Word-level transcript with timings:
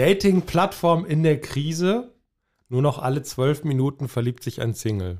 Dating-Plattform 0.00 1.04
in 1.04 1.22
der 1.22 1.38
Krise. 1.42 2.14
Nur 2.70 2.80
noch 2.80 2.98
alle 2.98 3.22
zwölf 3.22 3.64
Minuten 3.64 4.08
verliebt 4.08 4.42
sich 4.42 4.62
ein 4.62 4.72
Single. 4.72 5.18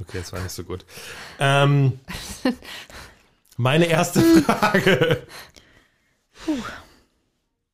Okay, 0.00 0.18
das 0.18 0.32
war 0.32 0.40
nicht 0.40 0.52
so 0.52 0.62
gut. 0.62 0.86
Ähm, 1.40 1.98
meine 3.56 3.86
erste 3.86 4.20
Frage. 4.20 5.26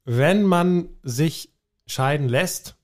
Wenn 0.06 0.44
man 0.44 0.88
sich 1.02 1.52
scheiden 1.86 2.30
lässt, 2.30 2.76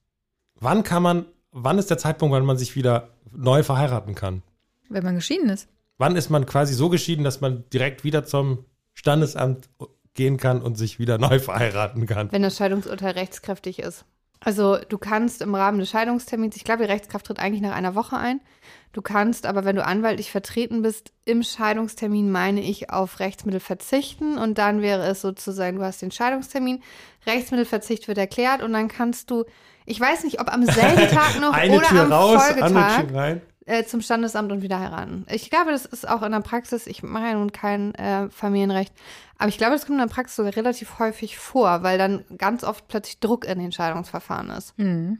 wann 0.56 0.82
kann 0.82 1.02
man, 1.02 1.24
wann 1.52 1.78
ist 1.78 1.88
der 1.88 1.96
Zeitpunkt, 1.96 2.34
wann 2.34 2.44
man 2.44 2.58
sich 2.58 2.76
wieder 2.76 3.14
neu 3.32 3.62
verheiraten 3.62 4.14
kann? 4.14 4.42
Wenn 4.90 5.04
man 5.04 5.14
geschieden 5.14 5.48
ist. 5.48 5.68
Wann 5.96 6.16
ist 6.16 6.28
man 6.28 6.44
quasi 6.44 6.74
so 6.74 6.90
geschieden, 6.90 7.24
dass 7.24 7.40
man 7.40 7.64
direkt 7.70 8.04
wieder 8.04 8.26
zum 8.26 8.66
Standesamt 8.92 9.70
gehen 10.20 10.36
kann 10.36 10.60
und 10.60 10.76
sich 10.76 10.98
wieder 10.98 11.16
neu 11.28 11.38
verheiraten 11.38 12.06
kann? 12.06 12.30
Wenn 12.30 12.42
das 12.42 12.58
Scheidungsurteil 12.58 13.12
rechtskräftig 13.12 13.78
ist. 13.78 14.04
Also 14.42 14.78
du 14.88 14.98
kannst 14.98 15.42
im 15.42 15.54
Rahmen 15.54 15.78
des 15.78 15.90
Scheidungstermins, 15.90 16.56
ich 16.56 16.64
glaube, 16.64 16.84
die 16.84 16.90
Rechtskraft 16.90 17.26
tritt 17.26 17.38
eigentlich 17.38 17.60
nach 17.60 17.74
einer 17.74 17.94
Woche 17.94 18.16
ein. 18.16 18.40
Du 18.92 19.02
kannst 19.02 19.46
aber, 19.46 19.64
wenn 19.64 19.76
du 19.76 19.84
anwaltlich 19.84 20.30
vertreten 20.30 20.82
bist, 20.82 21.12
im 21.24 21.42
Scheidungstermin, 21.42 22.30
meine 22.30 22.60
ich, 22.60 22.90
auf 22.90 23.20
Rechtsmittel 23.20 23.60
verzichten. 23.60 24.38
Und 24.38 24.58
dann 24.58 24.82
wäre 24.82 25.06
es 25.06 25.20
sozusagen, 25.20 25.76
du 25.76 25.84
hast 25.84 26.02
den 26.02 26.10
Scheidungstermin, 26.10 26.82
Rechtsmittelverzicht 27.26 28.08
wird 28.08 28.18
erklärt 28.18 28.62
und 28.62 28.72
dann 28.72 28.88
kannst 28.88 29.30
du, 29.30 29.44
ich 29.84 30.00
weiß 30.00 30.24
nicht, 30.24 30.40
ob 30.40 30.52
am 30.52 30.64
selben 30.64 31.08
Tag 31.14 31.40
noch 31.40 31.52
Eine 31.52 31.76
oder 31.76 31.86
Tür 31.86 32.02
am 32.02 32.12
raus, 32.12 32.42
Folgetag 32.42 32.66
andere 32.66 33.06
Tür 33.06 33.16
rein. 33.16 33.42
Äh, 33.66 33.84
zum 33.84 34.00
Standesamt 34.00 34.50
und 34.52 34.62
wieder 34.62 34.78
heiraten. 34.78 35.26
Ich 35.30 35.50
glaube, 35.50 35.70
das 35.70 35.84
ist 35.84 36.08
auch 36.08 36.22
in 36.22 36.32
der 36.32 36.40
Praxis, 36.40 36.86
ich 36.86 37.02
mache 37.02 37.24
ja 37.24 37.34
nun 37.34 37.52
kein 37.52 37.94
äh, 37.94 38.28
Familienrecht, 38.30 38.92
aber 39.38 39.48
ich 39.48 39.58
glaube, 39.58 39.72
das 39.72 39.86
kommt 39.86 40.00
in 40.00 40.06
der 40.06 40.12
Praxis 40.12 40.36
sogar 40.36 40.54
relativ 40.56 40.98
häufig 40.98 41.38
vor, 41.38 41.82
weil 41.82 41.98
dann 41.98 42.24
ganz 42.36 42.64
oft 42.64 42.88
plötzlich 42.88 43.20
Druck 43.20 43.46
in 43.46 43.58
den 43.58 43.72
Scheidungsverfahren 43.72 44.50
ist. 44.50 44.74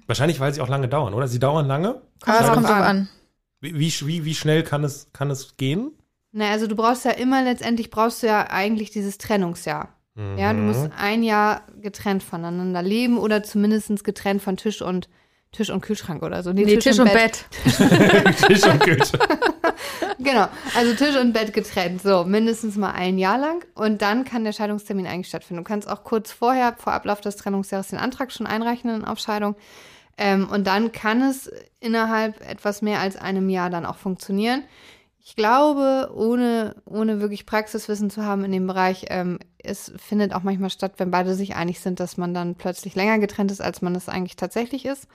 Wahrscheinlich, 0.06 0.40
weil 0.40 0.52
sie 0.52 0.60
auch 0.60 0.68
lange 0.68 0.88
dauern, 0.88 1.14
oder? 1.14 1.28
Sie 1.28 1.38
dauern 1.38 1.66
lange? 1.66 2.02
Aber 2.22 2.40
es 2.40 2.46
drauf 2.46 2.54
kommt 2.54 2.66
drauf 2.66 2.76
an. 2.76 2.82
an. 2.82 3.08
Wie, 3.60 3.78
wie, 3.78 4.24
wie 4.24 4.34
schnell 4.34 4.62
kann 4.62 4.84
es, 4.84 5.08
kann 5.12 5.30
es 5.30 5.56
gehen? 5.56 5.92
Na, 6.32 6.50
also 6.50 6.66
du 6.66 6.76
brauchst 6.76 7.04
ja 7.04 7.10
immer 7.12 7.42
letztendlich 7.42 7.90
brauchst 7.90 8.22
du 8.22 8.26
ja 8.26 8.48
eigentlich 8.50 8.90
dieses 8.90 9.18
Trennungsjahr. 9.18 9.88
Ja, 10.36 10.52
du 10.52 10.58
musst 10.58 10.90
ein 10.98 11.22
Jahr 11.22 11.62
getrennt 11.80 12.22
voneinander 12.22 12.82
leben 12.82 13.16
oder 13.16 13.42
zumindest 13.42 14.04
getrennt 14.04 14.42
von 14.42 14.58
Tisch 14.58 14.82
und 14.82 15.08
Tisch 15.52 15.70
und 15.70 15.80
Kühlschrank 15.80 16.22
oder 16.22 16.42
so. 16.42 16.52
Nee, 16.52 16.76
Tisch, 16.76 16.98
und 16.98 17.12
Bett. 17.12 17.44
Tisch 18.46 18.64
und 18.64 18.80
Kühlschrank. 18.80 19.38
Genau, 20.18 20.48
also 20.76 20.94
Tisch 20.94 21.16
und 21.16 21.32
Bett 21.32 21.52
getrennt, 21.52 22.02
so 22.02 22.24
mindestens 22.24 22.76
mal 22.76 22.92
ein 22.92 23.18
Jahr 23.18 23.38
lang 23.38 23.64
und 23.74 24.02
dann 24.02 24.24
kann 24.24 24.44
der 24.44 24.52
Scheidungstermin 24.52 25.06
eigentlich 25.06 25.28
stattfinden. 25.28 25.64
Du 25.64 25.68
kannst 25.68 25.88
auch 25.88 26.04
kurz 26.04 26.30
vorher, 26.30 26.74
vor 26.78 26.92
Ablauf 26.92 27.20
des 27.20 27.36
Trennungsjahres, 27.36 27.88
den 27.88 27.98
Antrag 27.98 28.30
schon 28.30 28.46
einreichen 28.46 28.90
in 28.90 29.04
Aufscheidung 29.04 29.56
ähm, 30.18 30.48
und 30.50 30.66
dann 30.66 30.92
kann 30.92 31.22
es 31.22 31.50
innerhalb 31.80 32.46
etwas 32.48 32.82
mehr 32.82 33.00
als 33.00 33.16
einem 33.16 33.48
Jahr 33.48 33.70
dann 33.70 33.86
auch 33.86 33.96
funktionieren. 33.96 34.64
Ich 35.24 35.34
glaube, 35.34 36.10
ohne, 36.14 36.76
ohne 36.84 37.20
wirklich 37.20 37.46
Praxiswissen 37.46 38.10
zu 38.10 38.24
haben 38.24 38.44
in 38.44 38.52
dem 38.52 38.66
Bereich, 38.66 39.06
ähm, 39.08 39.38
es 39.58 39.92
findet 39.96 40.34
auch 40.34 40.42
manchmal 40.42 40.70
statt, 40.70 40.94
wenn 40.98 41.10
beide 41.10 41.34
sich 41.34 41.56
einig 41.56 41.80
sind, 41.80 42.00
dass 42.00 42.16
man 42.16 42.34
dann 42.34 42.54
plötzlich 42.54 42.94
länger 42.94 43.18
getrennt 43.18 43.50
ist, 43.50 43.60
als 43.60 43.82
man 43.82 43.94
es 43.94 44.08
eigentlich 44.08 44.36
tatsächlich 44.36 44.84
ist. 44.84 45.08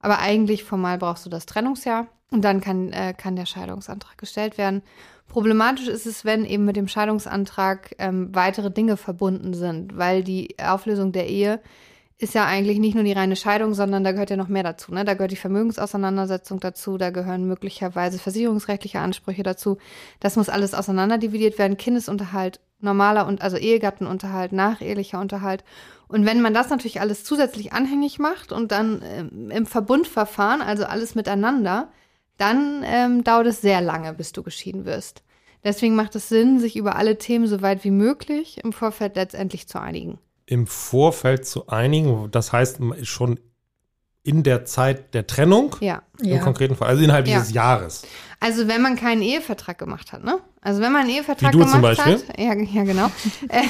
Aber 0.00 0.18
eigentlich 0.18 0.64
formal 0.64 0.98
brauchst 0.98 1.26
du 1.26 1.30
das 1.30 1.46
Trennungsjahr 1.46 2.06
und 2.30 2.42
dann 2.42 2.60
kann, 2.60 2.92
äh, 2.92 3.14
kann 3.16 3.36
der 3.36 3.46
Scheidungsantrag 3.46 4.18
gestellt 4.18 4.58
werden. 4.58 4.82
Problematisch 5.28 5.88
ist 5.88 6.06
es, 6.06 6.24
wenn 6.24 6.44
eben 6.44 6.64
mit 6.64 6.76
dem 6.76 6.88
Scheidungsantrag 6.88 7.94
ähm, 7.98 8.34
weitere 8.34 8.70
Dinge 8.70 8.96
verbunden 8.96 9.54
sind, 9.54 9.96
weil 9.96 10.24
die 10.24 10.56
Auflösung 10.58 11.12
der 11.12 11.28
Ehe 11.28 11.60
ist 12.20 12.34
ja 12.34 12.46
eigentlich 12.46 12.80
nicht 12.80 12.94
nur 12.94 13.04
die 13.04 13.12
reine 13.12 13.36
Scheidung, 13.36 13.74
sondern 13.74 14.02
da 14.02 14.10
gehört 14.10 14.30
ja 14.30 14.36
noch 14.36 14.48
mehr 14.48 14.64
dazu. 14.64 14.92
Ne? 14.92 15.04
Da 15.04 15.14
gehört 15.14 15.30
die 15.30 15.36
Vermögensauseinandersetzung 15.36 16.58
dazu, 16.58 16.98
da 16.98 17.10
gehören 17.10 17.46
möglicherweise 17.46 18.18
versicherungsrechtliche 18.18 18.98
Ansprüche 18.98 19.44
dazu. 19.44 19.78
Das 20.18 20.34
muss 20.34 20.48
alles 20.48 20.74
auseinanderdividiert 20.74 21.58
werden. 21.58 21.76
Kindesunterhalt, 21.76 22.58
normaler 22.80 23.26
und 23.26 23.40
also 23.40 23.56
Ehegattenunterhalt, 23.56 24.52
nachehelicher 24.52 25.20
Unterhalt. 25.20 25.62
Und 26.08 26.24
wenn 26.24 26.40
man 26.40 26.54
das 26.54 26.70
natürlich 26.70 27.00
alles 27.00 27.22
zusätzlich 27.24 27.72
anhängig 27.72 28.18
macht 28.18 28.50
und 28.50 28.72
dann 28.72 29.02
ähm, 29.04 29.50
im 29.50 29.66
Verbundverfahren, 29.66 30.62
also 30.62 30.84
alles 30.84 31.14
miteinander, 31.14 31.88
dann 32.38 32.82
ähm, 32.84 33.24
dauert 33.24 33.46
es 33.46 33.60
sehr 33.60 33.80
lange, 33.80 34.14
bis 34.14 34.32
du 34.32 34.42
geschieden 34.42 34.84
wirst. 34.84 35.22
Deswegen 35.64 35.96
macht 35.96 36.14
es 36.14 36.28
Sinn, 36.28 36.60
sich 36.60 36.76
über 36.76 36.96
alle 36.96 37.18
Themen 37.18 37.46
so 37.46 37.60
weit 37.62 37.84
wie 37.84 37.90
möglich 37.90 38.60
im 38.62 38.72
Vorfeld 38.72 39.16
letztendlich 39.16 39.68
zu 39.68 39.80
einigen. 39.80 40.18
Im 40.46 40.66
Vorfeld 40.66 41.44
zu 41.44 41.66
einigen, 41.66 42.30
das 42.30 42.52
heißt 42.52 42.80
schon 43.02 43.38
in 44.28 44.42
der 44.42 44.64
Zeit 44.66 45.14
der 45.14 45.26
Trennung, 45.26 45.74
Ja. 45.80 46.02
im 46.20 46.26
Ja. 46.28 46.38
konkreten 46.38 46.76
Fall, 46.76 46.88
also 46.88 47.02
innerhalb 47.02 47.26
Ja. 47.26 47.38
dieses 47.38 47.52
Jahres. 47.52 48.02
Also 48.40 48.68
wenn 48.68 48.82
man 48.82 48.94
keinen 48.94 49.22
Ehevertrag 49.22 49.78
gemacht 49.78 50.12
hat, 50.12 50.22
ne? 50.22 50.38
Also 50.60 50.80
wenn 50.80 50.92
man 50.92 51.02
einen 51.02 51.10
Ehevertrag 51.10 51.52
Wie 51.52 51.58
du 51.58 51.64
zum 51.64 51.80
gemacht 51.80 51.96
Beispiel? 51.96 52.14
hat, 52.28 52.38
ja, 52.38 52.54
ja 52.54 52.84
genau. 52.84 53.06
Äh, 53.48 53.62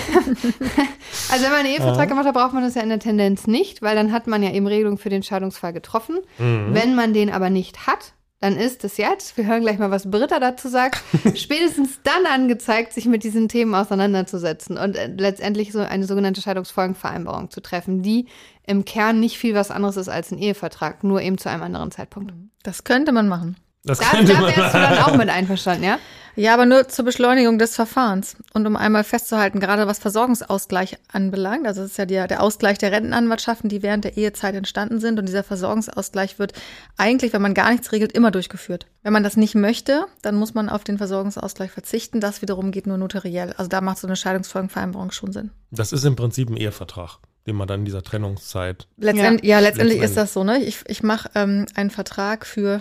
also 1.30 1.44
wenn 1.44 1.50
man 1.50 1.60
einen 1.60 1.68
Ehevertrag 1.68 2.08
gemacht 2.08 2.26
hat, 2.26 2.34
braucht 2.34 2.52
man 2.54 2.62
das 2.62 2.74
ja 2.74 2.82
in 2.82 2.88
der 2.88 2.98
Tendenz 2.98 3.46
nicht, 3.46 3.82
weil 3.82 3.94
dann 3.96 4.12
hat 4.12 4.26
man 4.26 4.42
ja 4.42 4.50
eben 4.50 4.66
Regelungen 4.66 4.98
für 4.98 5.08
den 5.08 5.22
Scheidungsfall 5.22 5.72
getroffen. 5.72 6.18
Mhm. 6.38 6.68
Wenn 6.74 6.94
man 6.94 7.12
den 7.14 7.30
aber 7.30 7.50
nicht 7.50 7.86
hat, 7.86 8.12
dann 8.40 8.56
ist 8.56 8.84
es 8.84 8.96
jetzt, 8.96 9.36
wir 9.36 9.46
hören 9.46 9.62
gleich 9.62 9.78
mal, 9.78 9.90
was 9.90 10.10
Britta 10.10 10.38
dazu 10.38 10.68
sagt, 10.68 11.02
spätestens 11.34 12.00
dann 12.04 12.26
angezeigt, 12.26 12.92
sich 12.92 13.06
mit 13.06 13.24
diesen 13.24 13.48
Themen 13.48 13.74
auseinanderzusetzen 13.74 14.78
und 14.78 14.96
äh, 14.96 15.12
letztendlich 15.16 15.72
so 15.72 15.80
eine 15.80 16.04
sogenannte 16.04 16.40
Scheidungsfolgenvereinbarung 16.40 17.50
zu 17.50 17.60
treffen, 17.60 18.02
die 18.02 18.26
im 18.66 18.84
Kern 18.84 19.18
nicht 19.18 19.38
viel 19.38 19.54
was 19.54 19.70
anderes 19.70 19.96
ist 19.96 20.08
als 20.08 20.30
ein 20.30 20.38
Ehevertrag, 20.38 21.02
nur 21.02 21.20
eben 21.20 21.38
zu 21.38 21.50
einem 21.50 21.62
anderen 21.62 21.90
Zeitpunkt. 21.90 22.32
Das 22.62 22.84
könnte 22.84 23.12
man 23.12 23.28
machen. 23.28 23.56
Das 23.88 23.98
Da, 23.98 24.10
könnte 24.10 24.32
da 24.32 24.40
man 24.40 24.56
wärst 24.56 24.74
du 24.74 24.78
dann 24.78 24.98
auch 24.98 25.16
mit 25.16 25.28
einverstanden, 25.28 25.84
ja? 25.84 25.98
Ja, 26.38 26.54
aber 26.54 26.66
nur 26.66 26.86
zur 26.86 27.04
Beschleunigung 27.04 27.58
des 27.58 27.74
Verfahrens. 27.74 28.36
Und 28.52 28.64
um 28.64 28.76
einmal 28.76 29.02
festzuhalten, 29.02 29.58
gerade 29.58 29.88
was 29.88 29.98
Versorgungsausgleich 29.98 30.96
anbelangt, 31.10 31.66
also 31.66 31.82
das 31.82 31.90
ist 31.90 31.96
ja 31.96 32.06
der, 32.06 32.28
der 32.28 32.44
Ausgleich 32.44 32.78
der 32.78 32.92
Rentenanwartschaften, 32.92 33.68
die 33.68 33.82
während 33.82 34.04
der 34.04 34.16
Ehezeit 34.16 34.54
entstanden 34.54 35.00
sind. 35.00 35.18
Und 35.18 35.26
dieser 35.26 35.42
Versorgungsausgleich 35.42 36.38
wird 36.38 36.52
eigentlich, 36.96 37.32
wenn 37.32 37.42
man 37.42 37.54
gar 37.54 37.72
nichts 37.72 37.90
regelt, 37.90 38.12
immer 38.12 38.30
durchgeführt. 38.30 38.86
Wenn 39.02 39.12
man 39.12 39.24
das 39.24 39.36
nicht 39.36 39.56
möchte, 39.56 40.06
dann 40.22 40.36
muss 40.36 40.54
man 40.54 40.68
auf 40.68 40.84
den 40.84 40.98
Versorgungsausgleich 40.98 41.72
verzichten. 41.72 42.20
Das 42.20 42.40
wiederum 42.40 42.70
geht 42.70 42.86
nur 42.86 42.98
notariell. 42.98 43.52
Also 43.56 43.68
da 43.68 43.80
macht 43.80 43.98
so 43.98 44.06
eine 44.06 44.14
Scheidungsfolgenvereinbarung 44.14 45.10
schon 45.10 45.32
Sinn. 45.32 45.50
Das 45.72 45.92
ist 45.92 46.04
im 46.04 46.14
Prinzip 46.14 46.50
ein 46.50 46.56
Ehevertrag, 46.56 47.18
den 47.48 47.56
man 47.56 47.66
dann 47.66 47.80
in 47.80 47.84
dieser 47.84 48.04
Trennungszeit. 48.04 48.86
Letztend, 48.96 49.44
ja. 49.44 49.58
letztendlich 49.58 49.98
Letztendlich. 49.98 50.02
ist 50.02 50.16
das 50.16 50.34
so, 50.34 50.44
ne? 50.44 50.62
Ich, 50.62 50.84
ich 50.86 51.02
mache 51.02 51.30
ähm, 51.34 51.66
einen 51.74 51.90
Vertrag 51.90 52.46
für 52.46 52.80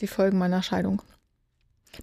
die 0.00 0.06
Folgen 0.06 0.38
meiner 0.38 0.62
Scheidung. 0.62 1.02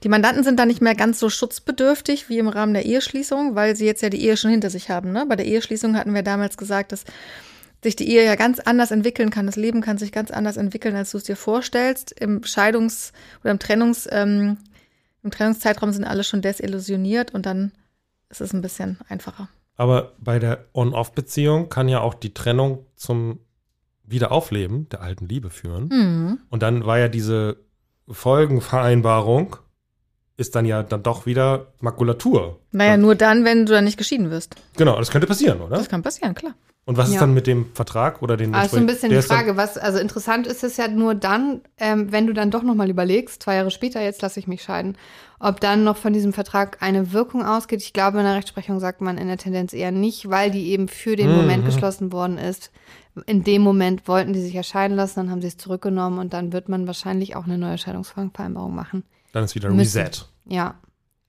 Die 0.04 0.10
Mandanten 0.10 0.44
sind 0.44 0.60
da 0.60 0.66
nicht 0.66 0.82
mehr 0.82 0.96
ganz 0.96 1.20
so 1.20 1.30
schutzbedürftig 1.30 2.28
wie 2.28 2.40
im 2.40 2.48
Rahmen 2.48 2.74
der 2.74 2.86
Eheschließung, 2.86 3.56
weil 3.56 3.76
sie 3.76 3.86
jetzt 3.86 4.02
ja 4.02 4.10
die 4.10 4.22
Ehe 4.22 4.36
schon 4.36 4.52
hinter 4.52 4.70
sich 4.70 4.90
haben. 4.90 5.12
Ne? 5.12 5.26
Bei 5.28 5.36
der 5.36 5.46
Eheschließung 5.46 5.96
hatten 5.96 6.14
wir 6.14 6.24
damals 6.24 6.58
gesagt, 6.58 6.92
dass 6.92 7.06
sich 7.84 7.96
die 7.96 8.10
Ehe 8.10 8.26
ja 8.26 8.36
ganz 8.36 8.60
anders 8.60 8.92
entwickeln 8.92 9.30
kann. 9.30 9.46
Das 9.46 9.56
Leben 9.56 9.82
kann 9.82 9.98
sich 9.98 10.12
ganz 10.12 10.32
anders 10.32 10.58
entwickeln, 10.58 10.96
als 10.96 11.12
du 11.12 11.18
es 11.18 11.24
dir 11.24 11.36
vorstellst. 11.36 12.12
Im 12.20 12.42
Scheidungs- 12.42 13.14
oder 13.42 13.52
im 13.52 13.60
Trennungs, 13.60 14.08
ähm, 14.12 14.58
im 15.24 15.32
Trennungszeitraum 15.32 15.92
sind 15.92 16.04
alle 16.04 16.24
schon 16.24 16.42
desillusioniert 16.42 17.34
und 17.34 17.46
dann 17.46 17.72
ist 18.30 18.42
es 18.42 18.54
ein 18.54 18.62
bisschen 18.62 19.00
einfacher. 19.08 19.50
Aber 19.78 20.14
bei 20.20 20.40
der 20.40 20.66
On-Off-Beziehung 20.74 21.70
kann 21.70 21.88
ja 21.88 22.00
auch 22.00 22.14
die 22.14 22.34
Trennung 22.34 22.86
zum 22.96 23.40
Wiederaufleben 24.04 24.90
der 24.90 25.02
alten 25.02 25.28
Liebe 25.28 25.50
führen. 25.50 25.90
Mhm. 25.90 26.40
Und 26.50 26.64
dann 26.64 26.86
war 26.86 26.98
ja 27.00 27.08
diese 27.08 27.65
Folgenvereinbarung, 28.10 29.58
ist 30.38 30.56
dann 30.56 30.66
ja 30.66 30.84
dann 30.84 31.02
doch 31.04 31.26
wieder 31.26 31.68
Makulatur. 31.80 32.60
Naja, 32.72 32.98
nur 32.98 33.16
dann, 33.16 33.46
wenn 33.46 33.66
du 33.66 33.74
dann 33.74 33.86
nicht 33.86 33.98
geschieden 33.98 34.30
wirst. 34.32 34.56
Genau, 34.78 34.98
das 34.98 35.12
könnte 35.12 35.28
passieren, 35.28 35.62
oder? 35.62 35.78
Das 35.78 35.90
kann 35.90 36.02
passieren, 36.02 36.36
klar. 36.36 36.54
Und 36.88 36.98
was 36.98 37.08
Ja. 37.08 37.16
ist 37.16 37.22
dann 37.22 37.34
mit 37.34 37.48
dem 37.48 37.74
Vertrag 37.74 38.22
oder 38.22 38.38
den 38.38 38.54
Also 38.54 38.76
so 38.76 38.78
ein 38.78 38.86
bisschen 38.86 39.10
die 39.10 39.20
Frage, 39.24 39.58
was, 39.58 39.76
also 39.76 39.98
interessant 39.98 40.46
ist 40.46 40.64
es 40.64 40.78
ja 40.78 40.88
nur 40.88 41.16
dann, 41.16 41.62
ähm, 41.80 42.12
wenn 42.12 42.28
du 42.28 42.34
dann 42.34 42.52
doch 42.52 42.62
nochmal 42.62 42.92
überlegst, 42.92 43.42
zwei 43.42 43.56
Jahre 43.56 43.72
später, 43.72 44.02
jetzt 44.04 44.22
lasse 44.22 44.40
ich 44.40 44.48
mich 44.48 44.62
scheiden, 44.62 44.96
ob 45.40 45.60
dann 45.62 45.84
noch 45.84 45.98
von 45.98 46.14
diesem 46.14 46.32
Vertrag 46.32 46.78
eine 46.84 47.12
Wirkung 47.12 47.44
ausgeht. 47.44 47.82
Ich 47.82 47.92
glaube, 47.92 48.20
in 48.20 48.26
der 48.26 48.36
Rechtsprechung 48.36 48.80
sagt 48.80 49.02
man 49.02 49.18
in 49.18 49.28
der 49.28 49.38
Tendenz 49.38 49.74
eher 49.74 49.92
nicht, 49.92 50.30
weil 50.30 50.52
die 50.52 50.70
eben 50.70 50.88
für 50.88 51.16
den 51.16 51.32
Mhm. 51.32 51.38
Moment 51.38 51.66
geschlossen 51.66 52.12
worden 52.12 52.38
ist. 52.38 52.70
In 53.26 53.44
dem 53.44 53.64
Moment 53.64 54.08
wollten 54.08 54.34
die 54.34 54.42
sich 54.42 54.54
ja 54.54 54.62
scheiden 54.62 54.96
lassen, 54.96 55.16
dann 55.22 55.32
haben 55.32 55.42
sie 55.42 55.48
es 55.48 55.58
zurückgenommen 55.58 56.20
und 56.20 56.34
dann 56.34 56.54
wird 56.54 56.70
man 56.70 56.86
wahrscheinlich 56.86 57.36
auch 57.36 57.46
eine 57.46 57.58
neue 57.58 57.80
Scheidungsvereinbarung 57.80 58.76
machen. 58.76 59.04
Dann 59.36 59.44
ist 59.44 59.54
wieder 59.54 59.70
Müssen. 59.70 60.00
Reset. 60.00 60.26
Ja. 60.46 60.76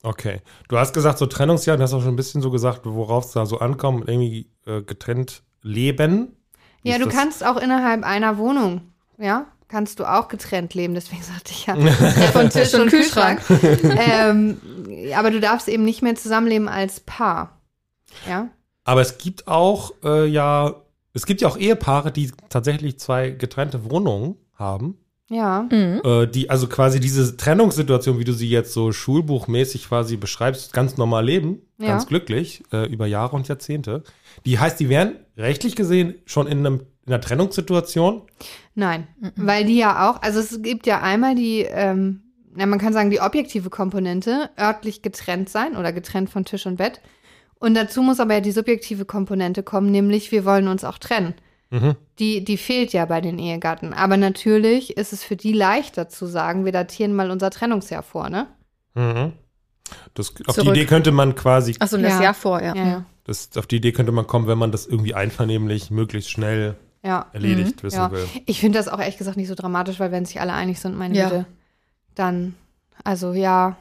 Okay. 0.04 0.40
Du 0.68 0.78
hast 0.78 0.92
gesagt, 0.94 1.18
so 1.18 1.26
Trennungsjahr, 1.26 1.76
du 1.76 1.82
hast 1.82 1.92
auch 1.92 2.00
schon 2.02 2.10
ein 2.12 2.16
bisschen 2.16 2.40
so 2.40 2.52
gesagt, 2.52 2.82
worauf 2.84 3.24
es 3.24 3.32
da 3.32 3.46
so 3.46 3.58
ankommt, 3.58 4.08
irgendwie 4.08 4.48
äh, 4.64 4.80
getrennt 4.82 5.42
leben. 5.60 6.36
Wie 6.84 6.90
Ja, 6.90 6.98
du 6.98 7.06
das? 7.06 7.14
kannst 7.14 7.44
auch 7.44 7.56
innerhalb 7.56 8.04
einer 8.04 8.38
Wohnung, 8.38 8.92
ja, 9.18 9.46
kannst 9.66 9.98
du 9.98 10.04
auch 10.04 10.28
getrennt 10.28 10.72
leben. 10.74 10.94
Deswegen 10.94 11.22
sagte 11.24 11.50
ich 11.50 11.66
ja, 11.66 11.74
Von 12.32 12.48
Tisch 12.48 12.74
und 12.74 12.90
Kühlschrank. 12.90 13.40
ähm, 13.82 14.60
aber 15.16 15.32
du 15.32 15.40
darfst 15.40 15.66
eben 15.66 15.84
nicht 15.84 16.00
mehr 16.00 16.14
zusammenleben 16.14 16.68
als 16.68 17.00
Paar. 17.00 17.60
Ja. 18.28 18.50
Aber 18.84 19.00
es 19.00 19.18
gibt 19.18 19.48
auch, 19.48 19.94
äh, 20.04 20.26
ja, 20.26 20.76
es 21.12 21.26
gibt 21.26 21.40
ja 21.40 21.48
auch 21.48 21.56
Ehepaare, 21.58 22.12
die 22.12 22.30
tatsächlich 22.50 23.00
zwei 23.00 23.30
getrennte 23.30 23.90
Wohnungen 23.90 24.36
haben. 24.54 24.96
Ja. 25.28 25.66
Mhm. 25.70 26.00
Äh, 26.04 26.26
die, 26.28 26.50
also 26.50 26.68
quasi 26.68 27.00
diese 27.00 27.36
Trennungssituation, 27.36 28.18
wie 28.18 28.24
du 28.24 28.32
sie 28.32 28.48
jetzt 28.48 28.72
so 28.72 28.92
schulbuchmäßig 28.92 29.88
quasi 29.88 30.16
beschreibst, 30.16 30.72
ganz 30.72 30.96
normal 30.96 31.24
leben, 31.24 31.62
Ja. 31.78 31.88
ganz 31.88 32.06
glücklich, 32.06 32.62
äh, 32.72 32.86
über 32.88 33.06
Jahre 33.06 33.34
und 33.34 33.48
Jahrzehnte. 33.48 34.04
Die 34.44 34.58
heißt, 34.58 34.78
die 34.78 34.88
wären 34.88 35.16
rechtlich 35.36 35.74
gesehen 35.74 36.14
schon 36.26 36.46
in, 36.46 36.58
einem, 36.64 36.80
in 37.06 37.12
einer 37.12 37.20
Trennungssituation. 37.20 38.22
Nein. 38.74 39.08
Weil 39.36 39.64
die 39.64 39.76
ja 39.78 40.08
auch, 40.10 40.22
also 40.22 40.38
es 40.38 40.62
gibt 40.62 40.86
ja 40.86 41.00
einmal 41.02 41.34
die, 41.34 41.60
ähm, 41.68 42.20
na, 42.54 42.66
man 42.66 42.78
kann 42.78 42.92
sagen, 42.92 43.10
die 43.10 43.20
objektive 43.20 43.68
Komponente, 43.68 44.50
örtlich 44.58 45.02
getrennt 45.02 45.48
sein 45.48 45.76
oder 45.76 45.92
getrennt 45.92 46.30
von 46.30 46.44
Tisch 46.44 46.66
und 46.66 46.76
Bett. 46.76 47.00
Und 47.58 47.74
dazu 47.74 48.02
muss 48.02 48.20
aber 48.20 48.34
ja 48.34 48.40
die 48.40 48.52
subjektive 48.52 49.04
Komponente 49.06 49.62
kommen, 49.62 49.90
nämlich 49.90 50.30
wir 50.30 50.44
wollen 50.44 50.68
uns 50.68 50.84
auch 50.84 50.98
trennen. 50.98 51.34
Mhm. 51.70 51.96
Die, 52.18 52.44
die 52.44 52.56
fehlt 52.56 52.92
ja 52.92 53.04
bei 53.06 53.20
den 53.20 53.38
Ehegatten. 53.38 53.92
Aber 53.92 54.16
natürlich 54.16 54.96
ist 54.96 55.12
es 55.12 55.24
für 55.24 55.36
die 55.36 55.52
leichter 55.52 56.08
zu 56.08 56.26
sagen, 56.26 56.64
wir 56.64 56.72
datieren 56.72 57.12
mal 57.14 57.30
unser 57.30 57.50
Trennungsjahr 57.50 58.02
vor, 58.02 58.30
ne? 58.30 58.46
Mhm. 58.94 59.32
Das, 60.14 60.28
auf 60.30 60.36
die 60.56 60.62
Zurück. 60.62 60.76
Idee 60.76 60.86
könnte 60.86 61.12
man 61.12 61.34
quasi, 61.34 61.74
Achso, 61.78 61.96
das 61.96 62.12
Ja. 62.14 62.22
Jahr 62.22 62.34
vor, 62.34 62.60
ja. 62.62 62.74
Ja, 62.74 62.86
ja. 62.86 63.04
das, 63.24 63.56
auf 63.56 63.66
die 63.66 63.76
Idee 63.76 63.92
könnte 63.92 64.12
man 64.12 64.26
kommen, 64.26 64.46
wenn 64.46 64.58
man 64.58 64.72
das 64.72 64.86
irgendwie 64.86 65.14
einvernehmlich 65.14 65.90
möglichst 65.90 66.30
schnell 66.30 66.76
Ja. 67.04 67.26
erledigt 67.32 67.82
wissen 67.82 67.96
Ja. 67.98 68.10
will. 68.10 68.26
Ich 68.46 68.58
finde 68.60 68.78
das 68.78 68.88
auch 68.88 68.98
ehrlich 68.98 69.18
gesagt 69.18 69.36
nicht 69.36 69.48
so 69.48 69.54
dramatisch, 69.54 70.00
weil 70.00 70.10
wenn 70.12 70.24
sich 70.24 70.40
alle 70.40 70.52
einig 70.54 70.80
sind, 70.80 70.96
meine 70.96 71.16
Ja. 71.16 71.28
Güte, 71.28 71.46
dann, 72.14 72.54
also 73.04 73.32
ja, 73.32 73.76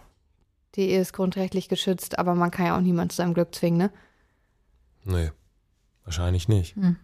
die 0.76 0.90
Ehe 0.90 1.00
ist 1.02 1.14
grundrechtlich 1.14 1.70
geschützt, 1.70 2.20
aber 2.20 2.36
man 2.36 2.52
kann 2.52 2.66
ja 2.66 2.78
auch 2.78 2.82
niemand 2.82 3.12
zu 3.12 3.18
seinem 3.18 3.34
Glück 3.34 3.56
zwingen, 3.56 3.78
ne? 3.78 3.92
Nee, 5.06 5.32
wahrscheinlich 6.04 6.48
nicht. 6.48 6.76
Hm. 6.76 6.98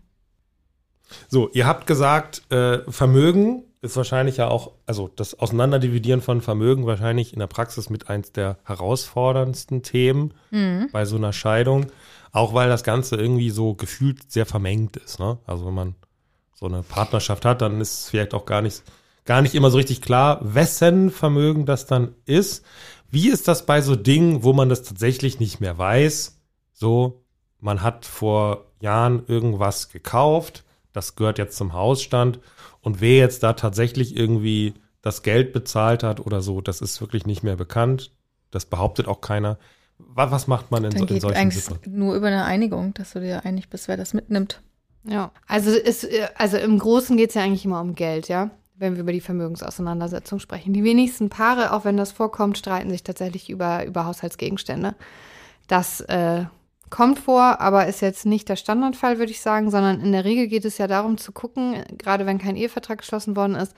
So, 1.28 1.50
ihr 1.54 1.66
habt 1.68 1.88
gesagt, 1.88 2.44
äh, 2.52 2.80
Vermögen 2.90 3.63
ist 3.81 3.98
wahrscheinlich 3.98 4.38
ja 4.38 4.48
auch, 4.48 4.74
also 4.86 5.08
das 5.16 5.40
Auseinanderdividieren 5.40 6.22
von 6.22 6.42
Vermögen 6.42 6.86
wahrscheinlich 6.86 7.34
in 7.34 7.40
der 7.40 7.48
Praxis 7.48 7.90
mit 7.90 8.10
eins 8.10 8.31
der 8.31 8.58
herausforderndsten 8.63 9.81
Themen 9.84 10.34
Mhm. 10.52 10.90
bei 10.92 11.06
so 11.06 11.16
einer 11.16 11.34
Scheidung. 11.34 11.88
Auch 12.31 12.54
weil 12.54 12.69
das 12.69 12.84
Ganze 12.84 13.18
irgendwie 13.18 13.50
so 13.50 13.74
gefühlt 13.74 14.31
sehr 14.31 14.46
vermengt 14.46 14.96
ist. 14.98 15.19
Ne? 15.19 15.38
Also 15.46 15.66
wenn 15.66 15.74
man 15.74 15.96
so 16.54 16.66
eine 16.68 16.84
Partnerschaft 16.84 17.44
hat, 17.44 17.62
dann 17.62 17.81
ist 17.81 17.94
es 18.02 18.10
vielleicht 18.10 18.34
auch 18.34 18.46
gar 18.46 18.62
nicht, 18.62 18.84
gar 19.25 19.42
nicht 19.42 19.56
immer 19.56 19.69
so 19.72 19.78
richtig 19.78 20.02
klar, 20.02 20.40
wessen 20.42 21.10
Vermögen 21.12 21.66
das 21.66 21.88
dann 21.88 22.16
ist. 22.25 22.63
Wie 23.10 23.30
ist 23.30 23.48
das 23.50 23.66
bei 23.66 23.81
so 23.81 23.96
Dingen, 23.98 24.44
wo 24.44 24.54
man 24.54 24.69
das 24.69 24.84
tatsächlich 24.84 25.40
nicht 25.40 25.60
mehr 25.60 25.78
weiß? 25.78 26.38
So, 26.72 27.24
man 27.60 27.81
hat 27.81 28.06
vor 28.06 28.66
Jahren 28.80 29.24
irgendwas 29.28 29.90
gekauft, 29.90 30.63
das 30.93 31.15
gehört 31.15 31.38
jetzt 31.38 31.57
zum 31.57 31.73
Hausstand 31.73 32.39
und 32.81 33.01
wer 33.01 33.17
jetzt 33.17 33.43
da 33.43 33.53
tatsächlich 33.53 34.15
irgendwie 34.15 34.73
das 35.01 35.23
Geld 35.23 35.53
bezahlt 35.53 36.03
hat 36.03 36.19
oder 36.19 36.41
so, 36.41 36.61
das 36.61 36.81
ist 36.81 37.01
wirklich 37.01 37.25
nicht 37.25 37.43
mehr 37.43 37.55
bekannt. 37.55 38.11
Das 38.51 38.65
behauptet 38.65 39.07
auch 39.07 39.21
keiner. 39.21 39.57
Wa- 39.97 40.29
Was 40.31 40.47
macht 40.47 40.71
man 40.71 40.83
in, 40.83 40.91
so, 40.91 40.97
Dann 40.99 41.07
in 41.07 41.13
geht 41.13 41.21
solchen 41.21 41.38
eigentlich 41.38 41.63
Situationen? 41.63 41.99
nur 41.99 42.15
über 42.15 42.27
eine 42.27 42.43
Einigung, 42.45 42.93
dass 42.93 43.13
du 43.13 43.19
dir 43.21 43.45
einig 43.45 43.69
bist, 43.69 43.88
wer 43.88 43.97
das 43.97 44.13
mitnimmt. 44.13 44.61
Ja. 45.03 45.31
Also, 45.47 45.71
ist, 45.71 46.07
also 46.35 46.57
im 46.57 46.77
Großen 46.77 47.17
geht 47.17 47.29
es 47.29 47.35
ja 47.35 47.41
eigentlich 47.41 47.65
immer 47.65 47.81
um 47.81 47.95
Geld, 47.95 48.27
ja? 48.27 48.51
Wenn 48.75 48.93
wir 48.95 49.01
über 49.01 49.11
die 49.11 49.21
Vermögensauseinandersetzung 49.21 50.39
sprechen. 50.39 50.73
Die 50.73 50.83
wenigsten 50.83 51.29
Paare, 51.29 51.71
auch 51.73 51.85
wenn 51.85 51.97
das 51.97 52.11
vorkommt, 52.11 52.57
streiten 52.57 52.89
sich 52.89 53.03
tatsächlich 53.03 53.49
über, 53.49 53.85
über 53.85 54.05
Haushaltsgegenstände. 54.05 54.95
Das 55.67 56.01
äh, 56.01 56.45
kommt 56.91 57.17
vor, 57.17 57.59
aber 57.59 57.88
ist 57.88 58.01
jetzt 58.01 58.27
nicht 58.27 58.47
der 58.47 58.55
Standardfall, 58.55 59.17
würde 59.17 59.31
ich 59.31 59.41
sagen, 59.41 59.71
sondern 59.71 60.01
in 60.01 60.11
der 60.11 60.25
Regel 60.25 60.47
geht 60.47 60.65
es 60.65 60.77
ja 60.77 60.85
darum 60.85 61.17
zu 61.17 61.31
gucken, 61.31 61.83
gerade 61.97 62.27
wenn 62.27 62.38
kein 62.38 62.55
Ehevertrag 62.55 62.99
geschlossen 62.99 63.35
worden 63.35 63.55
ist, 63.55 63.73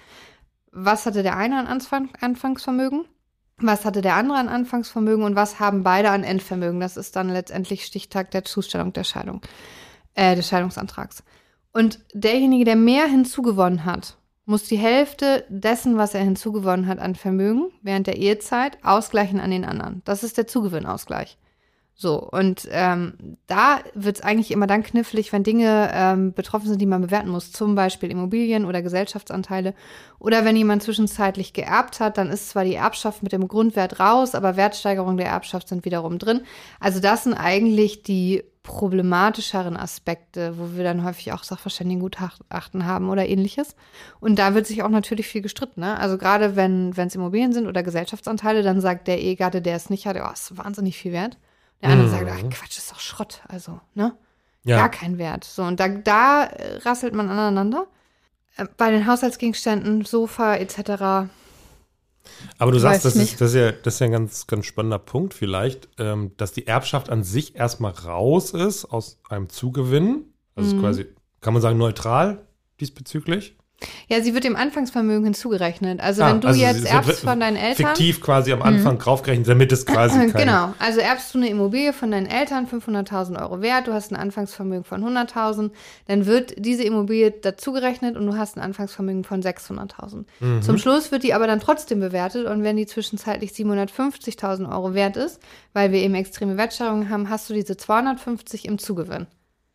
was 0.72 1.06
hatte 1.06 1.24
der 1.24 1.38
eine 1.38 1.58
an 1.60 1.68
Anfang, 1.68 2.10
Anfangsvermögen, 2.20 3.06
was 3.58 3.86
hatte 3.86 4.02
der 4.02 4.16
andere 4.16 4.38
an 4.38 4.50
Anfangsvermögen 4.50 5.24
und 5.24 5.36
was 5.36 5.60
haben 5.60 5.84
beide 5.84 6.10
an 6.10 6.24
Endvermögen. 6.24 6.80
Das 6.80 6.98
ist 6.98 7.16
dann 7.16 7.30
letztendlich 7.30 7.86
Stichtag 7.86 8.32
der 8.32 8.44
Zustellung 8.44 8.92
der 8.94 9.04
Scheidung, 9.04 9.42
äh, 10.16 10.36
des 10.36 10.50
Scheidungsantrags. 10.50 11.24
Und 11.72 12.00
derjenige, 12.14 12.66
der 12.66 12.76
mehr 12.76 13.06
hinzugewonnen 13.06 13.86
hat, 13.86 14.18
muss 14.46 14.64
die 14.64 14.78
Hälfte 14.78 15.46
dessen, 15.48 15.98
was 15.98 16.14
er 16.14 16.22
hinzugewonnen 16.22 16.88
hat 16.88 17.00
an 17.00 17.16
Vermögen 17.16 17.72
während 17.82 18.08
der 18.08 18.18
Ehezeit, 18.18 18.78
ausgleichen 18.84 19.40
an 19.40 19.52
den 19.52 19.64
anderen. 19.64 20.02
Das 20.04 20.24
ist 20.24 20.38
der 20.38 20.48
Zugewinnausgleich. 20.48 21.38
So, 21.96 22.20
und 22.20 22.68
ähm, 22.72 23.38
da 23.46 23.80
wird 23.94 24.18
es 24.18 24.24
eigentlich 24.24 24.50
immer 24.52 24.66
dann 24.66 24.82
knifflig, 24.82 25.32
wenn 25.32 25.44
Dinge 25.44 25.92
ähm, 25.94 26.34
betroffen 26.34 26.68
sind, 26.68 26.82
die 26.82 26.88
man 26.88 27.04
bewerten 27.04 27.30
muss, 27.30 27.52
zum 27.52 27.76
Beispiel 27.76 28.10
Immobilien 28.10 28.66
oder 28.66 28.82
Gesellschaftsanteile. 28.82 29.76
Oder 30.18 30.44
wenn 30.44 30.56
jemand 30.56 30.82
zwischenzeitlich 30.82 31.54
geerbt 31.54 32.00
hat, 32.00 32.18
dann 32.18 32.32
ist 32.32 32.50
zwar 32.50 32.64
die 32.64 32.74
Erbschaft 32.74 33.22
mit 33.22 33.32
dem 33.32 33.48
Grundwert 33.48 34.00
raus, 34.00 34.34
aber 34.34 34.58
Wertsteigerungen 34.58 35.18
der 35.18 35.28
Erbschaft 35.28 35.68
sind 35.68 35.86
wiederum 35.86 36.18
drin. 36.18 36.42
Also 36.80 37.00
das 37.00 37.26
sind 37.26 37.36
eigentlich 37.36 38.02
die 38.02 38.44
problematischeren 38.64 39.78
Aspekte, 39.78 40.58
wo 40.58 40.76
wir 40.76 40.86
dann 40.86 41.04
häufig 41.04 41.32
auch 41.34 41.44
Sachverständigengutachten 41.44 42.86
haben 42.86 43.10
oder 43.10 43.28
ähnliches. 43.28 43.76
Und 44.20 44.40
da 44.40 44.56
wird 44.56 44.66
sich 44.66 44.82
auch 44.82 44.90
natürlich 44.90 45.28
viel 45.28 45.42
gestritten. 45.42 45.82
Ne? 45.82 46.00
Also 46.00 46.18
gerade 46.18 46.56
wenn 46.56 46.92
es 46.92 47.14
Immobilien 47.14 47.54
sind 47.54 47.68
oder 47.68 47.84
Gesellschaftsanteile, 47.84 48.64
dann 48.64 48.82
sagt 48.82 49.08
der 49.08 49.20
Ehegatte, 49.20 49.62
der 49.62 49.76
es 49.76 49.90
nicht 49.90 50.08
hat, 50.08 50.18
oh, 50.18 50.32
ist 50.32 50.58
wahnsinnig 50.58 50.98
viel 50.98 51.12
wert. 51.12 51.38
Der 51.82 51.90
andere 51.90 52.08
Mhm. 52.08 52.12
sagt, 52.12 52.30
ach 52.32 52.50
Quatsch, 52.60 52.78
ist 52.78 52.92
doch 52.92 53.00
Schrott. 53.00 53.42
Also, 53.48 53.80
ne? 53.96 54.16
Ja, 54.66 54.78
Gar 54.78 54.90
kein 54.92 55.18
Wert. 55.18 55.44
So, 55.44 55.64
und 55.64 55.80
da, 55.80 55.90
da 55.90 56.46
äh, 56.46 56.78
rasselt 56.78 57.14
man 57.14 57.30
aneinander. 57.30 57.88
Äh, 58.56 58.66
Bei 58.78 58.92
den 58.92 59.06
Haushaltsgegenständen, 59.08 60.06
Sofa 60.06 60.56
etc. 60.56 61.30
aber 62.58 62.72
du 62.72 62.80
sagst, 62.80 63.04
das 63.04 63.16
ist, 63.18 63.42
das, 63.42 63.50
ist 63.50 63.56
ja, 63.56 63.72
das 63.74 63.96
ist 63.96 64.00
ja 64.00 64.06
ein 64.06 64.12
ganz, 64.14 64.48
ganz 64.48 64.66
spannender 64.66 65.00
Punkt 65.00 65.34
vielleicht, 65.34 65.90
ähm, 65.98 66.32
dass 66.38 66.54
die 66.54 66.66
Erbschaft 66.68 67.10
an 67.10 67.24
sich 67.24 67.56
erstmal 67.56 67.92
raus 67.92 68.52
ist 68.52 68.86
aus 68.86 69.20
einem 69.30 69.50
Zugewinn. 69.50 70.34
Also 70.56 70.76
Mhm. 70.76 70.80
quasi, 70.80 71.06
kann 71.42 71.54
man 71.54 71.62
sagen, 71.62 71.78
neutral 71.78 72.48
diesbezüglich. 72.80 73.58
Ja, 74.08 74.22
sie 74.22 74.34
wird 74.34 74.44
dem 74.44 74.56
Anfangsvermögen 74.56 75.24
hinzugerechnet. 75.26 76.00
Also 76.00 76.24
Ah, 76.24 76.30
wenn 76.30 76.42
du 76.42 76.48
also 76.48 76.60
jetzt 76.60 76.86
erbst 76.86 77.20
von 77.20 77.40
deinen 77.40 77.58
Eltern. 77.58 77.88
Fiktiv 77.88 78.22
quasi 78.22 78.52
am 78.52 78.62
Anfang 78.62 78.98
draufgerechnet, 78.98 79.48
damit 79.48 79.72
es 79.72 79.86
quasi 79.86 80.18
kein, 80.32 80.34
Genau, 80.34 80.74
also 80.80 81.00
erbst 81.00 81.34
du 81.34 81.40
eine 81.40 81.50
Immobilie 81.50 81.94
von 81.94 82.12
deinen 82.12 82.28
Eltern, 82.28 82.68
500.000 82.68 83.42
Euro 83.42 83.62
wert, 83.62 83.88
du 83.88 83.94
hast 83.94 84.12
ein 84.12 84.16
Anfangsvermögen 84.16 84.84
von 84.84 85.04
100.000, 85.04 85.72
dann 86.08 86.26
wird 86.26 86.54
diese 86.58 86.84
Immobilie 86.84 87.32
dazugerechnet 87.32 88.16
und 88.18 88.26
du 88.26 88.38
hast 88.38 88.58
ein 88.58 88.62
Anfangsvermögen 88.62 89.24
von 89.24 89.42
600.000. 89.42 90.26
Mhm. 90.40 90.62
Zum 90.62 90.78
Schluss 90.78 91.12
wird 91.12 91.24
die 91.24 91.34
aber 91.34 91.48
dann 91.48 91.60
trotzdem 91.60 92.00
bewertet 92.00 92.48
und 92.48 92.64
wenn 92.64 92.78
die 92.78 92.86
zwischenzeitlich 92.86 93.52
750.000 93.52 94.72
Euro 94.72 94.94
wert 94.94 95.18
ist, 95.18 95.40
weil 95.74 95.92
wir 95.92 96.00
eben 96.00 96.16
extreme 96.16 96.58
Wertsteigerungen 96.58 97.10
haben, 97.10 97.30
hast 97.30 97.50
du 97.50 97.54
diese 97.54 97.78
250 97.78 98.66
im 98.66 98.78
Zugewinn. 98.78 99.28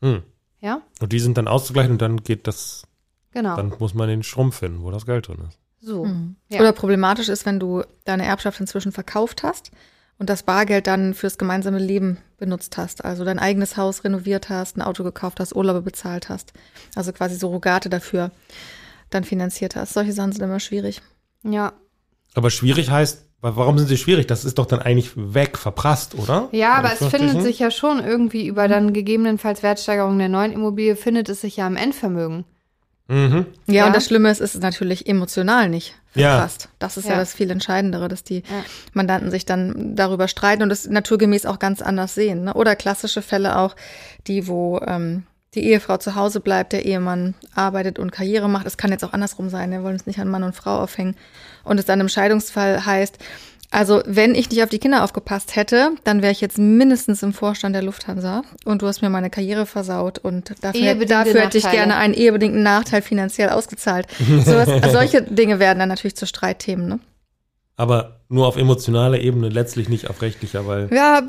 Hm. 0.02 0.22
Ja, 0.60 0.82
Und 1.00 1.12
die 1.12 1.20
sind 1.20 1.38
dann 1.38 1.46
auszugleichen 1.46 1.92
und 1.92 2.02
dann 2.02 2.16
geht 2.16 2.48
das, 2.48 2.82
genau. 3.32 3.56
dann 3.56 3.72
muss 3.78 3.94
man 3.94 4.08
den 4.08 4.22
Schrumpf 4.22 4.58
finden, 4.58 4.82
wo 4.82 4.90
das 4.90 5.06
Geld 5.06 5.28
drin 5.28 5.38
ist. 5.48 5.58
so. 5.80 6.04
Mhm. 6.04 6.36
Ja. 6.48 6.60
Oder 6.60 6.72
problematisch 6.72 7.28
ist, 7.28 7.46
wenn 7.46 7.60
du 7.60 7.82
deine 8.04 8.24
Erbschaft 8.26 8.60
inzwischen 8.60 8.92
verkauft 8.92 9.42
hast 9.42 9.70
und 10.18 10.28
das 10.28 10.42
Bargeld 10.42 10.86
dann 10.86 11.14
fürs 11.14 11.38
gemeinsame 11.38 11.78
Leben 11.78 12.18
benutzt 12.38 12.76
hast. 12.76 13.04
Also 13.04 13.24
dein 13.24 13.38
eigenes 13.38 13.76
Haus 13.76 14.02
renoviert 14.04 14.48
hast, 14.48 14.76
ein 14.76 14.82
Auto 14.82 15.04
gekauft 15.04 15.38
hast, 15.40 15.54
Urlaube 15.54 15.82
bezahlt 15.82 16.28
hast. 16.28 16.52
Also 16.96 17.12
quasi 17.12 17.36
Surrogate 17.36 17.88
dafür 17.88 18.30
dann 19.10 19.24
finanziert 19.24 19.76
hast. 19.76 19.94
Solche 19.94 20.12
Sachen 20.12 20.32
sind 20.32 20.42
immer 20.42 20.60
schwierig. 20.60 21.00
Ja, 21.44 21.72
Aber 22.34 22.50
schwierig 22.50 22.90
heißt, 22.90 23.24
wa- 23.40 23.52
warum 23.56 23.78
sind 23.78 23.86
sie 23.88 23.96
schwierig? 23.96 24.26
Das 24.26 24.44
ist 24.44 24.58
doch 24.58 24.66
dann 24.66 24.80
eigentlich 24.80 25.12
weg, 25.16 25.56
verprasst, 25.56 26.16
oder? 26.16 26.48
Ja, 26.52 26.74
aber 26.74 26.88
es 26.92 26.98
findet 26.98 27.12
Anführungsstrichen? 27.14 27.42
sich 27.44 27.58
ja 27.60 27.70
schon 27.70 28.04
irgendwie 28.04 28.46
über 28.48 28.66
dann 28.68 28.92
gegebenenfalls 28.92 29.62
Wertsteigerung 29.62 30.18
der 30.18 30.28
neuen 30.28 30.52
Immobilie, 30.52 30.96
findet 30.96 31.28
es 31.28 31.40
sich 31.42 31.56
ja 31.56 31.66
am 31.66 31.76
Endvermögen. 31.76 32.44
Mhm. 33.08 33.46
Ja, 33.66 33.74
Ja. 33.74 33.86
und 33.86 33.96
das 33.96 34.04
Schlimme 34.04 34.30
ist, 34.30 34.40
es 34.40 34.54
ist 34.54 34.60
natürlich 34.62 35.06
emotional 35.08 35.68
nicht 35.70 35.94
Ja. 36.14 36.36
verfasst. 36.36 36.68
Das 36.78 36.96
ist 36.98 37.06
ja. 37.06 37.12
Ja. 37.12 37.18
das 37.18 37.32
viel 37.32 37.50
Entscheidendere, 37.50 38.08
dass 38.08 38.22
die 38.22 38.38
Ja. 38.40 38.64
Mandanten 38.92 39.30
sich 39.30 39.46
dann 39.46 39.96
darüber 39.96 40.28
streiten 40.28 40.62
und 40.62 40.70
es 40.70 40.86
naturgemäß 40.88 41.46
auch 41.46 41.58
ganz 41.58 41.80
anders 41.82 42.14
sehen. 42.14 42.44
Ne? 42.44 42.54
Oder 42.54 42.76
klassische 42.76 43.22
Fälle 43.22 43.58
auch, 43.58 43.74
die, 44.26 44.46
wo 44.46 44.78
ähm, 44.86 45.24
die 45.54 45.64
Ehefrau 45.64 45.96
zu 45.96 46.14
Hause 46.14 46.40
bleibt, 46.40 46.74
der 46.74 46.84
Ehemann 46.84 47.34
arbeitet 47.54 47.98
und 47.98 48.12
Karriere 48.12 48.50
macht. 48.50 48.66
Es 48.66 48.76
kann 48.76 48.90
jetzt 48.92 49.02
auch 49.04 49.14
andersrum 49.14 49.48
sein, 49.48 49.70
wir 49.70 49.82
wollen 49.82 49.96
es 49.96 50.06
nicht 50.06 50.18
an 50.20 50.28
Mann 50.28 50.42
und 50.44 50.54
Frau 50.54 50.78
aufhängen. 50.80 51.16
Und 51.64 51.78
es 51.80 51.86
dann 51.86 52.00
im 52.00 52.08
Scheidungsfall 52.10 52.84
heißt, 52.84 53.16
also 53.70 54.02
wenn 54.06 54.34
ich 54.34 54.48
nicht 54.50 54.62
auf 54.62 54.70
die 54.70 54.78
Kinder 54.78 55.04
aufgepasst 55.04 55.54
hätte, 55.56 55.90
dann 56.04 56.22
wäre 56.22 56.32
ich 56.32 56.40
jetzt 56.40 56.58
mindestens 56.58 57.22
im 57.22 57.32
Vorstand 57.32 57.74
der 57.74 57.82
Lufthansa 57.82 58.42
und 58.64 58.80
du 58.82 58.86
hast 58.86 59.02
mir 59.02 59.10
meine 59.10 59.28
Karriere 59.30 59.66
versaut 59.66 60.18
und 60.18 60.54
dafür, 60.62 60.94
dafür 61.06 61.40
hätte 61.42 61.58
ich 61.58 61.70
gerne 61.70 61.96
einen 61.96 62.14
ehebedingten 62.14 62.62
Nachteil 62.62 63.02
finanziell 63.02 63.50
ausgezahlt. 63.50 64.06
Sowas, 64.44 64.68
solche 64.92 65.22
Dinge 65.22 65.58
werden 65.58 65.78
dann 65.78 65.88
natürlich 65.90 66.16
zu 66.16 66.26
Streitthemen. 66.26 66.88
Ne? 66.88 66.98
Aber 67.76 68.20
nur 68.28 68.46
auf 68.46 68.56
emotionaler 68.56 69.20
Ebene, 69.20 69.48
letztlich 69.48 69.88
nicht 69.88 70.08
auf 70.10 70.22
rechtlicher, 70.22 70.66
weil. 70.66 70.88
Ja, 70.92 71.22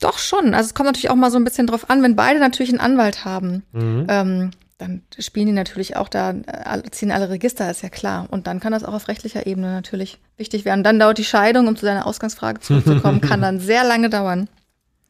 doch 0.00 0.18
schon. 0.18 0.54
Also 0.54 0.68
es 0.68 0.74
kommt 0.74 0.86
natürlich 0.86 1.10
auch 1.10 1.16
mal 1.16 1.30
so 1.30 1.38
ein 1.38 1.44
bisschen 1.44 1.66
drauf 1.66 1.90
an, 1.90 2.02
wenn 2.02 2.16
beide 2.16 2.38
natürlich 2.40 2.70
einen 2.70 2.80
Anwalt 2.80 3.24
haben, 3.24 3.64
Mhm. 3.72 4.06
ähm, 4.08 4.50
dann 4.78 5.02
spielen 5.18 5.46
die 5.46 5.52
natürlich 5.52 5.96
auch 5.96 6.08
da, 6.08 6.30
äh, 6.30 6.44
alle- 6.64 6.84
ziehen 6.90 7.10
alle 7.10 7.28
Register, 7.30 7.68
ist 7.70 7.82
ja 7.82 7.88
klar. 7.88 8.26
Und 8.30 8.46
dann 8.46 8.60
kann 8.60 8.72
das 8.72 8.84
auch 8.84 8.94
auf 8.94 9.08
rechtlicher 9.08 9.46
Ebene 9.46 9.72
natürlich 9.72 10.18
wichtig 10.36 10.64
werden. 10.64 10.84
Dann 10.84 10.98
dauert 11.00 11.18
die 11.18 11.24
Scheidung, 11.24 11.66
um 11.66 11.76
zu 11.76 11.84
deiner 11.84 12.06
Ausgangsfrage 12.06 12.60
zurückzukommen, 12.60 13.20
kann 13.20 13.42
dann 13.42 13.58
sehr 13.60 13.82
lange 13.84 14.08
dauern. 14.08 14.48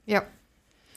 Ja, 0.07 0.23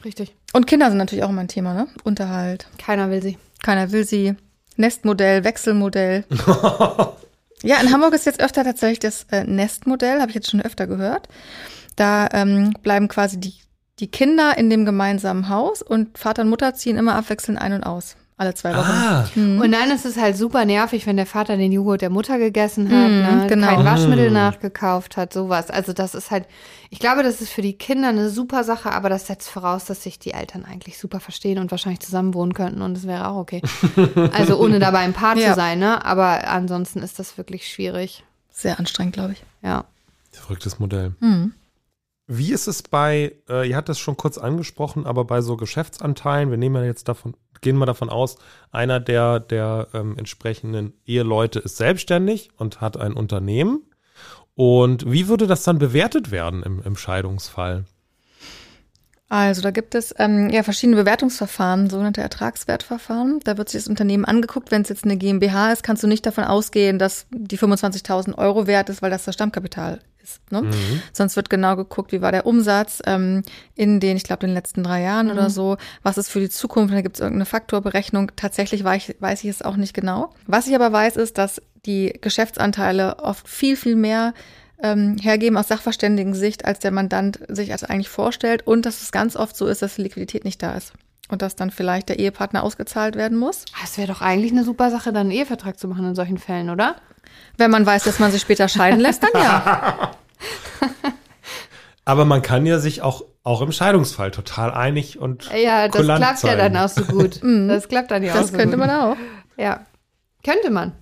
richtig. 0.05 0.33
Und 0.53 0.67
Kinder 0.67 0.87
sind 0.89 0.97
natürlich 0.97 1.23
auch 1.25 1.29
immer 1.29 1.41
ein 1.41 1.47
Thema, 1.49 1.73
ne? 1.73 1.87
Unterhalt. 2.03 2.67
Keiner 2.77 3.09
will 3.09 3.21
sie. 3.21 3.37
Keiner 3.61 3.91
will 3.91 4.05
sie. 4.05 4.35
Nestmodell, 4.77 5.43
Wechselmodell. 5.43 6.23
ja, 7.63 7.75
in 7.81 7.91
Hamburg 7.91 8.13
ist 8.13 8.25
jetzt 8.25 8.41
öfter 8.41 8.63
tatsächlich 8.63 8.99
das 8.99 9.25
äh, 9.31 9.43
Nestmodell, 9.43 10.21
habe 10.21 10.29
ich 10.29 10.35
jetzt 10.35 10.49
schon 10.49 10.61
öfter 10.61 10.87
gehört. 10.87 11.27
Da 11.97 12.29
ähm, 12.31 12.73
bleiben 12.81 13.09
quasi 13.09 13.37
die, 13.37 13.53
die 13.99 14.09
Kinder 14.09 14.57
in 14.57 14.69
dem 14.69 14.85
gemeinsamen 14.85 15.49
Haus 15.49 15.81
und 15.81 16.17
Vater 16.17 16.43
und 16.43 16.49
Mutter 16.49 16.73
ziehen 16.73 16.97
immer 16.97 17.15
abwechselnd 17.15 17.59
ein 17.59 17.73
und 17.73 17.83
aus. 17.83 18.15
Alle 18.41 18.55
zwei 18.55 18.71
Wochen. 18.75 18.89
Ah, 18.89 19.29
Mhm. 19.36 19.62
Und 19.62 19.71
dann 19.71 19.91
ist 19.91 20.03
es 20.03 20.17
halt 20.17 20.36
super 20.36 20.65
nervig, 20.65 21.05
wenn 21.05 21.15
der 21.15 21.27
Vater 21.27 21.57
den 21.57 21.71
Joghurt 21.71 22.01
der 22.01 22.10
Mutter 22.10 22.39
gegessen 22.39 22.86
hat, 22.89 23.12
Mhm, 23.12 23.38
ne? 23.41 23.45
genau. 23.48 23.67
kein 23.67 23.86
Waschmittel 23.86 24.29
Mhm. 24.29 24.33
nachgekauft 24.33 25.15
hat, 25.15 25.31
sowas. 25.31 25.69
Also 25.69 25.93
das 25.93 26.15
ist 26.15 26.31
halt, 26.31 26.48
ich 26.89 26.98
glaube, 26.98 27.21
das 27.21 27.39
ist 27.39 27.51
für 27.51 27.62
die 27.62 27.74
Kinder 27.77 28.07
eine 28.10 28.31
super 28.31 28.63
Sache, 28.63 28.91
aber 28.93 29.10
das 29.10 29.27
setzt 29.27 29.48
voraus, 29.48 29.86
dass 29.86 30.01
sich 30.01 30.17
die 30.17 30.31
Eltern 30.31 30.65
eigentlich 30.65 30.98
super 30.98 31.19
verstehen 31.19 31.60
und 31.60 31.69
wahrscheinlich 31.69 32.00
zusammen 32.00 32.33
wohnen 32.33 32.55
könnten 32.55 32.81
und 32.81 32.95
das 32.95 33.05
wäre 33.05 33.27
auch 33.27 33.38
okay. 33.38 33.62
Also 34.33 34.57
ohne 34.60 34.79
dabei 34.79 35.00
ein 35.01 35.13
Paar 35.13 35.38
Ja. 35.38 35.50
zu 35.50 35.55
sein, 35.55 35.77
ne? 35.77 36.03
Aber 36.03 36.48
ansonsten 36.48 37.03
ist 37.03 37.19
das 37.19 37.38
wirklich 37.38 37.67
schwierig. 37.67 38.24
Sehr 38.50 38.79
anstrengend, 38.79 39.13
glaube 39.13 39.33
ich. 39.33 39.43
Ja. 39.62 39.86
verrücktes 40.31 40.79
Modell. 40.79 41.13
Mhm. 41.19 41.53
Wie 42.25 42.53
ist 42.53 42.67
es 42.67 42.81
bei, 42.81 43.33
äh, 43.50 43.69
ihr 43.69 43.75
hattet 43.75 43.89
es 43.89 44.00
schon 44.00 44.17
kurz 44.17 44.38
angesprochen, 44.39 45.05
aber 45.05 45.25
bei 45.25 45.41
so 45.41 45.57
Geschäftsanteilen, 45.57 46.50
wir 46.50 46.57
nehmen 46.57 46.77
ja 46.77 46.83
jetzt 46.86 47.07
davon, 47.07 47.36
gehen 47.61 47.77
wir 47.77 47.85
davon 47.85 48.09
aus, 48.09 48.37
einer 48.71 48.99
der, 48.99 49.39
der 49.39 49.87
ähm, 49.93 50.17
entsprechenden 50.17 50.93
Eheleute 51.05 51.59
ist 51.59 51.77
selbstständig 51.77 52.49
und 52.57 52.81
hat 52.81 52.97
ein 52.97 53.13
Unternehmen. 53.13 53.83
Und 54.55 55.09
wie 55.09 55.27
würde 55.27 55.47
das 55.47 55.63
dann 55.63 55.79
bewertet 55.79 56.31
werden 56.31 56.63
im, 56.63 56.81
im 56.83 56.95
Scheidungsfall? 56.95 57.85
Also 59.29 59.61
da 59.61 59.71
gibt 59.71 59.95
es 59.95 60.13
ähm, 60.17 60.49
ja 60.49 60.61
verschiedene 60.61 60.97
Bewertungsverfahren, 60.97 61.89
sogenannte 61.89 62.19
Ertragswertverfahren. 62.19 63.39
Da 63.45 63.57
wird 63.57 63.69
sich 63.69 63.81
das 63.81 63.87
Unternehmen 63.87 64.25
angeguckt. 64.25 64.71
Wenn 64.71 64.81
es 64.81 64.89
jetzt 64.89 65.05
eine 65.05 65.15
GmbH 65.15 65.71
ist, 65.71 65.83
kannst 65.83 66.03
du 66.03 66.07
nicht 66.07 66.25
davon 66.25 66.43
ausgehen, 66.43 66.99
dass 66.99 67.27
die 67.31 67.57
25.000 67.57 68.37
Euro 68.37 68.67
wert 68.67 68.89
ist, 68.89 69.01
weil 69.01 69.09
das 69.09 69.23
das 69.23 69.33
Stammkapital 69.33 70.01
ist. 70.23 70.51
Ne? 70.51 70.69
Sonst 71.13 71.35
wird 71.35 71.49
genau 71.49 71.75
geguckt, 71.75 72.11
wie 72.11 72.21
war 72.21 72.31
der 72.31 72.45
Umsatz 72.45 73.01
ähm, 73.05 73.43
in 73.75 73.99
den, 73.99 74.17
ich 74.17 74.23
glaube, 74.23 74.45
den 74.45 74.53
letzten 74.53 74.83
drei 74.83 75.01
Jahren 75.01 75.31
oder 75.31 75.49
so. 75.49 75.77
Was 76.03 76.17
ist 76.17 76.29
für 76.29 76.39
die 76.39 76.49
Zukunft? 76.49 76.93
Da 76.93 77.01
gibt 77.01 77.17
es 77.17 77.21
irgendeine 77.21 77.45
Faktorberechnung. 77.45 78.31
Tatsächlich 78.35 78.83
weiß 78.83 79.09
ich, 79.09 79.21
weiß 79.21 79.43
ich 79.43 79.49
es 79.49 79.61
auch 79.61 79.75
nicht 79.75 79.93
genau. 79.93 80.33
Was 80.47 80.67
ich 80.67 80.75
aber 80.75 80.91
weiß, 80.91 81.17
ist, 81.17 81.37
dass 81.37 81.61
die 81.85 82.13
Geschäftsanteile 82.21 83.19
oft 83.19 83.47
viel, 83.47 83.75
viel 83.75 83.95
mehr 83.95 84.33
ähm, 84.81 85.17
hergeben 85.21 85.57
aus 85.57 85.67
Sachverständigen-Sicht, 85.67 86.65
als 86.65 86.79
der 86.79 86.91
Mandant 86.91 87.39
sich 87.47 87.71
als 87.71 87.83
eigentlich 87.83 88.09
vorstellt 88.09 88.65
und 88.65 88.85
dass 88.85 89.01
es 89.01 89.11
ganz 89.11 89.35
oft 89.35 89.55
so 89.55 89.67
ist, 89.67 89.81
dass 89.81 89.95
die 89.95 90.03
Liquidität 90.03 90.43
nicht 90.43 90.61
da 90.61 90.73
ist 90.73 90.93
und 91.29 91.41
dass 91.41 91.55
dann 91.55 91.71
vielleicht 91.71 92.09
der 92.09 92.19
Ehepartner 92.19 92.63
ausgezahlt 92.63 93.15
werden 93.15 93.37
muss. 93.37 93.65
Das 93.81 93.97
wäre 93.97 94.07
doch 94.07 94.21
eigentlich 94.21 94.51
eine 94.51 94.63
super 94.63 94.91
Sache, 94.91 95.13
dann 95.13 95.27
einen 95.27 95.31
Ehevertrag 95.31 95.79
zu 95.79 95.87
machen 95.87 96.05
in 96.05 96.15
solchen 96.15 96.37
Fällen, 96.37 96.69
oder? 96.69 96.95
Wenn 97.58 97.72
man 97.72 97.86
weiß, 97.86 98.03
dass 98.03 98.20
man 98.20 98.31
sich 98.31 98.41
später 98.41 98.67
scheiden 98.67 99.00
lässt, 99.00 99.24
dann 99.24 99.29
ja. 99.41 100.12
Aber 102.05 102.25
man 102.25 102.41
kann 102.41 102.65
ja 102.65 102.79
sich 102.79 103.01
auch, 103.01 103.24
auch 103.43 103.62
im 103.62 103.72
Scheidungsfall 103.72 104.31
total 104.31 104.72
einig 104.72 105.20
und 105.20 105.50
Ja, 105.55 105.88
das 105.88 105.98
kulant 106.01 106.22
klappt 106.24 106.43
ja 106.43 106.50
zeigen. 106.58 106.74
dann 106.74 106.84
auch 106.84 106.89
so 106.89 107.03
gut. 107.03 107.39
Das 107.67 107.88
klappt 107.88 108.12
dann 108.12 108.24
ja 108.24 108.34
auch 108.34 108.38
Das 108.38 108.50
so 108.50 108.58
könnte 108.58 108.77
gut. 108.77 108.88
man 108.88 108.89
auch. 108.89 109.15
Ja. 109.58 109.86
Könnte 110.43 110.70
man. 110.72 110.93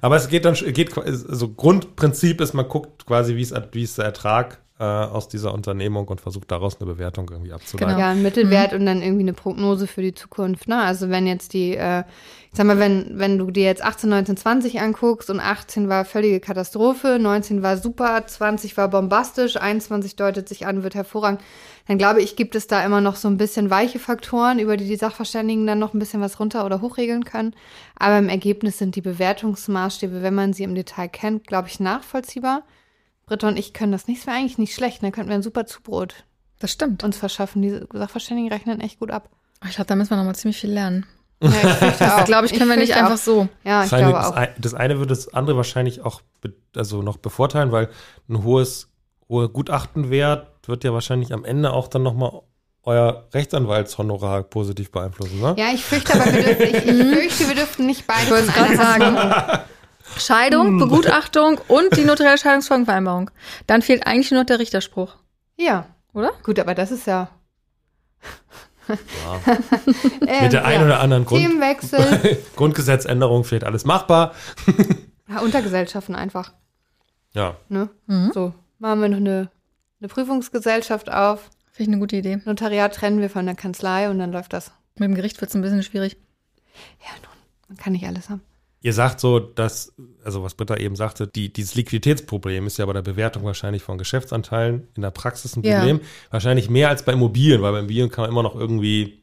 Aber 0.00 0.16
es 0.16 0.28
geht 0.28 0.44
dann, 0.44 0.54
geht, 0.54 0.98
also 0.98 1.48
Grundprinzip 1.48 2.40
ist, 2.40 2.54
man 2.54 2.66
guckt 2.68 3.06
quasi, 3.06 3.36
wie 3.36 3.42
ist, 3.42 3.54
wie 3.70 3.84
ist 3.84 3.98
der 3.98 4.06
Ertrag 4.06 4.58
äh, 4.80 4.82
aus 4.82 5.28
dieser 5.28 5.52
Unternehmung 5.52 6.08
und 6.08 6.22
versucht 6.22 6.50
daraus 6.50 6.80
eine 6.80 6.90
Bewertung 6.90 7.28
irgendwie 7.30 7.52
abzuleiten. 7.52 7.96
Genau. 7.96 8.00
Ja, 8.00 8.12
ein 8.12 8.22
Mittelwert 8.22 8.72
und 8.72 8.86
dann 8.86 9.02
irgendwie 9.02 9.24
eine 9.24 9.34
Prognose 9.34 9.86
für 9.86 10.00
die 10.00 10.14
Zukunft. 10.14 10.68
Ne? 10.68 10.80
Also 10.80 11.10
wenn 11.10 11.26
jetzt 11.26 11.52
die, 11.52 11.76
äh, 11.76 12.00
ich 12.50 12.56
sag 12.56 12.66
mal, 12.66 12.78
wenn, 12.78 13.18
wenn 13.18 13.36
du 13.36 13.50
dir 13.50 13.64
jetzt 13.64 13.84
18, 13.84 14.08
19, 14.08 14.38
20 14.38 14.80
anguckst 14.80 15.28
und 15.28 15.38
18 15.38 15.90
war 15.90 16.06
völlige 16.06 16.40
Katastrophe, 16.40 17.18
19 17.20 17.62
war 17.62 17.76
super, 17.76 18.26
20 18.26 18.78
war 18.78 18.88
bombastisch, 18.88 19.58
21 19.58 20.16
deutet 20.16 20.48
sich 20.48 20.66
an, 20.66 20.82
wird 20.82 20.94
hervorragend, 20.94 21.42
dann 21.86 21.98
glaube 21.98 22.22
ich, 22.22 22.34
gibt 22.34 22.54
es 22.54 22.66
da 22.66 22.82
immer 22.82 23.02
noch 23.02 23.16
so 23.16 23.28
ein 23.28 23.36
bisschen 23.36 23.68
weiche 23.68 23.98
Faktoren, 23.98 24.60
über 24.60 24.78
die 24.78 24.88
die 24.88 24.96
Sachverständigen 24.96 25.66
dann 25.66 25.78
noch 25.78 25.92
ein 25.92 25.98
bisschen 25.98 26.22
was 26.22 26.40
runter- 26.40 26.64
oder 26.64 26.80
hochregeln 26.80 27.24
können. 27.24 27.54
Aber 27.98 28.16
im 28.16 28.30
Ergebnis 28.30 28.78
sind 28.78 28.96
die 28.96 29.02
Bewertungsmaßstäbe, 29.02 30.22
wenn 30.22 30.34
man 30.34 30.54
sie 30.54 30.62
im 30.62 30.74
Detail 30.74 31.08
kennt, 31.08 31.46
glaube 31.46 31.68
ich, 31.68 31.80
nachvollziehbar. 31.80 32.62
Britta 33.30 33.48
und 33.48 33.58
ich 33.58 33.72
können 33.72 33.92
das 33.92 34.06
nicht, 34.06 34.20
das 34.20 34.26
wäre 34.26 34.36
eigentlich 34.36 34.58
nicht 34.58 34.74
schlecht, 34.74 35.02
dann 35.02 35.12
könnten 35.12 35.30
wir 35.30 35.36
ein 35.36 35.42
super 35.42 35.64
Zubrot 35.64 36.14
Das 36.58 36.70
stimmt. 36.72 37.02
uns 37.04 37.16
verschaffen. 37.16 37.62
Die 37.62 37.80
Sachverständigen 37.92 38.52
rechnen 38.52 38.80
echt 38.80 38.98
gut 38.98 39.10
ab. 39.10 39.30
Ich 39.64 39.76
glaube, 39.76 39.86
da 39.88 39.96
müssen 39.96 40.10
wir 40.10 40.16
noch 40.18 40.24
mal 40.24 40.34
ziemlich 40.34 40.58
viel 40.60 40.70
lernen. 40.72 41.06
Ja, 41.42 41.48
ich 41.50 41.78
Das 41.98 42.12
auch. 42.12 42.24
glaube 42.26 42.46
ich, 42.46 42.52
können 42.52 42.68
wir 42.68 42.76
nicht 42.76 42.92
fürchte 42.92 43.02
einfach 43.04 43.16
so. 43.18 43.40
Auch. 43.42 43.48
Ja, 43.64 43.84
ich 43.84 43.90
Das 43.90 43.92
eine, 43.98 44.08
glaube 44.10 44.18
das, 44.22 44.32
auch. 44.32 44.48
das 44.60 44.74
eine 44.74 44.98
würde 44.98 45.08
das 45.14 45.32
andere 45.32 45.56
wahrscheinlich 45.56 46.02
auch 46.02 46.20
be, 46.42 46.52
also 46.76 47.00
noch 47.02 47.16
bevorteilen, 47.16 47.72
weil 47.72 47.88
ein 48.28 48.42
hohes, 48.44 48.88
hoher 49.28 49.48
Gutachtenwert 49.50 50.48
wird 50.68 50.84
ja 50.84 50.92
wahrscheinlich 50.92 51.32
am 51.32 51.44
Ende 51.44 51.72
auch 51.72 51.88
dann 51.88 52.02
nochmal 52.02 52.42
euer 52.82 53.26
Rechtsanwaltshonorar 53.32 54.42
positiv 54.44 54.90
beeinflussen, 54.90 55.40
ne? 55.40 55.54
Ja, 55.58 55.68
ich 55.72 55.84
fürchte 55.84 56.14
aber, 56.14 56.32
wir 56.32 56.42
dürfen, 56.42 56.62
ich, 56.62 56.74
ich 56.74 57.16
fürchte, 57.18 57.48
wir 57.48 57.54
dürften 57.54 57.86
nicht 57.86 58.06
beide 58.06 58.22
Ich 58.44 58.50
von 58.52 58.64
einer 58.64 58.76
sagen. 58.76 59.60
Scheidung, 60.18 60.78
Begutachtung 60.78 61.58
und 61.68 61.96
die 61.96 62.04
notarielle 62.04 62.38
Scheidungsfolgenvereinbarung. 62.38 63.30
Dann 63.66 63.82
fehlt 63.82 64.06
eigentlich 64.06 64.30
nur 64.30 64.40
noch 64.40 64.46
der 64.46 64.58
Richterspruch, 64.58 65.16
Ja, 65.56 65.86
oder? 66.12 66.32
gut, 66.42 66.58
aber 66.58 66.74
das 66.74 66.90
ist 66.90 67.06
ja. 67.06 67.30
Ja. 68.88 68.96
Ähm, 69.46 69.94
Mit 70.42 70.52
der 70.52 70.64
einen 70.64 70.80
ja. 70.80 70.86
oder 70.86 71.00
anderen 71.00 71.24
Grund, 71.24 71.40
Themenwechsel. 71.42 72.38
Grundgesetzänderung 72.56 73.44
fehlt 73.44 73.64
alles 73.64 73.84
machbar. 73.84 74.34
ja, 75.28 75.40
Untergesellschaften 75.40 76.14
einfach. 76.16 76.52
Ja. 77.32 77.56
Ne? 77.68 77.88
Mhm. 78.06 78.32
So, 78.34 78.52
machen 78.78 79.00
wir 79.00 79.08
noch 79.08 79.18
eine, 79.18 79.50
eine 80.00 80.08
Prüfungsgesellschaft 80.08 81.10
auf. 81.10 81.50
Finde 81.70 81.90
ich 81.90 81.94
eine 81.94 82.00
gute 82.00 82.16
Idee. 82.16 82.40
Notariat 82.44 82.94
trennen 82.94 83.20
wir 83.20 83.30
von 83.30 83.46
der 83.46 83.54
Kanzlei 83.54 84.10
und 84.10 84.18
dann 84.18 84.32
läuft 84.32 84.52
das. 84.52 84.72
Mit 84.96 85.08
dem 85.08 85.14
Gericht 85.14 85.40
wird 85.40 85.50
es 85.50 85.54
ein 85.54 85.62
bisschen 85.62 85.82
schwierig. 85.84 86.16
Ja, 87.00 87.10
nun, 87.22 87.36
man 87.68 87.76
kann 87.78 87.92
nicht 87.92 88.06
alles 88.06 88.28
haben. 88.28 88.42
Ihr 88.82 88.94
sagt 88.94 89.20
so, 89.20 89.38
dass, 89.38 89.92
also 90.24 90.42
was 90.42 90.54
Britta 90.54 90.76
eben 90.76 90.96
sagte, 90.96 91.26
die, 91.26 91.52
dieses 91.52 91.74
Liquiditätsproblem 91.74 92.66
ist 92.66 92.78
ja 92.78 92.86
bei 92.86 92.94
der 92.94 93.02
Bewertung 93.02 93.44
wahrscheinlich 93.44 93.82
von 93.82 93.98
Geschäftsanteilen 93.98 94.88
in 94.96 95.02
der 95.02 95.10
Praxis 95.10 95.54
ein 95.56 95.62
Ja. 95.62 95.78
Problem. 95.78 96.00
Wahrscheinlich 96.30 96.70
mehr 96.70 96.88
als 96.88 97.04
bei 97.04 97.12
Immobilien, 97.12 97.60
weil 97.60 97.72
bei 97.72 97.78
Immobilien 97.80 98.10
kann 98.10 98.22
man 98.22 98.30
immer 98.30 98.42
noch 98.42 98.54
irgendwie 98.54 99.22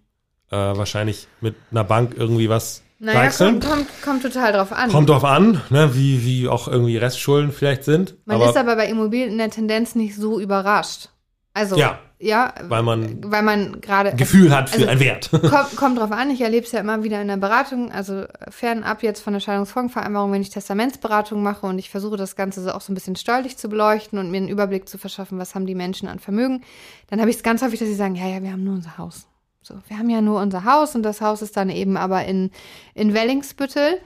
äh, 0.52 0.56
wahrscheinlich 0.56 1.28
mit 1.42 1.56
einer 1.72 1.84
Bank 1.84 2.14
irgendwie 2.16 2.50
was 2.50 2.84
Naja, 3.00 3.24
wechseln. 3.24 3.60
kommt, 3.60 3.66
kommt, 3.74 4.02
kommt 4.04 4.22
total 4.24 4.54
drauf 4.54 4.72
an. 4.72 4.92
Kommt 4.92 5.10
drauf 5.10 5.26
an, 5.26 5.60
ne, 5.72 5.96
wie, 5.96 6.24
wie 6.24 6.48
auch 6.48 6.68
irgendwie 6.68 6.98
Restschulden 6.98 7.52
vielleicht 7.52 7.84
sind. 7.84 8.16
Man 8.26 8.36
aber, 8.40 8.50
ist 8.52 8.58
aber 8.58 8.76
bei 8.76 8.88
Immobilien 8.88 9.32
in 9.32 9.38
der 9.40 9.50
Tendenz 9.50 9.96
nicht 9.96 10.16
so 10.16 10.40
überrascht. 10.40 11.10
Also, 11.54 11.78
Ja. 11.78 12.00
Ja, 12.20 12.54
Weil 12.68 12.82
man 12.84 13.20
weil 13.32 13.44
man 13.44 13.80
gerade. 13.80 14.10
ein 14.12 14.18
Gefühl 14.18 14.56
hat 14.56 14.70
für 14.70 14.78
Also- 14.78 14.88
einen 14.88 15.00
Wert. 15.00 15.30
Kommt, 15.32 15.76
kommt 15.76 15.98
drauf 16.00 16.12
an, 16.12 16.32
ich 16.32 16.42
erlebe 16.42 16.66
es 16.66 16.72
ja 16.72 16.80
immer 16.80 17.04
wieder 17.04 17.22
in 17.22 17.28
der 17.28 17.38
Beratung, 17.38 17.92
also 17.92 18.26
fernab 18.50 19.04
jetzt 19.04 19.22
von 19.22 19.34
der 19.34 19.40
Scheidungsfolgenvereinbarung, 19.40 20.32
wenn 20.32 20.42
ich 20.42 20.50
Testamentsberatung 20.50 21.44
mache 21.44 21.66
und 21.68 21.78
ich 21.78 21.90
versuche 21.90 22.18
das 22.18 22.36
Ganze 22.36 22.62
so 22.64 22.72
auch 22.72 22.82
so 22.82 22.92
ein 22.92 22.96
bisschen 22.96 23.16
steuerlich 23.16 23.58
zu 23.58 23.70
beleuchten 23.70 24.18
und 24.18 24.32
mir 24.32 24.38
einen 24.38 24.48
Überblick 24.50 24.90
zu 24.90 24.98
verschaffen, 24.98 25.38
was 25.38 25.54
haben 25.54 25.66
die 25.68 25.76
Menschen 25.76 26.08
an 26.08 26.20
Vermögen, 26.20 26.64
dann 27.10 27.20
habe 27.20 27.30
ich 27.30 27.36
es 27.38 27.44
ganz 27.44 27.62
häufig, 27.62 27.80
dass 27.80 27.88
sie 27.88 27.94
sagen, 27.96 28.16
ja, 28.16 28.28
ja, 28.28 28.42
wir 28.42 28.52
haben 28.52 28.64
nur 28.64 28.74
unser 28.76 28.98
Haus. 28.98 29.28
So, 29.62 29.76
wir 29.88 29.98
haben 30.00 30.10
ja 30.10 30.22
nur 30.22 30.42
unser 30.42 30.64
Haus 30.64 30.96
und 30.96 31.04
das 31.04 31.20
Haus 31.22 31.42
ist 31.42 31.58
dann 31.58 31.70
eben 31.70 31.98
aber 31.98 32.24
in, 32.26 32.52
in 32.94 33.14
Wellingsbüttel. 33.14 34.00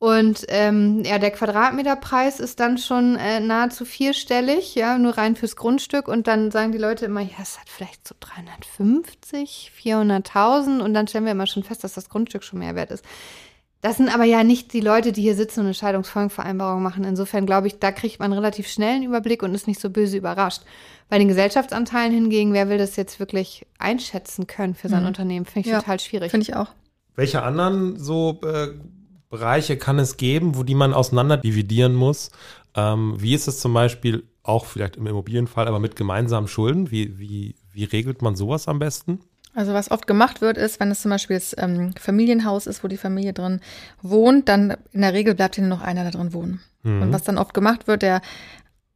Und 0.00 0.44
ähm, 0.48 1.02
ja, 1.04 1.18
der 1.18 1.32
Quadratmeterpreis 1.32 2.38
ist 2.38 2.60
dann 2.60 2.78
schon 2.78 3.16
äh, 3.16 3.40
nahezu 3.40 3.84
vierstellig, 3.84 4.76
ja, 4.76 4.96
nur 4.96 5.18
rein 5.18 5.34
fürs 5.34 5.56
Grundstück. 5.56 6.06
Und 6.06 6.28
dann 6.28 6.52
sagen 6.52 6.70
die 6.70 6.78
Leute 6.78 7.06
immer, 7.06 7.20
ja, 7.20 7.38
es 7.42 7.58
hat 7.58 7.68
vielleicht 7.68 8.06
so 8.06 8.14
350, 8.20 9.72
400.000. 9.76 10.80
Und 10.80 10.94
dann 10.94 11.08
stellen 11.08 11.24
wir 11.24 11.32
immer 11.32 11.48
schon 11.48 11.64
fest, 11.64 11.82
dass 11.82 11.94
das 11.94 12.08
Grundstück 12.08 12.44
schon 12.44 12.60
mehr 12.60 12.76
wert 12.76 12.92
ist. 12.92 13.04
Das 13.80 13.96
sind 13.96 14.12
aber 14.12 14.24
ja 14.24 14.44
nicht 14.44 14.72
die 14.72 14.80
Leute, 14.80 15.12
die 15.12 15.22
hier 15.22 15.36
sitzen 15.36 15.60
und 15.60 15.66
eine 15.66 15.74
Scheidungsfolgenvereinbarung 15.74 16.82
machen. 16.82 17.04
Insofern 17.04 17.46
glaube 17.46 17.66
ich, 17.68 17.78
da 17.78 17.90
kriegt 17.92 18.20
man 18.20 18.32
relativ 18.32 18.68
schnell 18.68 18.96
einen 18.96 19.04
Überblick 19.04 19.42
und 19.42 19.54
ist 19.54 19.68
nicht 19.68 19.80
so 19.80 19.90
böse 19.90 20.16
überrascht. 20.16 20.62
Bei 21.08 21.18
den 21.18 21.28
Gesellschaftsanteilen 21.28 22.12
hingegen, 22.12 22.52
wer 22.52 22.68
will 22.68 22.78
das 22.78 22.96
jetzt 22.96 23.20
wirklich 23.20 23.66
einschätzen 23.78 24.48
können 24.48 24.74
für 24.74 24.88
sein 24.88 25.06
Unternehmen, 25.06 25.46
finde 25.46 25.68
ich 25.68 25.72
Ja, 25.72 25.80
total 25.80 26.00
schwierig. 26.00 26.30
Finde 26.30 26.42
ich 26.42 26.56
auch. 26.56 26.68
Welche 27.14 27.42
anderen 27.42 27.96
so 27.96 28.40
äh, 28.44 28.70
Bereiche 29.30 29.76
kann 29.76 29.98
es 29.98 30.16
geben, 30.16 30.56
wo 30.56 30.62
die 30.62 30.74
man 30.74 30.94
auseinander 30.94 31.36
dividieren 31.36 31.94
muss? 31.94 32.30
Ähm, 32.74 33.14
wie 33.18 33.34
ist 33.34 33.48
es 33.48 33.60
zum 33.60 33.74
Beispiel 33.74 34.24
auch 34.42 34.64
vielleicht 34.64 34.96
im 34.96 35.06
Immobilienfall, 35.06 35.68
aber 35.68 35.78
mit 35.78 35.96
gemeinsamen 35.96 36.48
Schulden? 36.48 36.90
Wie, 36.90 37.18
wie, 37.18 37.54
wie 37.72 37.84
regelt 37.84 38.22
man 38.22 38.36
sowas 38.36 38.68
am 38.68 38.78
besten? 38.78 39.20
Also 39.54 39.72
was 39.72 39.90
oft 39.90 40.06
gemacht 40.06 40.40
wird, 40.40 40.56
ist, 40.56 40.78
wenn 40.78 40.90
es 40.90 41.02
zum 41.02 41.10
Beispiel 41.10 41.36
das 41.36 41.54
ähm, 41.58 41.92
Familienhaus 41.98 42.66
ist, 42.66 42.84
wo 42.84 42.88
die 42.88 42.96
Familie 42.96 43.32
drin 43.32 43.60
wohnt, 44.02 44.48
dann 44.48 44.76
in 44.92 45.00
der 45.00 45.12
Regel 45.12 45.34
bleibt 45.34 45.56
hier 45.56 45.64
nur 45.64 45.76
noch 45.76 45.84
einer 45.84 46.04
da 46.04 46.10
drin 46.10 46.32
wohnen. 46.32 46.60
Und 46.84 47.12
was 47.12 47.24
dann 47.24 47.38
oft 47.38 47.54
gemacht 47.54 47.86
wird, 47.86 48.02
der 48.02 48.22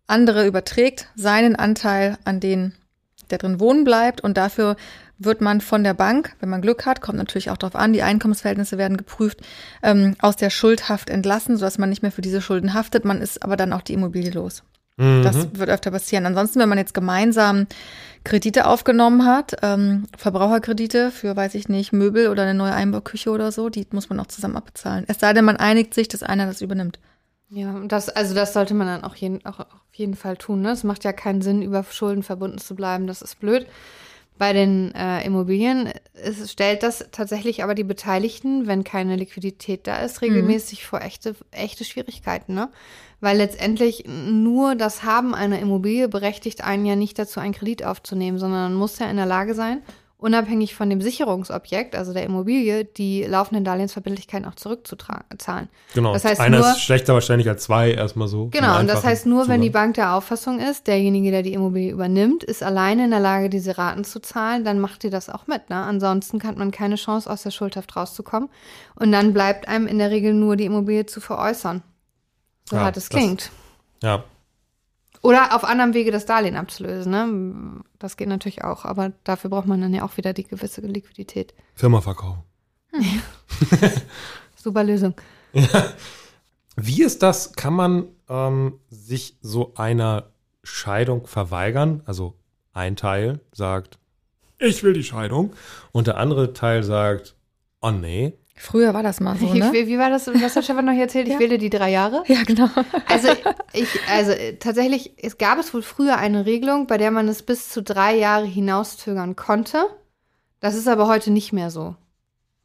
andere 0.06 0.46
überträgt 0.46 1.08
seinen 1.14 1.56
Anteil 1.56 2.16
an 2.24 2.40
den, 2.40 2.72
der 3.30 3.38
drin 3.38 3.60
wohnen 3.60 3.84
bleibt 3.84 4.20
und 4.20 4.36
dafür 4.36 4.76
wird 5.24 5.40
man 5.40 5.60
von 5.60 5.84
der 5.84 5.94
Bank, 5.94 6.34
wenn 6.40 6.48
man 6.48 6.62
Glück 6.62 6.86
hat, 6.86 7.00
kommt 7.00 7.18
natürlich 7.18 7.50
auch 7.50 7.56
darauf 7.56 7.76
an, 7.76 7.92
die 7.92 8.02
Einkommensverhältnisse 8.02 8.78
werden 8.78 8.96
geprüft, 8.96 9.40
ähm, 9.82 10.16
aus 10.20 10.36
der 10.36 10.50
Schuldhaft 10.50 11.10
entlassen, 11.10 11.56
sodass 11.56 11.78
man 11.78 11.88
nicht 11.88 12.02
mehr 12.02 12.12
für 12.12 12.22
diese 12.22 12.40
Schulden 12.40 12.74
haftet, 12.74 13.04
man 13.04 13.20
ist 13.20 13.42
aber 13.42 13.56
dann 13.56 13.72
auch 13.72 13.82
die 13.82 13.94
Immobilie 13.94 14.30
los. 14.30 14.62
Das 14.98 15.48
wird 15.54 15.70
öfter 15.70 15.90
passieren. 15.90 16.26
Ansonsten, 16.26 16.60
wenn 16.60 16.68
man 16.68 16.78
jetzt 16.78 16.92
gemeinsam 16.92 17.66
Kredite 18.24 18.66
aufgenommen 18.66 19.24
hat, 19.24 19.56
ähm, 19.62 20.04
Verbraucherkredite 20.16 21.10
für, 21.10 21.34
weiß 21.34 21.54
ich 21.54 21.68
nicht, 21.68 21.92
Möbel 21.92 22.28
oder 22.28 22.42
eine 22.42 22.54
neue 22.54 22.74
Einbauküche 22.74 23.30
oder 23.30 23.50
so, 23.52 23.70
die 23.70 23.86
muss 23.90 24.10
man 24.10 24.20
auch 24.20 24.26
zusammen 24.26 24.56
abbezahlen. 24.56 25.04
Es 25.08 25.18
sei 25.18 25.32
denn, 25.32 25.46
man 25.46 25.56
einigt 25.56 25.94
sich, 25.94 26.08
dass 26.08 26.22
einer 26.22 26.46
das 26.46 26.60
übernimmt. 26.60 27.00
Ja, 27.48 27.74
und 27.74 27.90
das, 27.90 28.10
also 28.10 28.34
das 28.34 28.52
sollte 28.52 28.74
man 28.74 28.86
dann 28.86 29.02
auch, 29.02 29.14
jeden, 29.16 29.44
auch 29.44 29.60
auf 29.60 29.94
jeden 29.94 30.14
Fall 30.14 30.36
tun. 30.36 30.60
Ne? 30.60 30.70
Es 30.70 30.84
macht 30.84 31.04
ja 31.04 31.12
keinen 31.12 31.42
Sinn, 31.42 31.62
über 31.62 31.84
Schulden 31.84 32.22
verbunden 32.22 32.58
zu 32.58 32.76
bleiben. 32.76 33.06
Das 33.06 33.22
ist 33.22 33.40
blöd. 33.40 33.66
Bei 34.42 34.52
den 34.52 34.92
äh, 34.96 35.24
Immobilien 35.24 35.88
es 36.14 36.50
stellt 36.50 36.82
das 36.82 37.06
tatsächlich 37.12 37.62
aber 37.62 37.76
die 37.76 37.84
Beteiligten, 37.84 38.66
wenn 38.66 38.82
keine 38.82 39.14
Liquidität 39.14 39.86
da 39.86 39.98
ist, 39.98 40.20
regelmäßig 40.20 40.84
vor 40.84 41.00
echte, 41.00 41.36
echte 41.52 41.84
Schwierigkeiten. 41.84 42.52
Ne? 42.52 42.68
Weil 43.20 43.36
letztendlich 43.36 44.02
nur 44.08 44.74
das 44.74 45.04
Haben 45.04 45.32
einer 45.32 45.60
Immobilie 45.60 46.08
berechtigt 46.08 46.64
einen 46.64 46.84
ja 46.86 46.96
nicht 46.96 47.20
dazu, 47.20 47.38
einen 47.38 47.54
Kredit 47.54 47.84
aufzunehmen, 47.84 48.38
sondern 48.38 48.72
man 48.72 48.74
muss 48.74 48.98
ja 48.98 49.08
in 49.08 49.16
der 49.16 49.26
Lage 49.26 49.54
sein, 49.54 49.80
unabhängig 50.22 50.74
von 50.74 50.88
dem 50.88 51.00
Sicherungsobjekt, 51.00 51.94
also 51.94 52.12
der 52.12 52.22
Immobilie, 52.24 52.84
die 52.84 53.24
laufenden 53.24 53.64
Darlehensverbindlichkeiten 53.64 54.46
auch 54.48 54.54
zurückzuzahlen. 54.54 55.68
Genau. 55.94 56.12
Das 56.12 56.24
heißt 56.24 56.40
Einer 56.40 56.58
nur, 56.58 56.70
ist 56.70 56.80
schlechter 56.80 57.14
wahrscheinlich 57.14 57.48
als 57.48 57.64
zwei, 57.64 57.90
erstmal 57.92 58.28
so. 58.28 58.48
Genau, 58.50 58.78
und 58.78 58.86
das 58.88 59.04
heißt 59.04 59.26
nur, 59.26 59.48
wenn 59.48 59.60
die 59.60 59.68
Zugang. 59.68 59.82
Bank 59.82 59.94
der 59.94 60.14
Auffassung 60.14 60.60
ist, 60.60 60.86
derjenige, 60.86 61.30
der 61.30 61.42
die 61.42 61.52
Immobilie 61.52 61.90
übernimmt, 61.92 62.44
ist 62.44 62.62
alleine 62.62 63.04
in 63.04 63.10
der 63.10 63.20
Lage, 63.20 63.50
diese 63.50 63.76
Raten 63.78 64.04
zu 64.04 64.20
zahlen, 64.20 64.64
dann 64.64 64.78
macht 64.78 65.04
ihr 65.04 65.10
das 65.10 65.28
auch 65.28 65.46
mit. 65.46 65.68
Ne? 65.70 65.76
Ansonsten 65.76 66.42
hat 66.44 66.56
man 66.56 66.70
keine 66.70 66.96
Chance, 66.96 67.28
aus 67.30 67.42
der 67.42 67.50
Schuldhaft 67.50 67.96
rauszukommen. 67.96 68.48
Und 68.94 69.12
dann 69.12 69.32
bleibt 69.32 69.68
einem 69.68 69.86
in 69.86 69.98
der 69.98 70.10
Regel 70.10 70.34
nur 70.34 70.56
die 70.56 70.64
Immobilie 70.66 71.06
zu 71.06 71.20
veräußern. 71.20 71.82
So 72.68 72.76
Ja, 72.76 72.82
hart 72.82 72.96
es 72.96 73.08
das- 73.08 73.18
klingt. 73.18 73.50
Ja, 74.02 74.24
Oder 75.22 75.54
auf 75.54 75.64
anderem 75.64 75.94
Wege 75.94 76.10
das 76.10 76.26
Darlehen 76.26 76.56
abzulösen. 76.56 77.12
Ne? 77.12 77.82
Das 77.98 78.16
geht 78.16 78.28
natürlich 78.28 78.64
auch, 78.64 78.84
aber 78.84 79.12
dafür 79.22 79.50
braucht 79.50 79.66
man 79.66 79.80
dann 79.80 79.94
ja 79.94 80.04
auch 80.04 80.16
wieder 80.16 80.32
die 80.32 80.44
gewisse 80.44 80.80
Liquidität. 80.80 81.54
Firma 81.74 82.00
verkaufen. 82.00 82.42
Super 84.56 84.84
Lösung. 84.84 85.14
Wie 86.76 87.02
ist 87.02 87.22
das? 87.22 87.52
Kann 87.52 87.74
man 87.74 88.08
ähm, 88.28 88.80
sich 88.90 89.38
so 89.40 89.74
einer 89.76 90.32
Scheidung 90.64 91.26
verweigern? 91.26 92.02
Also 92.04 92.34
ein 92.72 92.96
Teil 92.96 93.40
sagt, 93.52 93.98
ich 94.58 94.82
will 94.82 94.92
die 94.92 95.04
Scheidung, 95.04 95.54
und 95.92 96.06
der 96.06 96.16
andere 96.16 96.52
Teil 96.52 96.82
sagt, 96.82 97.36
oh 97.80 97.90
nee. 97.90 98.34
Früher 98.54 98.92
war 98.94 99.02
das 99.02 99.18
mal 99.20 99.36
so, 99.36 99.52
Wie, 99.52 99.58
ne? 99.58 99.72
wie 99.72 99.98
war 99.98 100.10
das? 100.10 100.26
Was 100.28 100.54
hat 100.56 100.64
Stefan 100.64 100.84
noch 100.84 100.92
erzählt? 100.92 101.26
Ich 101.26 101.34
Ja. 101.34 101.40
wähle 101.40 101.58
die 101.58 101.70
drei 101.70 101.90
Jahre. 101.90 102.22
Ja, 102.26 102.42
genau. 102.44 102.68
Also 103.08 103.28
ich, 103.72 103.88
also 104.10 104.32
tatsächlich, 104.60 105.14
es 105.16 105.38
gab 105.38 105.58
es 105.58 105.72
wohl 105.74 105.82
früher 105.82 106.18
eine 106.18 106.44
Regelung, 106.46 106.86
bei 106.86 106.98
der 106.98 107.10
man 107.10 107.28
es 107.28 107.42
bis 107.42 107.70
zu 107.70 107.82
drei 107.82 108.14
Jahre 108.16 108.44
hinauszögern 108.44 109.36
konnte. 109.36 109.84
Das 110.60 110.74
ist 110.76 110.86
aber 110.86 111.08
heute 111.08 111.30
nicht 111.30 111.52
mehr 111.52 111.70
so, 111.70 111.96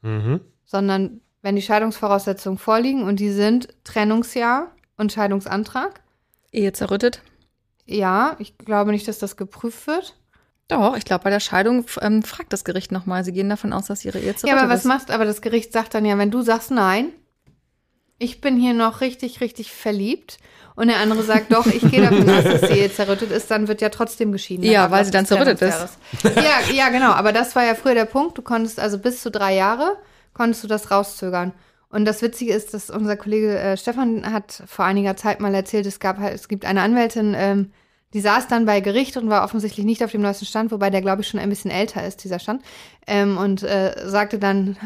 Mhm. 0.02 0.42
sondern 0.66 1.22
wenn 1.42 1.56
die 1.56 1.62
Scheidungsvoraussetzungen 1.62 2.58
vorliegen 2.58 3.04
und 3.04 3.20
die 3.20 3.32
sind 3.32 3.70
Trennungsjahr 3.84 4.72
und 4.98 5.14
Scheidungsantrag. 5.14 6.02
Ehe 6.52 6.74
zerrüttet. 6.74 7.22
Ja, 7.86 8.36
ich 8.40 8.58
glaube 8.58 8.92
nicht, 8.92 9.08
dass 9.08 9.18
das 9.20 9.38
geprüft 9.38 9.88
wird. 9.88 10.16
Doch, 10.68 10.98
ich 10.98 11.06
glaube, 11.06 11.24
bei 11.24 11.30
der 11.30 11.40
Scheidung 11.40 11.86
ähm, 12.02 12.24
fragt 12.24 12.52
das 12.52 12.66
Gericht 12.66 12.92
nochmal. 12.92 13.24
Sie 13.24 13.32
gehen 13.32 13.50
davon 13.50 13.72
aus, 13.72 13.88
dass 13.88 14.04
ihre 14.04 14.20
Ehe 14.20 14.36
zerrüttet 14.36 14.50
Ja, 14.50 14.58
aber 14.58 14.70
was 14.70 14.82
ist. 14.82 14.86
machst 14.86 15.12
Aber 15.12 15.26
das 15.26 15.42
Gericht 15.42 15.72
sagt 15.72 15.94
dann 15.94 16.06
ja, 16.06 16.18
wenn 16.18 16.32
du 16.32 16.42
sagst 16.42 16.72
nein, 16.72 17.10
ich 18.20 18.42
bin 18.42 18.58
hier 18.58 18.74
noch 18.74 19.02
richtig, 19.02 19.42
richtig 19.42 19.72
verliebt 19.72 20.40
und 20.76 20.88
der 20.88 20.98
andere 20.98 21.24
sagt 21.24 21.54
doch, 21.54 21.66
ich 21.68 21.90
gehe 21.90 22.02
davon 22.02 22.30
aus, 22.30 22.44
dass 22.44 22.62
die 22.70 22.80
Ehe 22.80 22.92
zerrüttet 22.92 23.32
ist, 23.32 23.50
dann 23.50 23.68
wird 23.68 23.82
ja 23.82 23.90
trotzdem 23.90 24.32
geschieden. 24.32 24.64
Ja, 24.64 24.92
weil 24.92 25.06
sie 25.06 25.12
dann 25.12 25.26
zerrüttet 25.26 25.62
ist. 25.62 25.98
Ja, 26.24 26.74
ja, 26.74 26.90
genau. 26.90 27.12
Aber 27.12 27.32
das 27.32 27.56
war 27.56 27.64
ja 27.66 27.76
früher 27.76 27.96
der 27.96 28.06
Punkt. 28.06 28.38
Du 28.38 28.42
konntest 28.42 28.80
also 28.80 28.98
bis 28.98 29.22
zu 29.22 29.32
drei 29.32 29.56
Jahre 29.56 29.98
konntest 30.34 30.64
du 30.64 30.68
das 30.68 30.92
rauszögern. 30.92 31.54
Und 31.90 32.06
das 32.06 32.22
Witzige 32.22 32.54
ist, 32.54 32.74
dass 32.74 32.90
unser 32.90 33.16
Kollege 33.16 33.58
äh, 33.58 33.78
Stefan 33.78 34.32
hat 34.32 34.62
vor 34.68 34.86
einiger 34.86 35.16
Zeit 35.16 35.40
mal 35.40 35.56
erzählt, 35.56 35.86
es 35.86 36.00
gab 36.00 36.20
halt, 36.20 36.36
es 36.36 36.48
gibt 36.48 36.66
eine 36.66 36.82
Anwältin, 36.82 37.34
ähm, 37.36 37.72
die 38.14 38.22
saß 38.22 38.48
dann 38.48 38.66
bei 38.66 38.80
Gericht 38.80 39.18
und 39.18 39.30
war 39.30 39.44
offensichtlich 39.44 39.86
nicht 39.86 40.04
auf 40.04 40.12
dem 40.12 40.22
neuesten 40.22 40.46
Stand, 40.46 40.72
wobei 40.72 40.90
der, 40.90 41.02
glaube 41.02 41.22
ich, 41.22 41.28
schon 41.28 41.40
ein 41.40 41.50
bisschen 41.50 41.72
älter 41.72 42.06
ist, 42.08 42.24
dieser 42.24 42.40
Stand. 42.40 42.64
Ähm, 43.06 43.38
und 43.38 43.64
äh, 43.64 43.96
sagte 44.06 44.40
dann, 44.40 44.78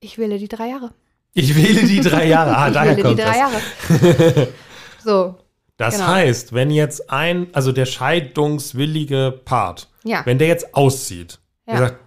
ich 0.00 0.16
wähle 0.18 0.38
die 0.38 0.48
drei 0.48 0.68
Jahre. 0.68 0.90
Ich 1.34 1.54
wähle 1.54 1.86
die 1.86 2.00
drei 2.00 2.26
Jahre. 2.26 2.56
Ah, 2.56 2.68
ich 2.68 2.74
daher 2.74 2.96
wähle 2.96 3.02
kommt 3.04 3.18
die 3.18 3.22
drei 3.22 3.38
das. 3.38 3.90
Jahre. 3.98 4.48
so, 5.04 5.34
Das 5.76 5.94
Genau. 5.96 6.06
heißt, 6.08 6.52
wenn 6.52 6.70
jetzt 6.70 7.10
ein, 7.10 7.48
also 7.52 7.70
der 7.72 7.86
scheidungswillige 7.86 9.40
Part, 9.44 9.88
ja. 10.04 10.22
wenn 10.24 10.38
der 10.38 10.48
jetzt 10.48 10.74
auszieht, 10.74 11.38
Ja. 11.66 11.78
sagt, 11.78 11.98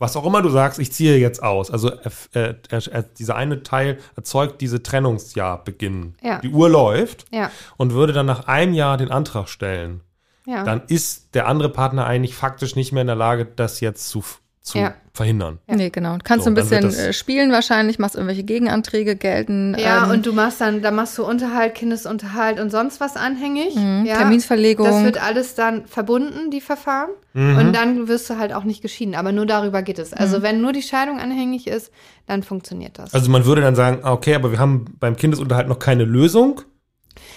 was 0.00 0.16
auch 0.16 0.24
immer 0.24 0.42
du 0.42 0.48
sagst, 0.48 0.80
ich 0.80 0.92
ziehe 0.92 1.16
jetzt 1.18 1.42
aus. 1.42 1.70
Also 1.70 1.90
äh, 1.90 2.00
äh, 2.34 2.54
äh, 2.70 3.04
dieser 3.18 3.36
eine 3.36 3.62
Teil 3.62 3.98
erzeugt 4.16 4.60
diese 4.60 4.82
Trennungsjahrbeginn. 4.82 6.14
Ja. 6.22 6.38
Die 6.40 6.48
Uhr 6.50 6.68
läuft 6.68 7.26
Ja, 7.30 7.50
und 7.76 7.92
würde 7.92 8.12
dann 8.12 8.26
nach 8.26 8.48
einem 8.48 8.72
Jahr 8.74 8.96
den 8.96 9.10
Antrag 9.10 9.48
stellen. 9.48 10.00
ja. 10.46 10.64
Dann 10.64 10.82
ist 10.88 11.34
der 11.34 11.46
andere 11.46 11.68
Partner 11.68 12.06
eigentlich 12.06 12.34
faktisch 12.34 12.74
nicht 12.76 12.92
mehr 12.92 13.02
in 13.02 13.06
der 13.08 13.16
Lage, 13.16 13.44
das 13.44 13.80
jetzt 13.80 14.08
zu, 14.08 14.24
zu 14.62 14.78
Ja. 14.78 14.94
verhindern. 15.14 15.58
Ja. 15.66 15.74
Nee, 15.76 15.90
genau. 15.90 16.12
Du 16.14 16.22
kannst 16.22 16.44
So, 16.44 16.50
so, 16.50 16.50
ein 16.50 16.54
bisschen 16.54 16.92
äh, 16.94 17.12
spielen 17.14 17.50
wahrscheinlich, 17.50 17.98
machst 17.98 18.14
irgendwelche 18.14 18.42
Gegenanträge 18.44 19.16
gelten. 19.16 19.74
Ja, 19.78 20.04
ähm, 20.04 20.10
und 20.10 20.26
du 20.26 20.32
machst 20.34 20.60
dann, 20.60 20.82
da 20.82 20.90
machst 20.90 21.16
du 21.16 21.24
Unterhalt, 21.24 21.74
Kindesunterhalt 21.74 22.60
und 22.60 22.70
sonst 22.70 23.00
was 23.00 23.16
anhängig. 23.16 23.74
Mhm, 23.74 24.04
ja. 24.06 24.16
Terminsverlegung. 24.18 24.86
Das 24.86 25.02
wird 25.02 25.22
alles 25.22 25.54
dann 25.54 25.86
verbunden, 25.86 26.50
die 26.50 26.60
Verfahren. 26.60 27.10
Mhm. 27.32 27.56
Und 27.58 27.72
dann 27.74 28.08
wirst 28.08 28.28
du 28.28 28.36
halt 28.36 28.52
auch 28.52 28.64
nicht 28.64 28.82
geschieden. 28.82 29.14
Aber 29.14 29.32
nur 29.32 29.46
darüber 29.46 29.82
geht 29.82 29.98
es. 29.98 30.10
Mhm. 30.10 30.18
Also 30.18 30.42
wenn 30.42 30.60
nur 30.60 30.72
die 30.72 30.82
Scheidung 30.82 31.18
anhängig 31.20 31.66
ist, 31.66 31.90
dann 32.26 32.42
funktioniert 32.42 32.98
das. 32.98 33.14
Also 33.14 33.30
man 33.30 33.44
würde 33.46 33.62
dann 33.62 33.74
sagen, 33.74 34.00
okay, 34.04 34.34
aber 34.34 34.52
wir 34.52 34.58
haben 34.58 34.84
beim 35.00 35.16
Kindesunterhalt 35.16 35.68
noch 35.68 35.78
keine 35.78 36.04
Lösung. 36.04 36.60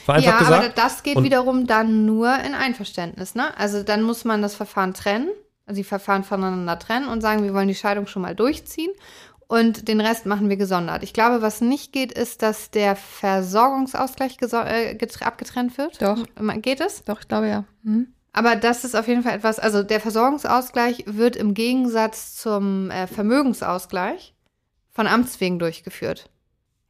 Vereinfacht 0.06 0.42
ja, 0.42 0.48
aber 0.48 0.58
gesagt. 0.60 0.78
das 0.78 1.04
geht 1.04 1.16
Und- 1.16 1.24
wiederum 1.24 1.68
dann 1.68 2.06
nur 2.06 2.34
in 2.46 2.54
Einverständnis. 2.54 3.36
Ne? 3.36 3.58
Also 3.58 3.84
dann 3.84 4.02
muss 4.04 4.26
man 4.26 4.42
das 4.42 4.56
Verfahren 4.56 4.94
trennen, 4.94 5.30
also 5.66 5.78
die 5.78 5.84
Verfahren 5.84 6.24
voneinander 6.24 6.78
trennen 6.80 7.08
und 7.08 7.22
sagen, 7.22 7.44
wir 7.44 7.54
wollen 7.54 7.68
die 7.68 7.76
Scheidung 7.76 8.08
schon 8.08 8.22
mal 8.22 8.36
durchziehen. 8.36 8.92
Und 9.48 9.88
den 9.88 10.02
Rest 10.02 10.26
machen 10.26 10.50
wir 10.50 10.58
gesondert. 10.58 11.04
Ich 11.04 11.14
glaube, 11.14 11.42
was 11.42 11.62
nicht 11.62 11.92
geht, 11.92 12.12
ist, 12.12 12.42
dass 12.42 12.72
der 12.72 12.96
Versorgungsausgleich 12.96 14.38
äh, 14.42 14.96
getr- 14.98 15.24
abgetrennt 15.24 15.78
wird. 15.78 16.02
Doch. 16.02 16.18
Geht 16.62 16.82
es? 16.82 17.04
Doch, 17.04 17.20
ich 17.22 17.28
glaube 17.28 17.50
ja. 17.50 17.64
Mhm. 17.84 18.08
Aber 18.32 18.56
das 18.56 18.84
ist 18.84 18.96
auf 18.96 19.08
jeden 19.08 19.22
Fall 19.22 19.34
etwas, 19.36 19.60
also 19.60 19.84
der 19.84 20.00
Versorgungsausgleich 20.00 21.04
wird 21.06 21.36
im 21.36 21.54
Gegensatz 21.54 22.36
zum 22.36 22.90
äh, 22.90 23.06
Vermögensausgleich 23.06 24.34
von 24.92 25.06
Amts 25.06 25.40
wegen 25.40 25.60
durchgeführt. 25.60 26.30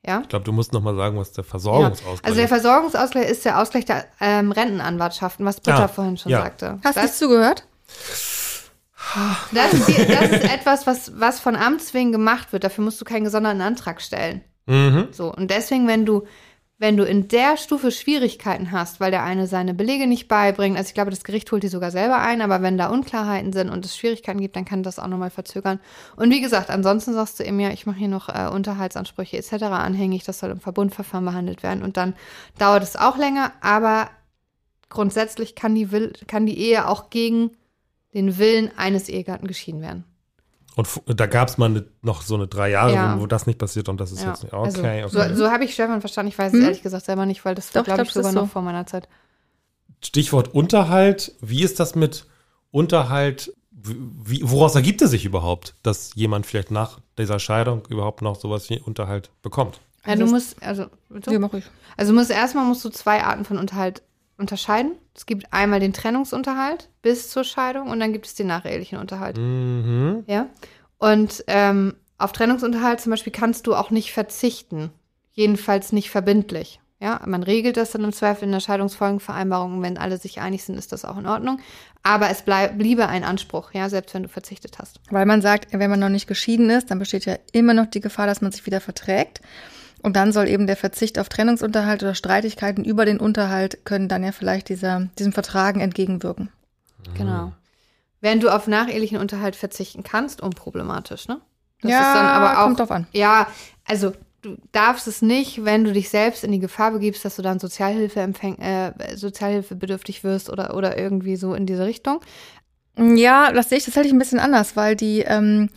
Ja? 0.06 0.22
Ich 0.22 0.30
glaube, 0.30 0.46
du 0.46 0.54
musst 0.54 0.72
noch 0.72 0.82
mal 0.82 0.96
sagen, 0.96 1.18
was 1.18 1.34
der 1.34 1.44
ja. 1.44 1.50
Versorgungsausgleich 1.50 2.24
Also 2.24 2.36
der 2.36 2.46
ist. 2.46 2.50
Versorgungsausgleich 2.50 3.30
ist 3.30 3.44
der 3.46 3.60
Ausgleich 3.60 3.84
der 3.86 4.06
ähm, 4.22 4.54
Rentenanwartschaften, 4.54 5.46
was 5.46 5.60
Britta 5.60 5.86
Ah, 5.86 5.88
vorhin 5.90 6.18
schon 6.18 6.32
ja. 6.32 6.40
sagte. 6.44 6.80
Hast 6.84 6.98
du 6.98 7.02
das, 7.02 7.18
zugehört? 7.18 7.68
Das, 9.52 9.74
ist 9.74 9.88
die, 9.88 10.06
das 10.06 10.32
ist 10.32 10.44
etwas, 10.44 10.88
was, 10.88 11.20
was 11.20 11.40
von 11.40 11.56
Amts 11.56 11.94
wegen 11.94 12.12
gemacht 12.12 12.52
wird. 12.52 12.64
Dafür 12.64 12.84
musst 12.84 13.00
du 13.00 13.06
keinen 13.06 13.24
gesonderten 13.24 13.62
Antrag 13.62 14.02
stellen. 14.02 14.42
Mhm. 14.66 15.10
So, 15.12 15.34
und 15.34 15.52
deswegen, 15.52 15.88
wenn 15.88 16.06
du, 16.06 16.24
wenn 16.80 16.98
du 16.98 17.06
in 17.06 17.28
der 17.28 17.58
Stufe 17.58 17.92
Schwierigkeiten 17.92 18.72
hast, 18.72 19.00
weil 19.00 19.12
der 19.12 19.24
eine 19.24 19.48
seine 19.48 19.74
Belege 19.74 20.08
nicht 20.08 20.28
beibringt, 20.28 20.78
also 20.78 20.88
ich 20.88 20.94
glaube, 20.94 21.12
das 21.12 21.24
Gericht 21.24 21.52
holt 21.52 21.64
die 21.64 21.68
sogar 21.68 21.92
selber 21.92 22.20
ein, 22.20 22.42
aber 22.42 22.62
wenn 22.62 22.78
da 22.78 22.88
Unklarheiten 22.88 23.54
sind 23.54 23.70
und 23.70 23.86
es 23.86 23.96
Schwierigkeiten 23.96 24.42
gibt, 24.42 24.56
dann 24.56 24.66
kann 24.66 24.84
das 24.84 25.00
auch 25.00 25.08
nochmal 25.08 25.30
verzögern. 25.30 25.80
Und 26.16 26.32
wie 26.32 26.42
gesagt, 26.42 26.70
ansonsten 26.70 27.14
sagst 27.14 27.40
du 27.40 27.44
eben 27.44 27.60
ja, 27.60 27.70
ich 27.70 27.86
mache 27.86 28.00
hier 28.00 28.08
noch 28.08 28.30
äh, 28.30 28.50
Unterhaltsansprüche 28.52 29.38
etc. 29.38 29.64
anhängig, 29.64 30.24
das 30.24 30.40
soll 30.40 30.52
im 30.52 30.60
Verbundverfahren 30.60 31.26
behandelt 31.26 31.64
werden 31.64 31.84
und 31.84 31.98
dann 31.98 32.16
dauert 32.58 32.84
es 32.84 32.96
auch 32.96 33.18
länger, 33.18 33.54
aber 33.62 34.10
grundsätzlich 34.90 35.56
kann 35.56 35.76
die, 35.76 35.92
Will 35.92 36.14
kann 36.28 36.46
die 36.46 36.58
Ehe 36.58 36.88
auch 36.88 37.10
gegen 37.10 37.52
den 38.14 38.38
Willen 38.38 38.72
eines 38.78 39.10
Ehegatten 39.10 39.48
geschieden 39.48 39.82
werden. 39.82 40.04
Und 40.76 40.88
da 41.06 41.28
gab 41.28 41.50
es 41.50 41.58
mal 41.60 41.70
ne, 41.70 41.86
noch 42.02 42.24
so 42.24 42.34
eine 42.34 42.48
drei 42.48 42.72
Jahre, 42.72 42.94
Ja. 42.94 43.20
wo, 43.20 43.28
das 43.28 43.46
nicht 43.46 43.60
passiert 43.60 43.90
und 43.90 44.00
das 44.02 44.12
ist 44.12 44.24
Ja, 44.24 44.30
jetzt 44.30 44.44
nicht. 44.44 44.54
Okay, 44.54 45.04
also, 45.04 45.20
okay. 45.20 45.30
So, 45.30 45.36
so 45.46 45.52
habe 45.52 45.66
ich 45.66 45.74
Stefan 45.74 46.00
verstanden. 46.02 46.30
Ich 46.30 46.38
weiß 46.40 46.52
es 46.52 46.58
Hm? 46.60 46.66
ehrlich 46.66 46.82
gesagt 46.82 47.06
selber 47.06 47.26
nicht, 47.28 47.46
weil 47.46 47.54
das 47.54 47.72
glaube 47.72 47.90
ich 47.90 47.94
glaub, 47.96 48.10
sogar 48.10 48.30
ist 48.30 48.36
noch 48.36 48.42
so. 48.44 48.48
vor 48.48 48.62
meiner 48.64 48.86
Zeit. 48.88 49.08
Stichwort 50.04 50.54
Unterhalt. 50.54 51.34
Wie 51.42 51.64
ist 51.64 51.80
das 51.80 51.96
mit 51.96 52.26
Unterhalt? 52.72 53.54
Wie, 53.72 54.42
woraus 54.44 54.76
ergibt 54.76 55.02
es 55.02 55.12
sich 55.12 55.26
überhaupt, 55.26 55.76
dass 55.84 56.16
jemand 56.16 56.46
vielleicht 56.46 56.72
nach 56.72 57.00
dieser 57.18 57.38
Scheidung 57.40 57.84
überhaupt 57.90 58.22
noch 58.22 58.36
sowas 58.40 58.70
wie 58.70 58.80
Unterhalt 58.80 59.30
bekommt? 59.42 59.80
Ja, 60.06 60.16
du 60.16 60.22
Also- 60.24 60.34
musst, 60.34 60.64
also, 60.64 60.86
bitte? 61.10 61.32
Ja, 61.32 61.40
mach 61.40 61.54
ich. 61.54 61.66
also 61.98 62.12
du 62.14 62.18
musst 62.18 62.32
erstmal 62.32 62.66
musst 62.66 62.84
du 62.84 62.90
zwei 62.90 63.24
Arten 63.24 63.46
von 63.46 63.58
Unterhalt 63.58 64.02
unterscheiden. 64.38 64.94
Es 65.16 65.26
gibt 65.26 65.52
einmal 65.52 65.80
den 65.80 65.94
Trennungsunterhalt 65.94 66.90
bis 67.02 67.30
zur 67.30 67.44
Scheidung 67.44 67.90
und 67.90 68.00
dann 68.00 68.14
gibt 68.14 68.26
es 68.26 68.36
den 68.36 68.48
nachehelichen 68.48 68.98
Unterhalt. 68.98 69.38
Mhm. 69.38 70.24
Ja. 70.28 70.48
Und 70.98 71.44
ähm, 71.48 71.96
auf 72.18 72.32
Trennungsunterhalt 72.32 73.02
zum 73.02 73.12
Beispiel 73.12 73.34
kannst 73.34 73.68
du 73.68 73.76
auch 73.76 73.92
nicht 73.92 74.14
verzichten. 74.14 74.92
Jedenfalls 75.34 75.92
nicht 75.92 76.10
verbindlich. 76.10 76.80
Ja, 77.04 77.20
man 77.26 77.44
regelt 77.44 77.76
das 77.76 77.92
dann 77.92 78.06
im 78.06 78.14
Zweifel 78.14 78.46
in 78.46 78.54
der 78.54 78.62
Scheidungsfolgenvereinbarung. 78.62 79.82
Wenn 79.82 79.98
alle 79.98 80.18
sich 80.18 80.40
einig 80.40 80.64
sind, 80.64 80.78
ist 80.78 80.94
das 80.94 81.04
auch 81.04 81.18
in 81.18 81.26
Ordnung. 81.26 81.60
Aber 82.02 82.30
es 82.30 82.44
bleib, 82.44 82.78
bliebe 82.78 83.10
ein 83.10 83.26
Anspruch, 83.26 83.74
ja, 83.74 83.90
selbst 83.90 84.14
wenn 84.14 84.24
du 84.24 84.30
verzichtet 84.30 84.80
hast. 84.80 85.02
Weil 85.10 85.26
man 85.26 85.42
sagt, 85.42 85.74
wenn 85.74 85.90
man 85.90 86.00
noch 86.00 86.08
nicht 86.08 86.28
geschieden 86.28 86.70
ist, 86.70 86.92
dann 86.92 87.00
besteht 87.00 87.26
ja 87.26 87.36
immer 87.52 87.74
noch 87.74 87.88
die 87.88 88.00
Gefahr, 88.00 88.26
dass 88.26 88.40
man 88.40 88.54
sich 88.54 88.66
wieder 88.66 88.80
verträgt. 88.80 89.42
Und 90.04 90.18
dann 90.18 90.34
soll 90.34 90.50
eben 90.50 90.68
der 90.68 90.76
Verzicht 90.76 91.18
auf 91.18 91.30
Trennungsunterhalt 91.30 92.04
oder 92.04 92.14
Streitigkeiten 92.14 92.84
über 92.84 93.06
den 93.06 93.20
Unterhalt 93.20 93.86
können 93.86 94.10
dann 94.10 94.24
ja 94.24 94.34
vielleicht 94.34 94.68
dieser, 94.70 95.08
diesem 95.18 95.32
Vertragen 95.32 95.80
entgegenwirken. 95.80 96.50
Genau. 97.18 97.54
Während 98.20 98.44
du 98.44 98.50
auf 98.50 98.68
nachehelichen 98.68 99.18
Unterhalt 99.18 99.56
verzichten 99.56 100.04
kannst, 100.04 100.42
unproblematisch, 100.42 101.28
ne? 101.28 101.40
Das 101.82 101.92
ja, 101.92 102.00
ist 102.00 102.16
dann 102.16 102.26
aber 102.26 102.60
auch 102.60 102.66
kommt 102.66 102.80
drauf 102.80 102.92
an. 102.92 103.08
Ja, 103.12 103.48
also 103.86 104.14
du 104.42 104.58
darfst 104.72 105.08
es 105.08 105.22
nicht, 105.22 105.66
wenn 105.66 105.84
du 105.84 105.94
dich 105.94 106.10
selbst 106.10 106.44
in 106.44 106.52
die 106.52 106.60
Gefahr 106.60 106.92
begibst, 106.92 107.24
dass 107.26 107.36
du 107.38 107.42
dann 107.42 107.60
Sozialhilfe 107.60 108.20
empfäng 108.20 108.58
äh, 108.60 109.16
sozialhilfebedürftig 109.16 110.24
wirst 110.24 110.50
oder, 110.50 110.76
oder 110.76 110.98
irgendwie 110.98 111.36
so 111.36 111.54
in 111.54 111.66
diese 111.66 111.86
Richtung. 111.86 112.20
Ja, 112.98 113.52
das 113.52 113.70
sehe 113.70 113.78
ich 113.78 113.86
tatsächlich 113.86 114.14
ein 114.14 114.20
bisschen 114.20 114.40
anders, 114.40 114.76
weil 114.76 114.96
die, 114.96 115.22
ähm, 115.22 115.70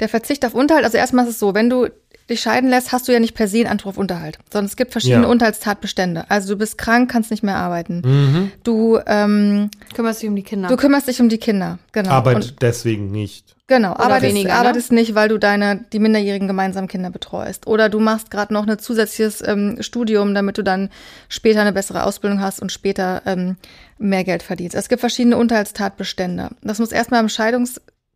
der 0.00 0.08
Verzicht 0.08 0.44
auf 0.44 0.54
Unterhalt, 0.54 0.84
also 0.84 0.96
erstmal 0.96 1.24
ist 1.24 1.32
es 1.32 1.38
so, 1.38 1.54
wenn 1.54 1.70
du 1.70 1.88
dich 2.30 2.40
scheiden 2.40 2.70
lässt, 2.70 2.92
hast 2.92 3.06
du 3.08 3.12
ja 3.12 3.20
nicht 3.20 3.34
per 3.34 3.48
se 3.48 3.58
einen 3.58 3.66
Anspruch 3.68 3.90
auf 3.90 3.98
Unterhalt, 3.98 4.38
sondern 4.52 4.66
es 4.66 4.76
gibt 4.76 4.92
verschiedene 4.92 5.24
Ja. 5.24 5.28
Unterhaltstatbestände. 5.28 6.24
Also 6.28 6.54
du 6.54 6.58
bist 6.58 6.78
krank, 6.78 7.10
kannst 7.10 7.30
nicht 7.30 7.42
mehr 7.42 7.56
arbeiten. 7.56 8.02
Mhm. 8.04 8.52
Du, 8.62 8.98
ähm, 9.06 9.70
Kümmerst 9.94 10.22
dich 10.22 10.28
um 10.28 10.36
die 10.36 10.42
Kinder. 10.42 10.68
du 10.68 10.76
kümmerst 10.76 11.08
dich 11.08 11.20
um 11.20 11.28
die 11.28 11.38
Kinder, 11.38 11.78
genau. 11.92 12.10
Arbeit 12.10 12.36
Und, 12.36 12.62
deswegen 12.62 13.10
nicht. 13.10 13.54
genau, 13.66 13.92
arbeitest, 13.94 14.34
weniger, 14.34 14.48
ne? 14.48 14.54
arbeitest 14.54 14.92
nicht, 14.92 15.14
weil 15.14 15.28
du 15.28 15.38
deine, 15.38 15.84
die 15.92 15.98
minderjährigen 15.98 16.48
gemeinsamen 16.48 16.88
Kinder 16.88 17.10
betreust. 17.10 17.66
Oder 17.66 17.88
du 17.88 18.00
machst 18.00 18.30
gerade 18.30 18.52
noch 18.54 18.66
ein 18.66 18.78
zusätzliches 18.78 19.42
ähm, 19.46 19.76
Studium, 19.80 20.34
damit 20.34 20.56
du 20.58 20.62
dann 20.62 20.90
später 21.28 21.60
eine 21.60 21.72
bessere 21.72 22.04
Ausbildung 22.04 22.40
hast 22.40 22.60
und 22.62 22.72
später 22.72 23.22
ähm, 23.26 23.56
mehr 23.98 24.24
Geld 24.24 24.42
verdienst. 24.42 24.74
Es 24.74 24.88
gibt 24.88 25.00
verschiedene 25.00 25.36
Unterhaltstatbestände. 25.36 26.50
Das 26.62 26.78
muss 26.78 26.90
erstmal 26.92 27.20
am 27.20 27.28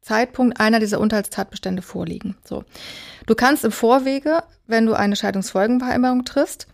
Scheidungszeitpunkt 0.09 0.61
einer 0.61 0.81
dieser 0.81 1.01
Unterhaltstatbestände 1.01 1.83
vorliegen. 1.83 2.37
So. 2.45 2.65
Du 3.27 3.35
kannst 3.35 3.65
im 3.65 3.73
Vorwege, 3.73 4.43
wenn 4.67 4.87
du 4.87 4.95
eine 4.95 5.17
Scheidungsfolgenvereinbarung 5.17 6.25
triffst, 6.25 6.67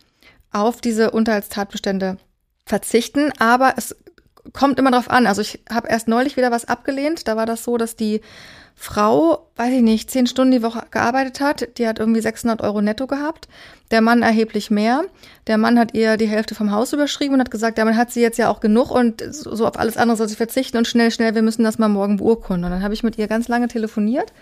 auf 0.53 0.81
diese 0.81 1.11
Unterhaltstatbestände 1.11 2.19
verzichten, 2.67 3.33
aber 3.39 3.75
es 3.77 3.97
kommt 4.53 4.79
immer 4.79 4.91
drauf 4.91 5.11
an. 5.11 5.27
Also 5.27 5.41
ich 5.41 5.61
habe 5.71 5.89
erst 5.89 6.07
neulich 6.07 6.37
wieder 6.37 6.51
was 6.51 6.67
abgelehnt. 6.67 7.27
Da 7.27 7.37
war 7.37 7.47
das 7.47 7.65
so, 7.65 7.77
dass 7.77 7.97
die 7.97 8.21
Frau, 8.77 9.49
weiß 9.57 9.73
ich 9.73 9.83
nicht, 9.83 10.11
zehn 10.11 10.27
Stunden 10.27 10.53
die 10.53 10.63
Woche 10.63 10.83
gearbeitet 10.91 11.41
hat. 11.41 11.79
Die 11.79 11.87
hat 11.87 11.99
irgendwie 11.99 12.21
600 12.21 12.61
Euro 12.61 12.83
netto 12.83 13.07
gehabt. 13.07 13.49
Der 13.91 14.01
Mann 14.01 14.23
erheblich 14.23 14.71
mehr. 14.71 15.05
Der 15.47 15.59
Mann 15.59 15.79
hat 15.79 15.95
ihr 15.95 16.17
die 16.17 16.27
Hälfte 16.27 16.55
vom 16.55 16.71
Haus 16.73 16.93
überschrieben 16.93 17.35
und 17.35 17.41
hat 17.41 17.51
gesagt, 17.51 17.79
damit 17.79 17.97
hat 17.97 18.11
sie 18.11 18.21
jetzt 18.21 18.39
ja 18.39 18.49
auch 18.49 18.61
genug 18.61 18.91
und 18.91 19.23
so 19.31 19.67
auf 19.67 19.79
alles 19.79 19.97
andere 19.97 20.17
soll 20.17 20.29
sie 20.29 20.37
verzichten 20.37 20.77
und 20.77 20.89
schnell, 20.89 21.11
schnell, 21.11 21.35
wir 21.35 21.43
müssen 21.43 21.65
das 21.65 21.79
mal 21.79 21.89
morgen 21.89 22.17
beurkunden. 22.17 22.65
Und 22.65 22.71
dann 22.73 22.83
habe 22.83 22.95
ich 22.95 23.03
mit 23.03 23.17
ihr 23.17 23.29
ganz 23.29 23.49
lange 23.49 23.69
telefoniert, 23.69 24.33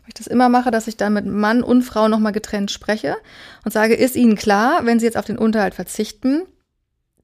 weil 0.00 0.08
ich 0.08 0.14
das 0.14 0.26
immer 0.26 0.48
mache, 0.48 0.70
dass 0.70 0.88
ich 0.88 0.96
dann 0.96 1.12
mit 1.12 1.26
Mann 1.26 1.62
und 1.62 1.82
Frau 1.82 2.08
nochmal 2.08 2.32
getrennt 2.32 2.70
spreche 2.70 3.16
und 3.64 3.72
sage, 3.72 3.94
ist 3.94 4.16
Ihnen 4.16 4.36
klar, 4.36 4.84
wenn 4.84 4.98
Sie 4.98 5.06
jetzt 5.06 5.18
auf 5.18 5.26
den 5.26 5.38
Unterhalt 5.38 5.74
verzichten, 5.74 6.42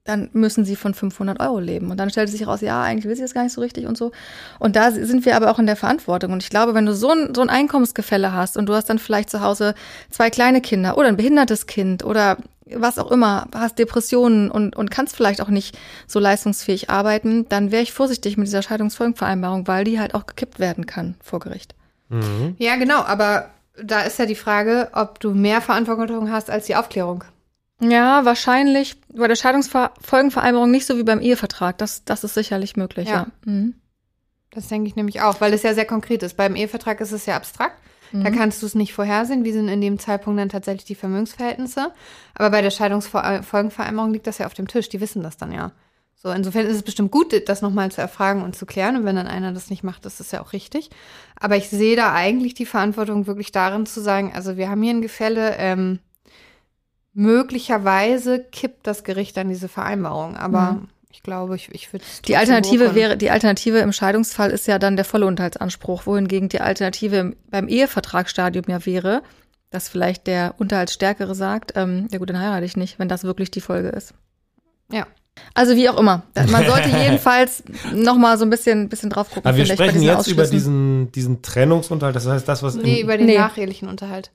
dann 0.08 0.30
müssen 0.32 0.64
sie 0.64 0.74
von 0.74 0.94
500 0.94 1.38
Euro 1.40 1.60
leben. 1.60 1.90
Und 1.90 1.98
dann 1.98 2.08
stellt 2.08 2.30
sich 2.30 2.46
raus, 2.46 2.62
ja, 2.62 2.82
eigentlich 2.82 3.04
will 3.04 3.14
sie 3.14 3.22
das 3.22 3.34
gar 3.34 3.44
nicht 3.44 3.52
so 3.52 3.60
richtig 3.60 3.86
und 3.86 3.98
so. 3.98 4.10
Und 4.58 4.74
da 4.74 4.90
sind 4.90 5.26
wir 5.26 5.36
aber 5.36 5.50
auch 5.50 5.58
in 5.58 5.66
der 5.66 5.76
Verantwortung. 5.76 6.32
Und 6.32 6.42
ich 6.42 6.48
glaube, 6.48 6.72
wenn 6.74 6.86
du 6.86 6.94
so 6.94 7.10
ein, 7.10 7.34
so 7.34 7.42
ein 7.42 7.50
Einkommensgefälle 7.50 8.32
hast 8.32 8.56
und 8.56 8.66
du 8.66 8.74
hast 8.74 8.86
dann 8.86 8.98
vielleicht 8.98 9.28
zu 9.28 9.42
Hause 9.42 9.74
zwei 10.10 10.30
kleine 10.30 10.62
Kinder 10.62 10.96
oder 10.96 11.08
ein 11.08 11.16
behindertes 11.16 11.66
Kind 11.66 12.04
oder 12.04 12.38
was 12.74 12.98
auch 12.98 13.10
immer, 13.10 13.48
hast 13.54 13.78
Depressionen 13.78 14.50
und, 14.50 14.76
und 14.76 14.90
kannst 14.90 15.16
vielleicht 15.16 15.40
auch 15.40 15.48
nicht 15.48 15.78
so 16.06 16.18
leistungsfähig 16.18 16.90
arbeiten, 16.90 17.46
dann 17.48 17.70
wäre 17.70 17.82
ich 17.82 17.92
vorsichtig 17.92 18.36
mit 18.36 18.46
dieser 18.46 18.62
Scheidungsfolgenvereinbarung, 18.62 19.66
weil 19.66 19.84
die 19.84 20.00
halt 20.00 20.14
auch 20.14 20.26
gekippt 20.26 20.58
werden 20.58 20.86
kann 20.86 21.16
vor 21.22 21.40
Gericht. 21.40 21.74
Mhm. 22.08 22.56
Ja, 22.58 22.76
genau, 22.76 23.02
aber 23.02 23.50
da 23.82 24.00
ist 24.02 24.18
ja 24.18 24.26
die 24.26 24.34
Frage, 24.34 24.88
ob 24.92 25.20
du 25.20 25.32
mehr 25.32 25.60
Verantwortung 25.60 26.30
hast 26.30 26.50
als 26.50 26.66
die 26.66 26.76
Aufklärung. 26.76 27.24
Ja, 27.80 28.24
wahrscheinlich 28.24 29.00
bei 29.14 29.28
der 29.28 29.36
Scheidungsfolgenvereinbarung 29.36 30.70
nicht 30.70 30.86
so 30.86 30.96
wie 30.96 31.04
beim 31.04 31.20
Ehevertrag. 31.20 31.78
Das, 31.78 32.04
das 32.04 32.24
ist 32.24 32.34
sicherlich 32.34 32.76
möglich, 32.76 33.08
Ja. 33.08 33.14
ja. 33.14 33.26
Mhm. 33.44 33.74
Das 34.50 34.68
denke 34.68 34.88
ich 34.88 34.96
nämlich 34.96 35.20
auch, 35.20 35.40
weil 35.40 35.52
es 35.52 35.62
ja 35.62 35.74
sehr 35.74 35.84
konkret 35.84 36.22
ist. 36.22 36.36
Beim 36.36 36.56
Ehevertrag 36.56 37.00
ist 37.00 37.12
es 37.12 37.26
ja 37.26 37.36
abstrakt. 37.36 37.76
Da 38.10 38.30
kannst 38.30 38.62
du 38.62 38.66
es 38.66 38.74
nicht 38.74 38.94
vorhersehen, 38.94 39.44
wie 39.44 39.52
sind 39.52 39.68
in 39.68 39.82
dem 39.82 39.98
Zeitpunkt 39.98 40.40
dann 40.40 40.48
tatsächlich 40.48 40.86
die 40.86 40.94
Vermögensverhältnisse. 40.94 41.92
Aber 42.34 42.48
bei 42.48 42.62
der 42.62 42.70
Scheidungsfolgenvereinbarung 42.70 44.14
liegt 44.14 44.26
das 44.26 44.38
ja 44.38 44.46
auf 44.46 44.54
dem 44.54 44.66
Tisch, 44.66 44.88
die 44.88 45.02
wissen 45.02 45.22
das 45.22 45.36
dann 45.36 45.52
ja. 45.52 45.72
So, 46.14 46.30
insofern 46.30 46.66
ist 46.66 46.76
es 46.76 46.82
bestimmt 46.82 47.10
gut, 47.12 47.34
das 47.48 47.60
nochmal 47.60 47.92
zu 47.92 48.00
erfragen 48.00 48.42
und 48.42 48.56
zu 48.56 48.64
klären. 48.64 48.96
Und 48.96 49.04
wenn 49.04 49.16
dann 49.16 49.26
einer 49.28 49.52
das 49.52 49.68
nicht 49.68 49.84
macht, 49.84 50.06
ist 50.06 50.20
das 50.20 50.32
ja 50.32 50.40
auch 50.40 50.54
richtig. 50.54 50.88
Aber 51.38 51.56
ich 51.56 51.68
sehe 51.68 51.96
da 51.96 52.12
eigentlich 52.14 52.54
die 52.54 52.66
Verantwortung 52.66 53.26
wirklich 53.26 53.52
darin 53.52 53.84
zu 53.84 54.00
sagen, 54.00 54.32
also 54.34 54.56
wir 54.56 54.70
haben 54.70 54.82
hier 54.82 54.94
ein 54.94 55.02
Gefälle, 55.02 55.56
ähm, 55.58 55.98
möglicherweise 57.14 58.40
kippt 58.52 58.86
das 58.86 59.04
Gericht 59.04 59.36
dann 59.36 59.48
diese 59.48 59.68
Vereinbarung. 59.68 60.36
Aber 60.36 60.72
Mhm. 60.72 60.88
ich 61.10 61.22
glaube, 61.22 61.56
ich, 61.56 61.68
ich 61.72 61.92
würde 61.92 62.04
Die 62.26 62.36
Alternative 62.36 62.94
wäre, 62.94 63.16
die 63.16 63.30
Alternative 63.30 63.78
im 63.78 63.92
Scheidungsfall 63.92 64.50
ist 64.50 64.66
ja 64.66 64.78
dann 64.78 64.96
der 64.96 65.04
volle 65.04 65.26
Unterhaltsanspruch, 65.26 66.06
wohingegen 66.06 66.48
die 66.48 66.60
Alternative 66.60 67.16
im, 67.16 67.36
beim 67.50 67.68
Ehevertragsstadium 67.68 68.64
ja 68.68 68.84
wäre, 68.86 69.22
dass 69.70 69.88
vielleicht 69.88 70.26
der 70.26 70.54
Unterhaltsstärkere 70.58 71.34
sagt, 71.34 71.72
ähm, 71.76 72.08
ja 72.10 72.18
gut, 72.18 72.30
dann 72.30 72.40
heirate 72.40 72.64
ich 72.64 72.76
nicht, 72.76 72.98
wenn 72.98 73.08
das 73.08 73.24
wirklich 73.24 73.50
die 73.50 73.60
Folge 73.60 73.88
ist. 73.88 74.14
Ja. 74.90 75.06
Also 75.54 75.76
wie 75.76 75.88
auch 75.88 75.98
immer. 76.00 76.22
Man 76.50 76.66
sollte 76.66 76.88
jedenfalls 76.98 77.62
noch 77.94 78.16
mal 78.16 78.38
so 78.38 78.44
ein 78.44 78.50
bisschen, 78.50 78.88
bisschen 78.88 79.10
drauf 79.10 79.28
gucken. 79.28 79.46
Aber 79.46 79.56
wir 79.56 79.66
sprechen 79.66 80.00
diesen 80.00 80.06
jetzt 80.06 80.26
über 80.26 80.46
diesen, 80.46 81.12
diesen 81.12 81.42
Trennungsunterhalt. 81.42 82.16
Das 82.16 82.26
heißt, 82.26 82.48
das, 82.48 82.62
was 82.62 82.74
in, 82.74 82.82
Nee, 82.82 83.02
über 83.02 83.16
den 83.16 83.26
Nee. 83.26 83.38
nachehelichen 83.38 83.88
Unterhalt. 83.88 84.32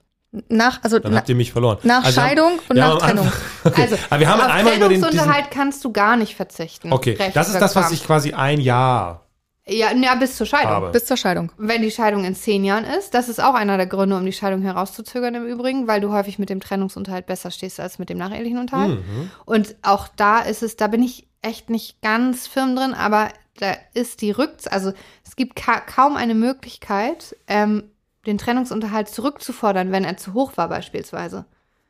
Nach, 0.49 0.83
also 0.83 0.99
dann 0.99 1.15
habt 1.15 1.29
ihr 1.29 1.35
mich 1.35 1.51
verloren. 1.51 1.77
nach 1.83 2.03
Also, 2.05 2.19
Scheidung 2.21 2.53
und 2.67 2.75
wir 2.75 2.81
nach 2.83 2.89
haben 2.93 2.99
Trennung. 2.99 3.25
Anfang- 3.27 3.41
Okay. 3.65 3.81
Also, 3.83 3.95
Aber 4.09 4.19
wir 4.19 4.29
haben 4.29 4.41
auf 4.41 4.47
einmal 4.49 4.75
über 4.77 4.85
den 4.85 4.89
diesen, 4.89 5.03
Trennungsunterhalt 5.03 5.51
kannst 5.51 5.85
du 5.85 5.91
gar 5.91 6.15
nicht 6.17 6.35
verzichten. 6.35 6.91
Okay, 6.91 7.17
das 7.33 7.49
ist 7.49 7.59
das, 7.61 7.75
was 7.75 7.91
ich 7.91 8.03
quasi 8.05 8.33
ein 8.33 8.59
Jahr 8.59 9.27
Ja, 9.67 9.91
ja, 9.93 10.15
bis 10.15 10.35
zur 10.35 10.45
Scheidung. 10.47 10.71
habe. 10.71 10.89
Bis 10.91 11.05
zur 11.05 11.17
Scheidung. 11.17 11.51
Wenn 11.57 11.81
die 11.83 11.91
Scheidung 11.91 12.25
in 12.25 12.35
zehn 12.35 12.65
Jahren 12.65 12.83
ist, 12.83 13.13
das 13.13 13.29
ist 13.29 13.41
auch 13.41 13.53
einer 13.53 13.77
der 13.77 13.85
Gründe, 13.85 14.17
um 14.17 14.25
die 14.25 14.33
Scheidung 14.33 14.61
herauszuzögern 14.63 15.35
im 15.35 15.45
Übrigen, 15.45 15.87
weil 15.87 16.01
du 16.01 16.11
häufig 16.11 16.39
mit 16.39 16.49
dem 16.49 16.59
Trennungsunterhalt 16.59 17.25
besser 17.27 17.51
stehst 17.51 17.79
als 17.79 17.99
mit 17.99 18.09
dem 18.09 18.17
nachehelichen 18.17 18.57
Unterhalt. 18.57 18.99
Mhm. 18.99 19.29
Und 19.45 19.75
auch 19.83 20.07
da 20.15 20.39
ist 20.39 20.63
es, 20.63 20.75
da 20.77 20.87
bin 20.87 21.03
ich 21.03 21.27
echt 21.41 21.69
nicht 21.69 22.01
ganz 22.01 22.47
firm 22.47 22.75
drin, 22.75 22.93
aber 22.93 23.29
da 23.59 23.73
ist 23.93 24.21
die 24.21 24.31
Rückz, 24.31 24.65
also 24.67 24.93
es 25.23 25.35
gibt 25.35 25.55
ka 25.55 25.79
kaum 25.79 26.15
eine 26.17 26.33
Möglichkeit, 26.33 27.35
ähm, 27.47 27.83
den 28.25 28.37
Trennungsunterhalt 28.37 29.09
zurückzufordern, 29.09 29.91
wenn 29.91 30.03
er 30.03 30.17
zu 30.17 30.33
hoch 30.33 30.55
war 30.55 30.69
beispielsweise. 30.69 31.45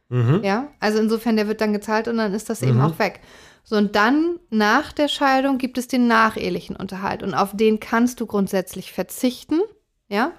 Mhm. 0.10 0.42
Ja, 0.44 0.68
also 0.80 1.00
insofern, 1.00 1.36
der 1.36 1.48
wird 1.48 1.62
dann 1.62 1.74
gezahlt 1.74 2.08
und 2.08 2.18
dann 2.18 2.34
ist 2.34 2.50
das 2.50 2.62
eben 2.62 2.82
auch 2.82 3.00
weg. 3.00 3.22
So, 3.64 3.78
und 3.78 3.96
dann 3.96 4.40
nach 4.50 4.92
der 4.92 5.08
Scheidung 5.08 5.58
gibt 5.58 5.78
es 5.78 5.88
den 5.88 6.08
nachehelichen 6.08 6.76
Unterhalt 6.76 7.24
und 7.24 7.34
auf 7.34 7.56
den 7.56 7.80
kannst 7.80 8.20
du 8.20 8.26
grundsätzlich 8.26 8.92
verzichten. 8.92 9.62
Ja, 10.10 10.34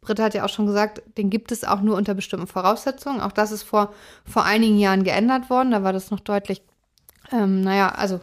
Britta 0.00 0.22
hat 0.22 0.34
ja 0.34 0.44
auch 0.44 0.48
schon 0.48 0.66
gesagt, 0.66 1.02
den 1.18 1.28
gibt 1.28 1.50
es 1.52 1.64
auch 1.64 1.80
nur 1.80 1.96
unter 1.96 2.14
bestimmten 2.14 2.46
Voraussetzungen. 2.46 3.20
Auch 3.20 3.32
das 3.32 3.50
ist 3.52 3.64
vor, 3.64 3.92
vor 4.24 4.44
einigen 4.44 4.78
Jahren 4.78 5.02
geändert 5.02 5.50
worden. 5.50 5.72
Da 5.72 5.82
war 5.82 5.92
das 5.92 6.10
noch 6.10 6.20
deutlich, 6.20 6.62
ähm, 7.32 7.62
naja, 7.62 7.88
also 7.90 8.20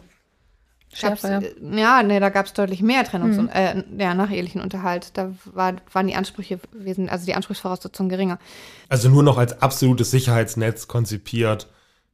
Schärfer, 0.92 1.30
ja. 1.30 1.40
äh, 1.40 1.80
ja, 1.80 2.02
nee, 2.02 2.20
da 2.20 2.30
gab 2.30 2.46
es 2.46 2.52
deutlich 2.52 2.80
mehr 2.80 3.04
Trennungs- 3.04 3.38
und 3.38 3.48
äh, 3.48 3.82
ja, 3.98 4.14
nachehelichen 4.14 4.60
Unterhalt. 4.60 5.10
Da 5.14 5.32
war, 5.52 5.76
waren 5.92 6.06
die 6.06 6.14
Ansprüche 6.14 6.58
also 7.08 7.26
die 7.26 7.34
Anspruchsvoraussetzungen 7.34 8.08
geringer. 8.08 8.38
Also 8.88 9.08
nur 9.08 9.22
noch 9.22 9.36
als 9.36 9.60
absolutes 9.60 10.10
Sicherheitsnetz 10.10 10.88
konzipiert 10.88 11.68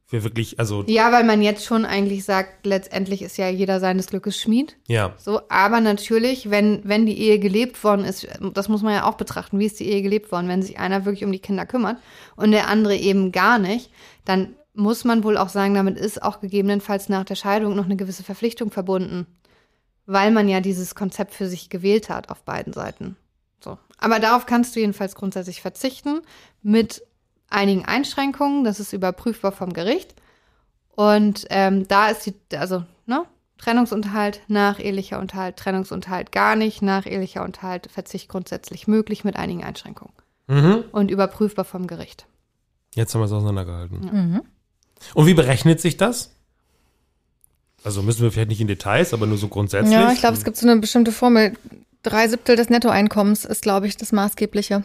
für 0.05 0.23
wirklich, 0.23 0.59
also 0.59 0.83
Ja, 0.87 1.11
weil 1.11 1.23
man 1.23 1.41
jetzt 1.41 1.65
schon 1.65 1.85
eigentlich 1.85 2.25
sagt, 2.25 2.65
letztendlich 2.65 3.21
ist 3.21 3.37
ja 3.37 3.49
jeder 3.49 3.79
seines 3.79 4.07
Glückes 4.07 4.39
Schmied. 4.39 4.75
ja. 4.87 5.13
So, 5.17 5.41
aber 5.49 5.79
natürlich, 5.79 6.49
wenn, 6.49 6.81
wenn 6.83 7.05
die 7.05 7.17
Ehe 7.17 7.39
gelebt 7.39 7.83
worden 7.83 8.05
ist, 8.05 8.27
das 8.53 8.69
muss 8.69 8.81
man 8.81 8.93
ja 8.93 9.05
auch 9.05 9.15
betrachten, 9.15 9.59
wie 9.59 9.65
ist 9.65 9.79
die 9.79 9.89
Ehe 9.89 10.01
gelebt 10.01 10.31
worden, 10.31 10.49
wenn 10.49 10.61
sich 10.61 10.77
einer 10.77 11.05
wirklich 11.05 11.23
um 11.23 11.31
die 11.31 11.39
Kinder 11.39 11.65
kümmert 11.65 11.97
und 12.35 12.51
der 12.51 12.67
andere 12.67 12.95
eben 12.95 13.31
gar 13.31 13.59
nicht, 13.59 13.91
dann 14.25 14.55
muss 14.73 15.03
man 15.03 15.23
wohl 15.23 15.37
auch 15.37 15.49
sagen, 15.49 15.73
damit 15.73 15.97
ist 15.97 16.21
auch 16.21 16.39
gegebenenfalls 16.39 17.09
nach 17.09 17.25
der 17.25 17.35
Scheidung 17.35 17.75
noch 17.75 17.85
eine 17.85 17.95
gewisse 17.95 18.23
Verpflichtung 18.23 18.71
verbunden, 18.71 19.27
weil 20.05 20.31
man 20.31 20.49
ja 20.49 20.61
dieses 20.61 20.95
Konzept 20.95 21.33
für 21.33 21.47
sich 21.47 21.69
gewählt 21.69 22.09
hat 22.09 22.29
auf 22.29 22.43
beiden 22.43 22.73
Seiten. 22.73 23.15
So. 23.63 23.77
Aber 23.97 24.19
darauf 24.19 24.45
kannst 24.45 24.75
du 24.75 24.79
jedenfalls 24.79 25.15
grundsätzlich 25.15 25.61
verzichten 25.61 26.21
mit 26.61 27.03
einigen 27.49 27.85
Einschränkungen, 27.85 28.63
das 28.63 28.79
ist 28.79 28.93
überprüfbar 28.93 29.51
vom 29.51 29.73
Gericht. 29.73 30.15
Und 30.95 31.45
ähm, 31.49 31.87
da 31.87 32.09
ist 32.09 32.25
die, 32.25 32.35
also, 32.57 32.83
ne, 33.05 33.25
Trennungsunterhalt, 33.57 34.41
nachehelicher 34.47 35.19
Unterhalt, 35.19 35.57
Trennungsunterhalt 35.57 36.31
gar 36.31 36.55
nicht, 36.55 36.81
nachehelicher 36.81 37.43
Unterhalt, 37.43 37.89
Verzicht 37.91 38.27
grundsätzlich 38.29 38.87
möglich 38.87 39.23
mit 39.23 39.35
einigen 39.35 39.63
Einschränkungen. 39.63 40.13
Mhm. 40.47 40.83
Und 40.91 41.09
überprüfbar 41.09 41.63
vom 41.63 41.87
Gericht. 41.87 42.27
Jetzt 42.93 43.13
haben 43.13 43.21
wir 43.21 43.25
es 43.25 43.31
auseinandergehalten. 43.31 43.99
Mhm. 43.99 44.41
Und 45.13 45.25
wie 45.27 45.33
berechnet 45.33 45.79
sich 45.81 45.97
das? 45.97 46.31
Also 47.83 48.01
müssen 48.01 48.21
wir 48.23 48.31
vielleicht 48.31 48.49
nicht 48.49 48.61
in 48.61 48.67
Details, 48.67 49.13
aber 49.13 49.25
nur 49.25 49.37
so 49.37 49.47
grundsätzlich. 49.49 49.93
Ja, 49.93 50.11
ich 50.11 50.19
glaube, 50.19 50.37
es 50.37 50.43
gibt 50.45 50.57
so 50.57 50.67
eine 50.67 50.79
bestimmte 50.79 51.11
Formel. 51.11 51.53
Drei 52.01 52.27
Siebtel 52.27 52.55
des 52.55 52.69
Nettoeinkommens 52.69 53.45
ist, 53.45 53.61
glaube 53.61 53.87
ich, 53.87 53.97
das 53.97 54.11
Maßgebliche. 54.11 54.83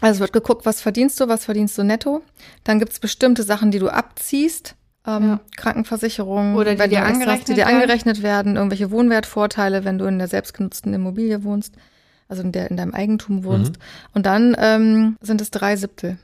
Also 0.00 0.14
es 0.16 0.20
wird 0.20 0.32
geguckt, 0.32 0.66
was 0.66 0.80
verdienst 0.80 1.20
du, 1.20 1.28
was 1.28 1.44
verdienst 1.44 1.78
du 1.78 1.84
netto. 1.84 2.22
Dann 2.64 2.78
gibt 2.80 2.92
es 2.92 2.98
bestimmte 3.00 3.42
Sachen, 3.44 3.70
die 3.70 3.78
du 3.78 3.88
abziehst. 3.88 4.74
Ähm, 5.06 5.22
Ja. 5.22 5.40
Krankenversicherung, 5.56 6.54
Oder 6.54 6.72
die 6.72 6.78
wenn 6.78 6.90
du 6.90 6.96
dir 6.96 7.04
angerechnet 7.04 7.48
die 7.48 7.52
dir 7.54 7.58
werden. 7.66 7.74
angerechnet 7.74 8.22
werden, 8.22 8.56
irgendwelche 8.56 8.90
Wohnwertvorteile, 8.90 9.84
wenn 9.84 9.98
du 9.98 10.06
in 10.06 10.18
der 10.18 10.28
selbstgenutzten 10.28 10.94
Immobilie 10.94 11.44
wohnst, 11.44 11.74
also 12.28 12.42
in, 12.42 12.52
der, 12.52 12.70
in 12.70 12.76
deinem 12.76 12.94
Eigentum 12.94 13.44
wohnst. 13.44 13.74
Und 14.14 14.24
dann 14.26 14.56
ähm, 14.58 15.16
sind 15.20 15.40
es 15.42 15.50
drei 15.50 15.76
Siebtel, 15.76 16.16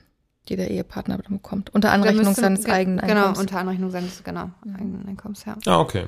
die 0.49 0.57
der 0.57 0.71
Ehepartner 0.71 1.19
bekommt, 1.19 1.71
unter 1.75 1.93
Anrechnung 1.93 2.25
müsste- 2.27 2.41
seines 2.41 2.65
ge- 2.65 2.73
eigenen 2.75 2.99
Genau, 2.99 3.11
Einkommens. 3.19 3.39
unter 3.39 3.59
Anrechnung 3.59 3.91
seines, 3.91 4.25
genau, 4.25 4.51
eigenen 4.75 5.07
Einkommens, 5.07 5.45
ja. 5.45 5.57
Ah, 5.67 5.79
okay. 5.81 6.07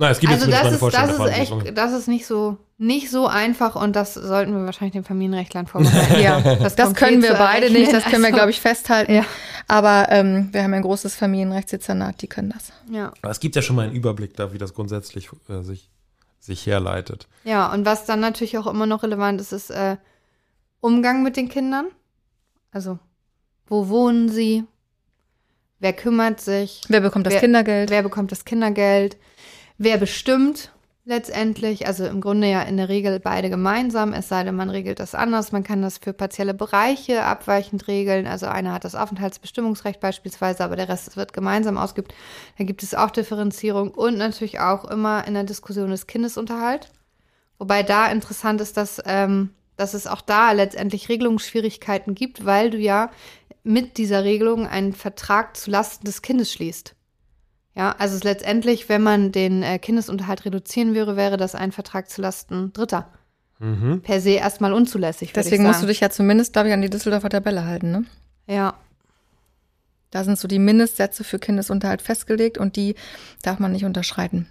Na, 0.00 0.10
es 0.10 0.20
gibt 0.20 0.32
Also 0.32 0.46
jetzt 0.48 0.62
das 0.62 0.72
ist, 0.74 0.78
Vorstellung 0.78 1.18
das 1.18 1.26
ist 1.30 1.38
echt, 1.38 1.76
das 1.76 1.92
ist 1.92 2.06
nicht 2.06 2.24
so, 2.24 2.56
nicht 2.76 3.10
so 3.10 3.26
einfach 3.26 3.74
und 3.74 3.96
das 3.96 4.14
sollten 4.14 4.52
wir 4.56 4.64
wahrscheinlich 4.64 4.92
den 4.92 5.02
Familienrechtlern 5.02 5.66
vormachen. 5.66 6.20
Ja, 6.20 6.40
das, 6.54 6.76
konkret 6.76 6.94
können 6.96 7.22
wir 7.22 7.34
beide 7.34 7.68
nicht, 7.72 7.92
das 7.92 8.04
können 8.04 8.18
wir, 8.22 8.26
Also, 8.26 8.36
glaube 8.36 8.50
ich, 8.50 8.60
festhalten. 8.60 9.12
Ja. 9.12 9.24
Aber 9.66 10.06
ähm, 10.10 10.50
wir 10.52 10.62
haben 10.62 10.72
ein 10.74 10.82
großes 10.82 11.16
Familienrechtsdezernat, 11.16 12.22
die 12.22 12.28
können 12.28 12.50
das. 12.50 12.70
Ja. 12.94 13.12
Aber 13.22 13.32
es 13.32 13.40
gibt 13.40 13.56
ja 13.56 13.62
schon 13.62 13.74
mal 13.74 13.86
einen 13.86 13.96
Überblick 13.96 14.36
da, 14.36 14.52
wie 14.52 14.58
das 14.58 14.72
grundsätzlich 14.72 15.30
äh, 15.48 15.62
sich, 15.62 15.90
sich 16.38 16.64
herleitet. 16.66 17.26
ja, 17.42 17.72
und 17.72 17.84
was 17.84 18.04
dann 18.04 18.20
natürlich 18.20 18.56
auch 18.56 18.68
immer 18.68 18.86
noch 18.86 19.02
relevant 19.02 19.40
ist, 19.40 19.50
ist 19.52 19.70
äh, 19.70 19.96
Umgang 20.80 21.24
mit 21.24 21.36
den 21.36 21.48
Kindern. 21.48 21.86
Also, 22.70 23.00
wo 23.68 23.88
wohnen 23.88 24.28
sie? 24.28 24.64
Wer 25.80 25.92
kümmert 25.92 26.40
sich? 26.40 26.82
Wer 26.88 27.00
bekommt 27.00 27.26
das 27.26 27.34
Wer- 27.34 27.40
Kindergeld? 27.40 27.90
Wer 27.90 28.02
bekommt 28.02 28.32
das 28.32 28.44
Kindergeld? 28.44 29.16
Wer 29.76 29.96
bestimmt 29.96 30.72
letztendlich? 31.04 31.86
Also 31.86 32.04
im 32.06 32.20
Grunde 32.20 32.50
ja 32.50 32.62
in 32.62 32.76
der 32.76 32.88
Regel 32.88 33.20
beide 33.20 33.48
gemeinsam, 33.48 34.12
es 34.12 34.28
sei 34.28 34.42
denn, 34.42 34.56
man 34.56 34.70
regelt 34.70 34.98
das 34.98 35.14
anders. 35.14 35.52
Man 35.52 35.62
kann 35.62 35.80
das 35.80 35.98
für 35.98 36.12
partielle 36.12 36.52
Bereiche 36.52 37.22
abweichend 37.22 37.86
regeln. 37.86 38.26
Also 38.26 38.46
einer 38.46 38.72
hat 38.72 38.84
das 38.84 38.96
Aufenthaltsbestimmungsrecht 38.96 40.00
beispielsweise, 40.00 40.64
aber 40.64 40.74
der 40.74 40.88
Rest 40.88 41.16
wird 41.16 41.32
gemeinsam 41.32 41.78
ausgeübt. 41.78 42.12
Da 42.58 42.64
gibt 42.64 42.82
es 42.82 42.94
auch 42.96 43.10
Differenzierung 43.10 43.92
und 43.92 44.18
natürlich 44.18 44.58
auch 44.58 44.84
immer 44.84 45.26
in 45.28 45.34
der 45.34 45.44
Diskussion 45.44 45.90
des 45.90 46.08
Kindesunterhalt. 46.08 46.90
Wobei 47.58 47.84
da 47.84 48.08
interessant 48.10 48.60
ist, 48.60 48.76
dass, 48.76 49.00
ähm, 49.06 49.50
dass 49.76 49.94
es 49.94 50.06
auch 50.08 50.20
da 50.20 50.50
letztendlich 50.52 51.08
Regelungsschwierigkeiten 51.08 52.14
gibt, 52.16 52.44
weil 52.44 52.70
du 52.70 52.78
ja 52.78 53.10
mit 53.68 53.98
dieser 53.98 54.24
Regelung 54.24 54.66
einen 54.66 54.94
Vertrag 54.94 55.56
zulasten 55.56 56.06
des 56.06 56.22
Kindes 56.22 56.52
schließt. 56.52 56.94
Ja, 57.74 57.94
also 57.98 58.16
es 58.16 58.24
letztendlich, 58.24 58.88
wenn 58.88 59.02
man 59.02 59.30
den 59.30 59.62
äh, 59.62 59.78
Kindesunterhalt 59.78 60.44
reduzieren 60.44 60.94
würde, 60.94 61.16
wäre 61.16 61.36
das 61.36 61.54
ein 61.54 61.70
Vertrag 61.70 62.10
zulasten 62.10 62.72
Dritter. 62.72 63.12
Mhm. 63.60 64.00
Per 64.02 64.20
se 64.20 64.30
erstmal 64.30 64.72
unzulässig. 64.72 65.32
Deswegen 65.32 65.62
ich 65.62 65.68
musst 65.68 65.82
du 65.82 65.86
dich 65.86 66.00
ja 66.00 66.10
zumindest, 66.10 66.54
glaube 66.54 66.68
ich, 66.68 66.74
an 66.74 66.82
die 66.82 66.90
Düsseldorfer 66.90 67.28
Tabelle 67.28 67.66
halten. 67.66 67.92
Ne? 67.92 68.04
Ja, 68.48 68.74
Da 70.10 70.24
sind 70.24 70.38
so 70.38 70.48
die 70.48 70.58
Mindestsätze 70.58 71.22
für 71.22 71.38
Kindesunterhalt 71.38 72.02
festgelegt 72.02 72.58
und 72.58 72.76
die 72.76 72.94
darf 73.42 73.58
man 73.58 73.72
nicht 73.72 73.84
unterschreiten. 73.84 74.46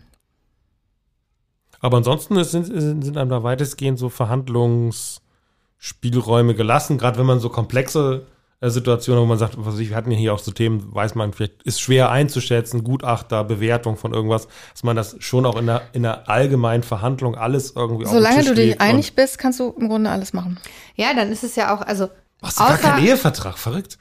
Aber 1.80 1.98
ansonsten 1.98 2.44
sind, 2.44 2.66
sind, 2.66 3.04
sind 3.04 3.18
einem 3.18 3.30
da 3.30 3.44
weitestgehend 3.44 4.00
so 4.00 4.10
Verhandlungsspielräume 4.10 6.56
gelassen, 6.56 6.98
gerade 6.98 7.20
wenn 7.20 7.26
man 7.26 7.40
so 7.40 7.50
komplexe 7.50 8.26
Situationen, 8.62 9.22
wo 9.22 9.26
man 9.28 9.38
sagt, 9.38 9.54
was 9.58 9.78
ich, 9.78 9.89
wir 9.89 9.96
hatten 9.96 10.10
ja 10.10 10.17
hier 10.17 10.34
auch 10.34 10.39
so 10.39 10.52
Themen, 10.52 10.93
weiß 10.93 11.13
man, 11.15 11.32
vielleicht 11.32 11.62
ist 11.63 11.80
schwer 11.80 12.10
einzuschätzen, 12.10 12.84
Gutachter, 12.84 13.43
Bewertung 13.43 13.98
von 13.98 14.13
irgendwas, 14.13 14.48
dass 14.74 14.84
man 14.84 14.96
das 14.96 15.15
schon 15.20 15.46
auch 15.46 15.58
in 15.58 15.67
der, 15.67 15.84
in 15.93 16.02
der 16.04 16.28
allgemeinen 16.28 16.82
Verhandlung 16.84 17.36
alles 17.36 17.74
irgendwie 17.76 18.06
auf 18.06 18.12
den 18.12 18.17
Solange 18.17 18.38
Tisch 18.38 18.48
du 18.48 18.56
dich 18.56 18.82
einig 18.82 19.13
bist, 19.15 19.38
kannst 19.38 19.60
du 19.60 19.70
im 19.80 19.88
Grunde 19.89 20.10
alles 20.10 20.34
machen. 20.34 20.60
ja, 20.96 21.13
dann 21.13 21.32
ist 21.32 21.43
es 21.43 21.56
ja 21.56 21.76
auch, 21.76 21.82
also 21.82 22.10
Brauchst 22.41 22.60
du 22.60 22.63
gar 22.63 22.74
außer- 22.76 22.82
keinen 22.82 23.06
Ehevertrag, 23.06 23.58
verrückt. 23.60 23.98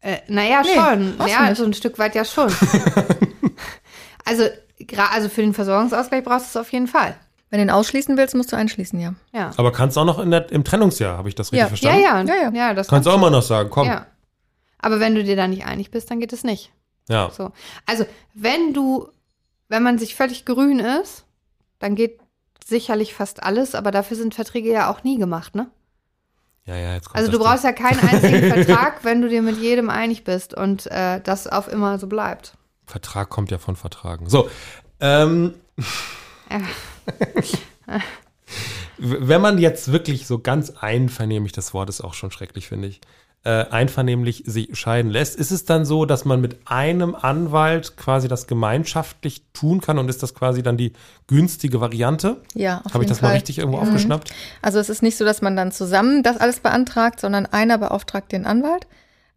Äh, 0.00 0.18
naja, 0.28 0.62
Nee, 0.62 0.74
schon. 0.74 1.28
Ja, 1.28 1.48
nicht. 1.48 1.56
so 1.58 1.64
ein 1.64 1.72
Stück 1.74 1.98
weit 1.98 2.14
ja 2.14 2.24
schon. 2.24 2.52
also, 4.24 4.44
also 5.12 5.28
für 5.28 5.42
den 5.42 5.54
Versorgungsausgleich 5.54 6.24
brauchst 6.24 6.54
du 6.54 6.58
es 6.58 6.62
auf 6.66 6.72
jeden 6.72 6.86
Fall. 6.88 7.16
Wenn 7.54 7.58
du 7.58 7.66
ihn 7.66 7.70
ausschließen 7.70 8.16
willst, 8.16 8.34
musst 8.34 8.50
du 8.50 8.56
einschließen, 8.56 8.98
ja. 8.98 9.14
Ja. 9.32 9.52
Aber 9.58 9.70
kannst 9.70 9.96
auch 9.96 10.04
noch 10.04 10.18
in 10.18 10.32
der, 10.32 10.50
im 10.50 10.64
Trennungsjahr, 10.64 11.16
habe 11.16 11.28
ich 11.28 11.36
das 11.36 11.52
richtig 11.52 11.58
Ja. 11.60 11.64
Ja, 11.66 11.68
verstanden? 11.68 12.26
ja, 12.28 12.34
Ja, 12.34 12.50
ja, 12.50 12.68
ja. 12.68 12.74
das 12.74 12.88
Kannst 12.88 13.06
auch 13.06 13.14
immer 13.14 13.30
noch 13.30 13.42
sagen, 13.42 13.70
komm. 13.70 13.86
Ja. 13.86 14.06
Aber 14.80 14.98
wenn 14.98 15.14
du 15.14 15.22
dir 15.22 15.36
da 15.36 15.46
nicht 15.46 15.64
einig 15.64 15.92
bist, 15.92 16.10
dann 16.10 16.18
geht 16.18 16.32
es 16.32 16.42
nicht. 16.42 16.72
Ja. 17.08 17.30
So. 17.30 17.52
Also, 17.86 18.06
wenn 18.34 18.74
du, 18.74 19.08
wenn 19.68 19.84
man 19.84 19.98
sich 19.98 20.16
völlig 20.16 20.44
grün 20.44 20.80
ist, 20.80 21.26
dann 21.78 21.94
geht 21.94 22.18
sicherlich 22.66 23.14
fast 23.14 23.40
alles, 23.44 23.76
aber 23.76 23.92
dafür 23.92 24.16
sind 24.16 24.34
Verträge 24.34 24.72
ja 24.72 24.90
auch 24.90 25.04
nie 25.04 25.16
gemacht, 25.16 25.54
ne? 25.54 25.70
Ja, 26.64 26.74
ja, 26.74 26.94
jetzt 26.94 27.04
kommt 27.08 27.18
Also 27.18 27.30
du 27.30 27.38
brauchst 27.38 27.62
ja 27.62 27.70
keinen 27.70 28.00
einzigen 28.00 28.50
Vertrag, 28.64 29.04
wenn 29.04 29.22
du 29.22 29.28
dir 29.28 29.42
mit 29.42 29.58
jedem 29.58 29.90
einig 29.90 30.24
bist 30.24 30.54
und 30.54 30.88
äh, 30.88 31.20
das 31.20 31.46
auf 31.46 31.68
immer 31.68 32.00
so 32.00 32.08
bleibt. 32.08 32.56
Vertrag 32.84 33.30
kommt 33.30 33.52
ja 33.52 33.58
von 33.58 33.76
Vertragen. 33.76 34.28
So, 34.28 34.50
ähm, 34.98 35.54
Ja. 36.50 36.58
Wenn 38.98 39.40
man 39.40 39.58
jetzt 39.58 39.92
wirklich 39.92 40.26
so 40.26 40.38
ganz 40.38 40.70
einvernehmlich, 40.70 41.52
das 41.52 41.74
Wort 41.74 41.88
ist 41.88 42.00
auch 42.00 42.14
schon 42.14 42.30
schrecklich, 42.30 42.68
finde 42.68 42.88
ich, 42.88 43.00
äh, 43.44 43.66
einvernehmlich 43.70 44.44
sich 44.46 44.74
scheiden 44.76 45.10
lässt, 45.10 45.36
ist 45.36 45.50
es 45.50 45.66
dann 45.66 45.84
so, 45.84 46.06
dass 46.06 46.24
man 46.24 46.40
mit 46.40 46.58
einem 46.64 47.14
Anwalt 47.14 47.96
quasi 47.96 48.26
das 48.26 48.46
gemeinschaftlich 48.46 49.42
tun 49.52 49.82
kann 49.82 49.98
und 49.98 50.08
ist 50.08 50.22
das 50.22 50.34
quasi 50.34 50.62
dann 50.62 50.78
die 50.78 50.94
günstige 51.26 51.80
Variante? 51.80 52.40
Ja, 52.54 52.80
auf 52.84 52.94
Habe 52.94 53.04
ich 53.04 53.08
das 53.08 53.18
Fall. 53.18 53.30
mal 53.30 53.34
richtig 53.34 53.58
irgendwo 53.58 53.78
aufgeschnappt? 53.78 54.32
Also 54.62 54.78
es 54.78 54.88
ist 54.88 55.02
nicht 55.02 55.18
so, 55.18 55.26
dass 55.26 55.42
man 55.42 55.56
dann 55.56 55.72
zusammen 55.72 56.22
das 56.22 56.38
alles 56.38 56.60
beantragt, 56.60 57.20
sondern 57.20 57.44
einer 57.44 57.76
beauftragt 57.76 58.32
den 58.32 58.46
Anwalt, 58.46 58.86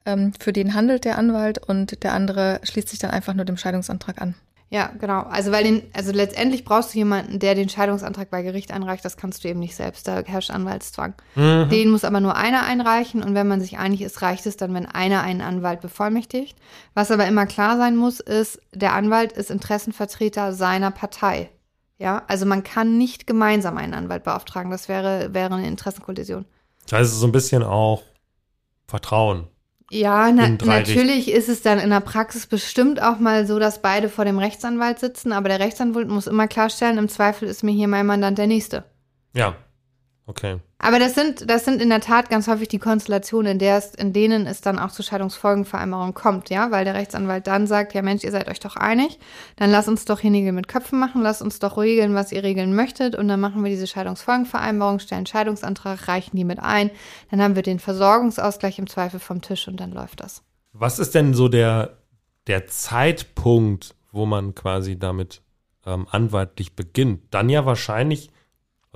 ähm, 0.05 0.31
für 0.39 0.53
den 0.53 0.73
handelt 0.73 1.03
der 1.03 1.17
Anwalt 1.17 1.57
und 1.67 2.01
der 2.03 2.13
andere 2.13 2.61
schließt 2.63 2.87
sich 2.87 2.99
dann 2.99 3.11
einfach 3.11 3.33
nur 3.33 3.43
dem 3.43 3.57
Scheidungsantrag 3.57 4.21
an. 4.21 4.35
Ja, 4.69 4.91
genau. 4.99 5.21
Also 5.21 5.51
weil 5.53 5.63
den, 5.63 5.83
also 5.93 6.11
letztendlich 6.11 6.65
brauchst 6.65 6.93
du 6.93 6.97
jemanden, 6.97 7.39
der 7.39 7.55
den 7.55 7.69
Scheidungsantrag 7.69 8.29
bei 8.29 8.41
Gericht 8.41 8.71
einreicht. 8.71 9.05
Das 9.05 9.15
kannst 9.15 9.43
du 9.43 9.47
eben 9.47 9.59
nicht 9.59 9.75
selbst. 9.75 10.07
Da 10.07 10.23
herrscht 10.25 10.51
Anwaltszwang. 10.51 11.13
Den 11.35 11.89
muss 11.89 12.03
aber 12.03 12.19
nur 12.19 12.35
einer 12.35 12.63
einreichen 12.63 13.23
und 13.23 13.33
wenn 13.33 13.47
man 13.47 13.61
sich 13.61 13.77
einig 13.77 14.01
ist, 14.01 14.21
reicht 14.21 14.45
es 14.45 14.57
dann, 14.57 14.73
wenn 14.73 14.85
einer 14.85 15.21
einen 15.21 15.41
Anwalt 15.41 15.79
bevollmächtigt. 15.79 16.57
Was 16.93 17.11
aber 17.11 17.27
immer 17.27 17.45
klar 17.45 17.77
sein 17.77 17.95
muss, 17.95 18.19
ist, 18.19 18.59
der 18.73 18.93
Anwalt 18.93 19.31
ist 19.31 19.51
Interessenvertreter 19.51 20.51
seiner 20.51 20.91
Partei. 20.91 21.49
Ja, 21.97 22.23
also 22.27 22.45
man 22.45 22.63
kann 22.63 22.97
nicht 22.97 23.25
gemeinsam 23.25 23.77
einen 23.77 23.93
Anwalt 23.93 24.23
beauftragen. 24.23 24.69
Das 24.69 24.89
wäre, 24.89 25.33
wäre 25.33 25.55
eine 25.55 25.67
Interessenkollision. 25.67 26.45
Das 26.83 26.99
heißt, 26.99 27.07
es 27.09 27.13
ist 27.13 27.21
so 27.21 27.27
ein 27.27 27.31
bisschen 27.31 27.63
auch 27.63 28.03
Vertrauen. 28.85 29.47
Ja, 29.89 30.31
na, 30.33 30.49
natürlich 30.49 31.31
ist 31.31 31.47
es 31.47 31.61
dann 31.61 31.79
in 31.79 31.89
der 31.89 32.01
Praxis 32.01 32.45
bestimmt 32.45 33.01
auch 33.01 33.19
mal 33.19 33.47
so, 33.47 33.57
dass 33.57 33.81
beide 33.81 34.09
vor 34.09 34.25
dem 34.25 34.37
Rechtsanwalt 34.37 34.99
sitzen, 34.99 35.31
aber 35.31 35.47
der 35.47 35.59
Rechtsanwalt 35.59 36.09
muss 36.09 36.27
immer 36.27 36.47
klarstellen, 36.47 36.97
im 36.97 37.07
Zweifel 37.07 37.47
ist 37.47 37.63
mir 37.63 37.71
hier 37.71 37.87
mein 37.87 38.05
Mandant 38.05 38.37
der 38.37 38.47
Nächste. 38.47 38.83
Ja. 39.33 39.55
Okay. 40.25 40.59
Aber 40.79 40.99
das 40.99 41.15
sind, 41.15 41.49
das 41.49 41.65
sind 41.65 41.81
in 41.81 41.89
der 41.89 42.01
Tat 42.01 42.29
ganz 42.29 42.47
häufig 42.47 42.67
die 42.67 42.77
Konstellationen, 42.77 43.53
in, 43.53 43.59
der 43.59 43.77
es, 43.77 43.95
in 43.95 44.13
denen 44.13 44.45
es 44.45 44.61
dann 44.61 44.77
auch 44.77 44.91
zu 44.91 45.01
Scheidungsfolgenvereinbarungen 45.01 46.13
kommt, 46.13 46.51
ja, 46.51 46.69
weil 46.69 46.85
der 46.85 46.93
Rechtsanwalt 46.93 47.47
dann 47.47 47.65
sagt, 47.65 47.95
ja 47.95 48.03
Mensch, 48.03 48.23
ihr 48.23 48.31
seid 48.31 48.47
euch 48.47 48.59
doch 48.59 48.75
einig, 48.75 49.17
dann 49.55 49.71
lasst 49.71 49.87
uns 49.87 50.05
doch 50.05 50.19
hier 50.19 50.29
Nägel 50.29 50.51
mit 50.51 50.67
Köpfen 50.67 50.99
machen, 50.99 51.23
lasst 51.23 51.41
uns 51.41 51.57
doch 51.57 51.77
regeln, 51.77 52.13
was 52.13 52.31
ihr 52.31 52.43
regeln 52.43 52.75
möchtet 52.75 53.15
und 53.15 53.27
dann 53.27 53.39
machen 53.39 53.63
wir 53.63 53.71
diese 53.71 53.87
Scheidungsfolgenvereinbarung, 53.87 54.99
stellen 54.99 55.25
Scheidungsantrag, 55.25 56.07
reichen 56.07 56.37
die 56.37 56.45
mit 56.45 56.59
ein, 56.59 56.91
dann 57.31 57.41
haben 57.41 57.55
wir 57.55 57.63
den 57.63 57.79
Versorgungsausgleich 57.79 58.77
im 58.77 58.87
Zweifel 58.87 59.19
vom 59.19 59.41
Tisch 59.41 59.67
und 59.67 59.79
dann 59.79 59.91
läuft 59.91 60.19
das. 60.19 60.43
Was 60.73 60.99
ist 60.99 61.15
denn 61.15 61.33
so 61.33 61.47
der, 61.47 61.97
der 62.45 62.67
Zeitpunkt, 62.67 63.95
wo 64.11 64.27
man 64.27 64.53
quasi 64.53 64.99
damit 64.99 65.41
ähm, 65.87 66.05
anwaltlich 66.11 66.75
beginnt? 66.75 67.23
Dann 67.31 67.49
ja 67.49 67.65
wahrscheinlich, 67.65 68.29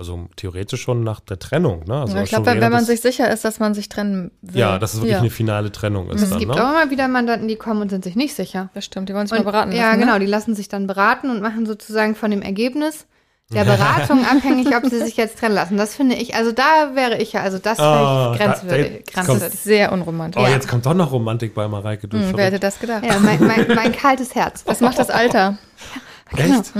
also 0.02 0.28
theoretisch 0.36 0.82
schon 0.82 1.04
nach 1.04 1.20
der 1.20 1.38
Trennung, 1.38 1.84
ne? 1.86 2.00
Also 2.02 2.16
Ja, 2.16 2.22
ich 2.24 2.28
glaube, 2.30 2.46
wenn, 2.46 2.60
wenn 2.60 2.72
man 2.72 2.84
sich 2.84 3.00
sicher 3.00 3.30
ist, 3.30 3.44
dass 3.44 3.60
man 3.60 3.72
sich 3.74 3.88
trennen 3.88 4.32
will. 4.42 4.60
Ja, 4.60 4.78
dass 4.78 4.92
es 4.94 4.98
wirklich 5.00 5.12
ja. 5.12 5.18
eine 5.20 5.30
finale 5.30 5.70
Trennung 5.72 6.10
ist 6.10 6.22
Es 6.22 6.30
dann, 6.30 6.38
gibt 6.40 6.54
ne? 6.54 6.62
auch 6.64 6.70
immer 6.70 6.90
wieder 6.90 7.06
Mandanten, 7.08 7.46
die 7.48 7.56
kommen 7.56 7.80
und 7.82 7.88
sind 7.90 8.04
sich 8.04 8.16
nicht 8.16 8.34
sicher. 8.34 8.68
Das 8.74 8.84
stimmt, 8.84 9.08
die 9.08 9.14
wollen 9.14 9.26
sich 9.26 9.38
Und, 9.38 9.44
mal 9.44 9.50
beraten 9.52 9.70
lassen. 9.70 9.80
ja, 9.80 9.92
ne? 9.96 9.98
genau, 10.04 10.18
die 10.18 10.26
lassen 10.26 10.54
sich 10.54 10.68
dann 10.68 10.86
beraten 10.86 11.30
und 11.30 11.40
machen 11.40 11.66
sozusagen 11.66 12.14
von 12.16 12.30
dem 12.30 12.42
Ergebnis 12.42 13.06
der 13.52 13.64
Beratung 13.64 14.24
abhängig, 14.30 14.74
ob 14.74 14.86
sie 14.86 14.98
sich 14.98 15.16
jetzt 15.18 15.38
trennen 15.38 15.54
lassen. 15.54 15.76
Das 15.76 15.94
finde 15.94 16.14
ich, 16.16 16.34
also 16.34 16.52
da 16.52 16.92
wäre 16.94 17.18
ich 17.18 17.34
ja, 17.34 17.42
also 17.42 17.58
das 17.58 17.78
Ah, 17.78 17.92
wäre 17.92 18.32
ich 18.32 18.38
da- 18.38 18.44
grenzwürdig. 18.46 19.04
da- 19.14 19.22
grenzwürdig. 19.22 19.58
Sehr 19.60 19.92
unromantisch. 19.92 20.42
Oh, 20.42 20.46
Ja. 20.46 20.52
jetzt 20.54 20.68
kommt 20.68 20.86
doch 20.86 20.94
noch 20.94 21.12
Romantik 21.12 21.54
bei 21.54 21.68
Mareike 21.68 22.08
durch. 22.08 22.22
Hm, 22.28 22.36
wer 22.36 22.46
hätte 22.46 22.58
das 22.60 22.78
gedacht? 22.80 23.04
Ja, 23.04 23.18
mein, 23.18 23.38
mein, 23.46 23.66
mein 23.74 23.92
kaltes 23.92 24.34
Herz. 24.34 24.64
Das 24.64 24.80
macht 24.80 24.98
das 24.98 25.10
Alter. 25.10 25.58
Echt? 26.36 26.72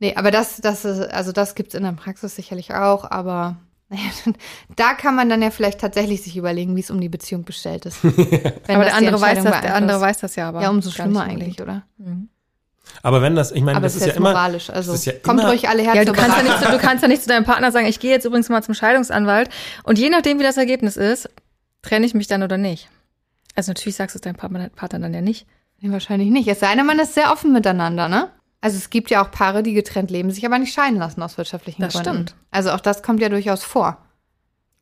Nee, 0.00 0.14
aber 0.16 0.30
das, 0.30 0.56
das 0.60 0.84
ist, 0.84 1.00
also 1.00 1.32
das 1.32 1.54
gibt's 1.54 1.74
in 1.74 1.82
der 1.84 1.92
Praxis 1.92 2.34
sicherlich 2.36 2.74
auch, 2.74 3.10
aber 3.10 3.56
naja, 3.88 4.02
da 4.76 4.94
kann 4.94 5.14
man 5.14 5.28
dann 5.28 5.42
ja 5.42 5.50
vielleicht 5.50 5.80
tatsächlich 5.80 6.22
sich 6.22 6.36
überlegen, 6.36 6.74
wie 6.76 6.80
es 6.80 6.90
um 6.90 7.00
die 7.00 7.08
Beziehung 7.08 7.44
bestellt 7.44 7.86
ist. 7.86 8.02
Wenn 8.04 8.76
aber 8.76 8.84
der 8.84 8.94
andere 8.96 9.20
weiß 9.20 9.42
das, 9.44 9.60
der 9.60 9.74
andere 9.74 10.00
weiß 10.00 10.18
das 10.18 10.36
ja 10.36 10.48
aber. 10.48 10.62
Ja, 10.62 10.70
umso 10.70 10.90
schlimmer 10.90 11.22
eigentlich, 11.22 11.60
oder? 11.60 11.82
Aber 13.02 13.22
wenn 13.22 13.34
das, 13.34 13.50
ich 13.52 13.62
meine, 13.62 13.76
Aber 13.76 13.84
das 13.84 13.94
es 13.94 14.02
ist 14.02 14.06
ist 14.08 14.12
ja 14.14 14.16
immer. 14.18 14.30
moralisch. 14.30 14.70
Also 14.70 14.92
das 14.92 15.00
ist 15.00 15.06
ja 15.06 15.12
kommt 15.14 15.40
immer- 15.40 15.50
ruhig 15.50 15.68
alle 15.68 15.82
her 15.82 15.94
Ja, 15.94 16.04
du 16.04 16.12
kannst 16.12 16.36
ja, 16.36 16.42
nicht 16.42 16.58
zu, 16.62 16.70
du 16.70 16.78
kannst 16.78 17.02
ja 17.02 17.08
nicht 17.08 17.22
zu 17.22 17.28
deinem 17.28 17.44
Partner 17.44 17.72
sagen, 17.72 17.86
ich 17.86 17.98
gehe 18.00 18.10
jetzt 18.10 18.24
übrigens 18.24 18.48
mal 18.48 18.62
zum 18.62 18.74
Scheidungsanwalt 18.74 19.48
und 19.84 19.98
je 19.98 20.10
nachdem, 20.10 20.38
wie 20.38 20.42
das 20.42 20.56
Ergebnis 20.56 20.96
ist, 20.96 21.28
trenne 21.82 22.06
ich 22.06 22.14
mich 22.14 22.26
dann 22.26 22.42
oder 22.42 22.56
nicht. 22.58 22.88
Also 23.54 23.70
natürlich 23.70 23.96
sagst 23.96 24.14
du 24.14 24.18
es 24.18 24.22
deinem 24.22 24.36
Partner, 24.36 24.68
Partner 24.70 24.98
dann 24.98 25.14
ja 25.14 25.20
nicht. 25.22 25.46
Nee, 25.80 25.90
wahrscheinlich 25.92 26.30
nicht. 26.30 26.48
Es 26.48 26.60
sei 26.60 26.74
denn, 26.74 26.86
man 26.86 26.98
ist 26.98 27.14
sehr 27.14 27.32
offen 27.32 27.52
miteinander, 27.52 28.08
ne? 28.08 28.30
Also 28.64 28.78
es 28.78 28.88
gibt 28.88 29.10
ja 29.10 29.22
auch 29.22 29.30
Paare, 29.30 29.62
die 29.62 29.74
getrennt 29.74 30.10
leben, 30.10 30.30
sich 30.30 30.46
aber 30.46 30.58
nicht 30.58 30.72
scheiden 30.72 30.98
lassen 30.98 31.20
aus 31.20 31.36
wirtschaftlichen 31.36 31.82
Das 31.82 31.92
Gründen. 31.92 32.08
stimmt. 32.10 32.34
Also 32.50 32.70
auch 32.70 32.80
das 32.80 33.02
kommt 33.02 33.20
ja 33.20 33.28
durchaus 33.28 33.62
vor. 33.62 33.98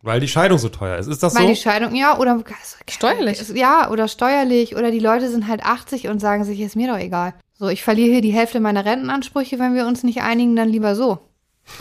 Weil 0.02 0.20
die 0.20 0.28
Scheidung 0.28 0.58
so 0.58 0.68
teuer 0.68 0.98
ist. 0.98 1.08
Ist 1.08 1.20
das 1.24 1.34
Weil 1.34 1.42
so? 1.42 1.48
die 1.48 1.56
Scheidung, 1.56 1.92
ja, 1.96 2.16
oder 2.16 2.34
also, 2.34 2.76
Steuerlich. 2.88 3.42
Ja, 3.54 3.90
oder 3.90 4.06
steuerlich. 4.06 4.76
Oder 4.76 4.92
die 4.92 5.00
Leute 5.00 5.28
sind 5.28 5.48
halt 5.48 5.64
80 5.64 6.06
und 6.06 6.20
sagen 6.20 6.44
sich, 6.44 6.60
ist 6.60 6.76
mir 6.76 6.86
doch 6.92 6.98
egal. 6.98 7.34
So, 7.58 7.66
ich 7.68 7.82
verliere 7.82 8.12
hier 8.12 8.20
die 8.20 8.32
Hälfte 8.32 8.60
meiner 8.60 8.84
Rentenansprüche, 8.84 9.58
wenn 9.58 9.74
wir 9.74 9.84
uns 9.86 10.04
nicht 10.04 10.22
einigen, 10.22 10.54
dann 10.54 10.68
lieber 10.68 10.94
so. 10.94 11.18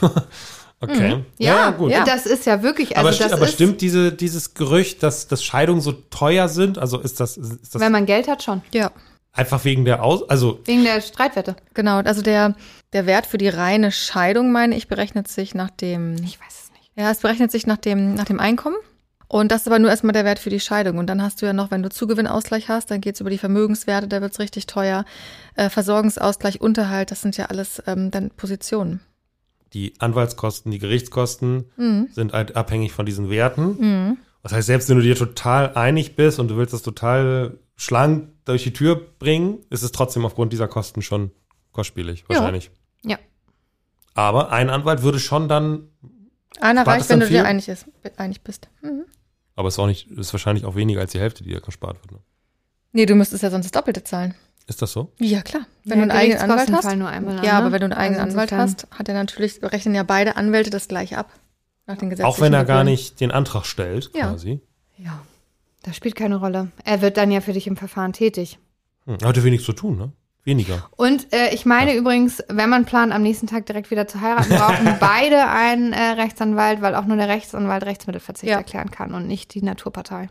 Okay. 0.84 1.24
Ja, 1.38 1.70
gut. 1.70 1.92
ja. 1.92 2.04
Das 2.04 2.26
ist 2.26 2.48
ja 2.48 2.64
wirklich, 2.64 2.98
also 2.98 3.08
aber 3.08 3.16
sti- 3.16 3.24
das 3.26 3.34
aber 3.34 3.46
ist, 3.46 3.54
stimmt 3.54 3.82
diese, 3.82 4.12
dieses 4.12 4.56
Gerücht, 4.56 5.04
dass, 5.04 5.28
dass 5.28 5.44
Scheidungen 5.44 5.80
so 5.80 5.92
teuer 5.92 6.50
sind? 6.50 6.80
Also 6.80 6.98
ist 7.00 7.20
das, 7.20 7.38
ist 7.38 7.76
das 7.76 7.80
wenn 7.80 7.92
man 7.92 8.08
Geld 8.08 8.28
hat, 8.28 8.42
schon. 8.42 8.64
Ja. 8.74 8.90
Einfach 9.34 9.64
wegen 9.66 9.86
der 9.86 10.04
Aus... 10.04 10.28
Also, 10.30 10.60
Wegen 10.66 10.84
der 10.84 11.02
Streitwette. 11.02 11.56
Genau, 11.74 11.98
also 12.00 12.22
der, 12.22 12.56
der 12.94 13.06
Wert 13.06 13.26
für 13.26 13.38
die 13.38 13.50
reine 13.50 13.92
Scheidung, 13.92 14.52
meine 14.52 14.76
ich, 14.76 14.88
berechnet 14.88 15.28
sich 15.28 15.56
nach 15.56 15.70
dem, 15.70 16.16
Ich 16.24 16.40
weiß 16.40 16.64
es 16.66 16.72
nicht. 16.72 16.92
ja, 16.96 17.10
es 17.12 17.20
berechnet 17.20 17.52
sich 17.52 17.66
nach 17.68 17.78
dem, 17.78 18.14
nach 18.16 18.26
dem 18.26 18.40
Einkommen. 18.40 18.76
Und 19.28 19.50
das 19.54 19.62
ist 19.62 19.68
aber 19.68 19.80
nur 19.80 19.90
erstmal 19.90 20.12
der 20.12 20.26
Wert 20.26 20.40
für 20.40 20.50
die 20.50 20.60
Scheidung. 20.60 20.98
Und 20.98 21.08
dann 21.08 21.22
hast 21.22 21.42
du 21.42 21.46
ja 21.46 21.54
noch, 21.54 21.72
wenn 21.72 21.82
du 21.82 21.90
Zugewinnausgleich 21.90 22.68
hast, 22.68 22.92
dann 22.92 23.00
geht's 23.00 23.22
über 23.22 23.30
die 23.30 23.38
Vermögenswerte, 23.38 24.10
da 24.10 24.20
wird's 24.22 24.40
richtig 24.40 24.68
teuer. 24.68 25.06
Äh, 25.56 25.70
Versorgungsausgleich, 25.70 26.60
Unterhalt, 26.60 27.12
das 27.12 27.22
sind 27.22 27.38
ja 27.38 27.46
alles 27.46 27.82
ähm, 27.88 28.12
dann 28.12 28.30
Positionen. 28.32 29.00
die 29.74 29.94
Anwaltskosten, 30.00 30.70
die 30.70 30.80
Gerichtskosten 30.80 31.64
Mhm. 31.78 32.10
sind 32.12 32.34
halt 32.34 32.58
abhängig 32.58 32.92
von 32.92 33.06
diesen 33.06 33.30
Werten. 33.30 34.18
Das 34.44 34.52
heißt, 34.52 34.68
selbst 34.68 34.90
wenn 34.90 34.98
du 34.98 35.04
dir 35.04 35.16
total 35.16 35.76
einig 35.76 36.18
bist 36.18 36.38
und 36.40 36.50
du 36.50 36.58
willst 36.58 36.74
das 36.74 36.82
total 36.82 37.58
schlank 37.82 38.30
durch 38.46 38.64
die 38.64 38.74
Tür 38.74 38.96
bringen, 39.18 39.60
ist 39.70 39.82
es 39.82 39.92
trotzdem 39.92 40.24
aufgrund 40.26 40.54
dieser 40.54 40.68
Kosten 40.68 41.02
schon 41.02 41.32
kostspielig, 41.72 42.22
Ja. 42.22 42.30
wahrscheinlich. 42.30 42.70
Ja. 43.04 43.18
Aber 44.14 44.52
ein 44.52 44.70
Anwalt 44.70 45.02
würde 45.04 45.20
schon 45.20 45.48
dann, 45.50 45.88
Einer 46.60 46.86
reicht, 46.86 47.10
wenn 47.10 47.20
du 47.22 47.28
dir 47.28 47.46
einig, 47.46 47.68
ist, 47.70 47.86
einig 48.18 48.42
bist. 48.42 48.68
Mhm. 48.82 49.06
aber 49.56 49.68
es 49.68 49.76
ist 49.76 49.80
auch 49.80 49.88
nicht, 49.88 50.10
ist 50.12 50.34
wahrscheinlich 50.34 50.66
auch 50.66 50.76
weniger 50.76 51.02
als 51.02 51.12
die 51.12 51.20
Hälfte, 51.20 51.44
die 51.44 51.52
da 51.54 51.60
gespart 51.60 51.98
wird. 52.02 52.12
Ne? 52.12 52.20
Nee, 52.94 53.06
du 53.06 53.16
müsstest 53.16 53.42
ja 53.44 53.50
sonst 53.50 53.66
das 53.66 53.72
Doppelte 53.72 54.04
zahlen. 54.04 54.34
Ist 54.68 54.82
das 54.82 54.92
so? 54.92 55.12
Ja, 55.20 55.42
klar. 55.42 55.66
Wenn 55.84 56.00
Ja, 56.00 56.06
du 56.06 56.12
einen 56.12 56.20
eigenen 56.20 56.42
Anwalt 56.42 56.72
hast. 56.72 56.96
nur 56.96 57.10
einmal 57.10 57.38
an, 57.40 57.44
ja, 57.44 57.54
ne? 57.54 57.58
aber 57.66 57.72
wenn 57.72 57.80
du 57.82 57.86
einen 57.86 57.94
eigenen 57.94 58.22
Also 58.22 58.34
Anwalt 58.34 58.52
hast, 58.52 58.88
hat 58.92 59.08
er 59.10 59.16
natürlich, 59.16 59.62
rechnen 59.64 59.96
ja 59.96 60.04
beide 60.04 60.36
Anwälte 60.36 60.70
das 60.70 60.88
gleich 60.88 61.18
ab. 61.18 61.32
Nach 61.88 61.98
den 61.98 62.10
gesetzlichen 62.12 62.32
Auch 62.32 62.40
wenn 62.42 62.54
er 62.54 62.64
gar 62.66 62.84
nicht 62.84 63.20
den 63.22 63.32
Antrag 63.32 63.66
stellt, 63.66 64.12
Ja. 64.14 64.30
quasi. 64.30 64.62
Ja. 64.98 65.20
Das 65.84 65.96
spielt 65.96 66.16
keine 66.16 66.36
Rolle. 66.36 66.72
Er 66.86 67.02
wird 67.02 67.18
dann 67.18 67.32
ja 67.32 67.42
für 67.42 67.54
dich 67.54 67.68
im 67.68 67.78
Verfahren 67.78 68.14
tätig. 68.14 68.60
Hm, 69.06 69.18
hat 69.24 69.36
ja 69.38 69.44
wenig 69.44 69.64
zu 69.64 69.74
tun, 69.74 69.98
ne? 69.98 70.12
Weniger. 70.44 70.90
Und 70.96 71.32
äh, 71.34 71.54
ich 71.54 71.68
meine 71.68 71.96
übrigens, 71.96 72.44
wenn 72.48 72.70
man 72.70 72.86
plant, 72.86 73.14
am 73.14 73.22
nächsten 73.22 73.46
Tag 73.46 73.68
direkt 73.68 73.92
wieder 73.92 74.08
zu 74.08 74.22
heiraten, 74.22 74.50
brauchen 74.50 74.96
beide 75.00 75.48
einen 75.50 75.94
äh, 75.94 76.00
Rechtsanwalt, 76.14 76.82
weil 76.82 76.96
auch 76.96 77.06
nur 77.06 77.18
der 77.18 77.28
Rechtsanwalt 77.28 77.84
Rechtsmittelverzicht 77.86 78.50
Ja. 78.50 78.58
erklären 78.58 78.90
kann 78.90 79.14
und 79.14 79.28
nicht 79.28 79.54
die 79.54 79.62
Naturpartei. 79.62 80.30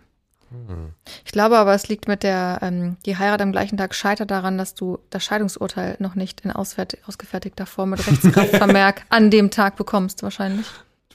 Ich 1.25 1.31
glaube 1.31 1.59
aber, 1.59 1.75
es 1.75 1.87
liegt 1.87 2.09
mit 2.09 2.25
der, 2.25 2.59
ähm, 2.61 2.97
die 3.07 3.17
Heirat 3.17 3.41
am 3.41 3.53
gleichen 3.53 3.77
Tag 3.77 3.95
scheitert 3.95 4.33
daran, 4.33 4.59
dass 4.59 4.75
du 4.75 4.99
das 5.11 5.23
Scheidungsurteil 5.25 5.95
noch 6.01 6.17
nicht 6.17 6.41
in 6.41 6.51
ausgefertigter 6.51 7.67
Form 7.67 7.91
mit 7.91 8.05
Rechtskraftvermerk 8.05 9.03
an 9.11 9.31
dem 9.31 9.53
Tag 9.53 9.77
bekommst, 9.77 10.25
wahrscheinlich. 10.25 10.67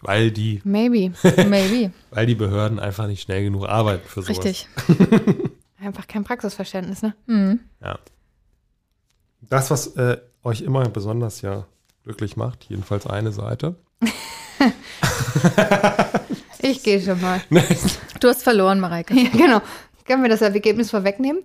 Weil 0.06 0.32
die, 0.32 0.62
Maybe. 0.64 1.14
Maybe. 1.48 1.92
weil 2.12 2.26
die 2.26 2.36
Behörden 2.36 2.80
einfach 2.80 3.08
nicht 3.08 3.22
schnell 3.22 3.44
genug 3.44 3.68
arbeiten 3.68 4.08
für 4.08 4.22
sowas. 4.22 4.38
Richtig. 4.38 4.68
Einfach 5.80 6.08
kein 6.08 6.24
Praxisverständnis, 6.24 7.02
ne? 7.04 7.14
Mhm. 7.28 7.60
Ja. 7.82 8.00
Das, 9.42 9.70
was 9.70 9.88
äh, 9.98 10.18
euch 10.44 10.62
immer 10.62 10.88
besonders 10.90 11.42
ja 11.42 11.66
glücklich 12.04 12.38
macht, 12.38 12.66
jedenfalls 12.70 13.06
eine 13.06 13.32
Seite. 13.32 13.76
Ich 16.60 16.82
gehe 16.82 17.00
schon 17.00 17.22
mal. 17.22 17.42
Du 18.20 18.28
hast 18.28 18.42
verloren, 18.42 18.80
Mareike. 18.80 19.14
ja, 19.14 19.30
genau. 19.30 19.62
Können 20.06 20.24
wir 20.24 20.30
das 20.30 20.42
Ergebnis 20.42 20.90
vorwegnehmen? 20.90 21.44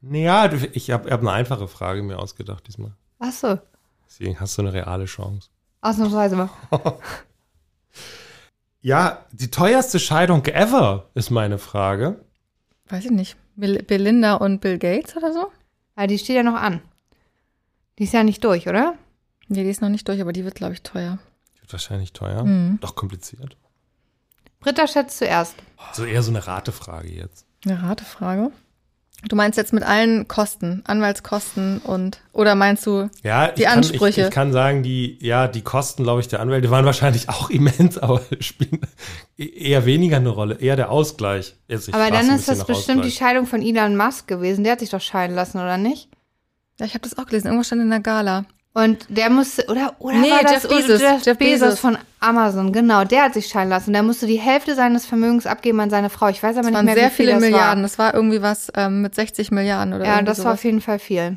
naja, 0.00 0.50
ich 0.72 0.90
habe 0.90 1.10
hab 1.10 1.20
eine 1.20 1.30
einfache 1.30 1.68
Frage 1.68 2.02
mir 2.02 2.18
ausgedacht 2.18 2.66
diesmal. 2.66 2.92
Ach 3.20 3.30
so. 3.30 3.58
Deswegen 4.08 4.40
hast 4.40 4.58
du 4.58 4.62
eine 4.62 4.72
reale 4.72 5.04
Chance. 5.04 5.48
Ausnahmsweise 5.80 6.34
mal. 6.34 6.50
Ja, 8.82 9.24
die 9.30 9.50
teuerste 9.50 10.00
Scheidung 10.00 10.44
ever 10.46 11.08
ist 11.14 11.30
meine 11.30 11.58
Frage. 11.58 12.24
Weiß 12.88 13.04
ich 13.04 13.10
nicht. 13.12 13.36
Belinda 13.54 14.34
und 14.34 14.60
Bill 14.60 14.78
Gates 14.78 15.16
oder 15.16 15.32
so? 15.32 15.52
Aber 15.94 16.06
die 16.08 16.18
steht 16.18 16.36
ja 16.36 16.42
noch 16.42 16.60
an. 16.60 16.82
Die 17.98 18.04
ist 18.04 18.12
ja 18.12 18.24
nicht 18.24 18.42
durch, 18.44 18.68
oder? 18.68 18.94
Nee, 19.48 19.62
die 19.62 19.70
ist 19.70 19.82
noch 19.82 19.88
nicht 19.88 20.08
durch, 20.08 20.20
aber 20.20 20.32
die 20.32 20.44
wird, 20.44 20.56
glaube 20.56 20.72
ich, 20.72 20.82
teuer. 20.82 21.18
Wird 21.60 21.72
wahrscheinlich 21.72 22.12
teuer. 22.12 22.44
Mhm. 22.44 22.78
Doch 22.80 22.96
kompliziert. 22.96 23.56
Britta 24.58 24.86
schätzt 24.86 25.18
zuerst. 25.18 25.54
So 25.92 26.04
eher 26.04 26.22
so 26.22 26.30
eine 26.30 26.46
Ratefrage 26.46 27.08
jetzt. 27.08 27.46
Eine 27.64 27.82
Ratefrage. 27.82 28.50
Du 29.28 29.36
meinst 29.36 29.56
jetzt 29.56 29.72
mit 29.72 29.84
allen 29.84 30.26
Kosten, 30.26 30.82
Anwaltskosten 30.84 31.78
und, 31.78 32.20
oder 32.32 32.54
meinst 32.54 32.84
du, 32.86 33.08
Ja, 33.22 33.48
Die 33.48 33.62
kann, 33.62 33.78
Ansprüche. 33.78 34.22
Ich, 34.22 34.26
ich 34.26 34.32
kann 34.32 34.52
sagen, 34.52 34.82
die, 34.82 35.16
ja, 35.20 35.46
die 35.46 35.62
Kosten, 35.62 36.02
glaube 36.02 36.20
ich, 36.20 36.28
der 36.28 36.40
Anwälte 36.40 36.70
waren 36.70 36.84
wahrscheinlich 36.86 37.28
auch 37.28 37.48
immens, 37.50 37.98
aber 37.98 38.20
spielen 38.40 38.80
eher 39.36 39.86
weniger 39.86 40.16
eine 40.16 40.30
Rolle. 40.30 40.56
Eher 40.60 40.76
der 40.76 40.90
Ausgleich. 40.90 41.54
Jetzt, 41.68 41.88
ich 41.88 41.94
Aber 41.94 42.10
dann 42.10 42.28
ist 42.34 42.48
das 42.48 42.64
bestimmt 42.64 43.04
die 43.04 43.08
Ausgleich. 43.08 43.30
Scheidung 43.30 43.46
von 43.46 43.62
Elon 43.62 43.96
Musk 43.96 44.26
gewesen. 44.26 44.64
Der 44.64 44.72
hat 44.72 44.80
sich 44.80 44.90
doch 44.90 45.00
scheiden 45.00 45.36
lassen, 45.36 45.58
oder 45.58 45.78
nicht? 45.78 46.08
ja, 46.82 46.86
ich 46.86 46.94
habe 46.94 47.02
das 47.02 47.16
auch 47.16 47.26
gelesen, 47.26 47.46
irgendwas 47.46 47.66
stand 47.68 47.82
in 47.82 47.90
der 47.90 48.00
Gala. 48.00 48.44
Und 48.74 49.04
der 49.10 49.28
musste, 49.28 49.66
oder, 49.68 49.94
oder 49.98 50.16
Nee, 50.16 50.30
war 50.30 50.42
das 50.42 50.62
Jeff 50.62 50.68
Bezos. 50.68 50.84
Oder 51.00 51.12
Jeff, 51.16 51.26
Jeff 51.26 51.38
Bezos, 51.38 51.60
Bezos. 51.60 51.78
von 51.80 51.98
Amazon, 52.20 52.72
genau, 52.72 53.04
der 53.04 53.24
hat 53.24 53.34
sich 53.34 53.46
scheiden 53.48 53.68
lassen. 53.68 53.92
Der 53.92 54.02
musste 54.02 54.26
die 54.26 54.38
Hälfte 54.40 54.74
seines 54.74 55.04
Vermögens 55.04 55.46
abgeben 55.46 55.78
an 55.80 55.90
seine 55.90 56.08
Frau. 56.08 56.28
Ich 56.28 56.42
weiß 56.42 56.56
aber 56.56 56.62
Das 56.62 56.66
nicht 56.68 56.74
waren 56.76 56.84
mehr, 56.86 56.94
sehr 56.94 57.06
wie 57.10 57.14
viel 57.14 57.26
viele 57.26 57.32
das 57.38 57.40
Milliarden. 57.42 57.82
War. 57.82 57.88
Das 57.88 57.98
war 57.98 58.14
irgendwie 58.14 58.40
was 58.40 58.72
ähm, 58.74 59.02
mit 59.02 59.14
60 59.14 59.50
Milliarden 59.50 59.92
oder 59.92 60.04
Ja, 60.04 60.12
irgendwie 60.12 60.24
das 60.26 60.38
war 60.38 60.44
sowas. 60.44 60.54
auf 60.54 60.64
jeden 60.64 60.80
Fall 60.80 60.98
viel. 60.98 61.36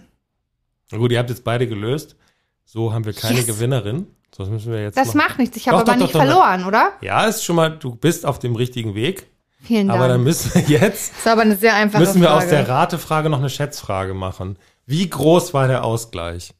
Na 0.91 0.97
gut, 0.97 1.11
ihr 1.11 1.19
habt 1.19 1.29
jetzt 1.29 1.43
beide 1.43 1.67
gelöst. 1.67 2.15
So 2.63 2.93
haben 2.93 3.03
wir 3.05 3.13
keine 3.13 3.35
Yes. 3.39 3.47
Gewinnerin. 3.47 4.07
Das 4.37 4.49
müssen 4.49 4.71
wir 4.71 4.81
jetzt 4.81 4.97
Das 4.97 5.07
noch. 5.09 5.15
macht 5.15 5.37
nichts. 5.39 5.57
Ich 5.57 5.67
habe 5.67 5.77
Doch, 5.77 5.81
aber 5.83 5.93
doch, 5.93 5.99
nicht 6.01 6.15
doch, 6.15 6.19
doch, 6.21 6.25
verloren, 6.27 6.65
oder? 6.65 6.93
Ja, 7.01 7.25
ist 7.25 7.43
schon 7.43 7.55
mal, 7.57 7.69
du 7.69 7.95
bist 7.95 8.25
auf 8.25 8.39
dem 8.39 8.55
richtigen 8.55 8.95
Weg. 8.95 9.27
Vielen 9.61 9.87
Dank. 9.87 9.99
Aber 9.99 10.07
dann 10.09 10.23
müssen 10.23 10.53
wir 10.53 10.61
jetzt, 10.79 11.11
Das 11.17 11.25
war 11.25 11.33
aber 11.33 11.41
eine 11.41 11.55
sehr 11.55 11.73
einfache 11.73 12.01
müssen 12.01 12.21
wir 12.21 12.27
Frage. 12.29 12.43
aus 12.43 12.49
der 12.49 12.67
Ratefrage 12.69 13.29
noch 13.29 13.39
eine 13.39 13.49
Schätzfrage 13.49 14.13
machen. 14.13 14.57
Wie 14.85 15.09
groß 15.09 15.53
war 15.53 15.67
der 15.67 15.83
Ausgleich? 15.83 16.51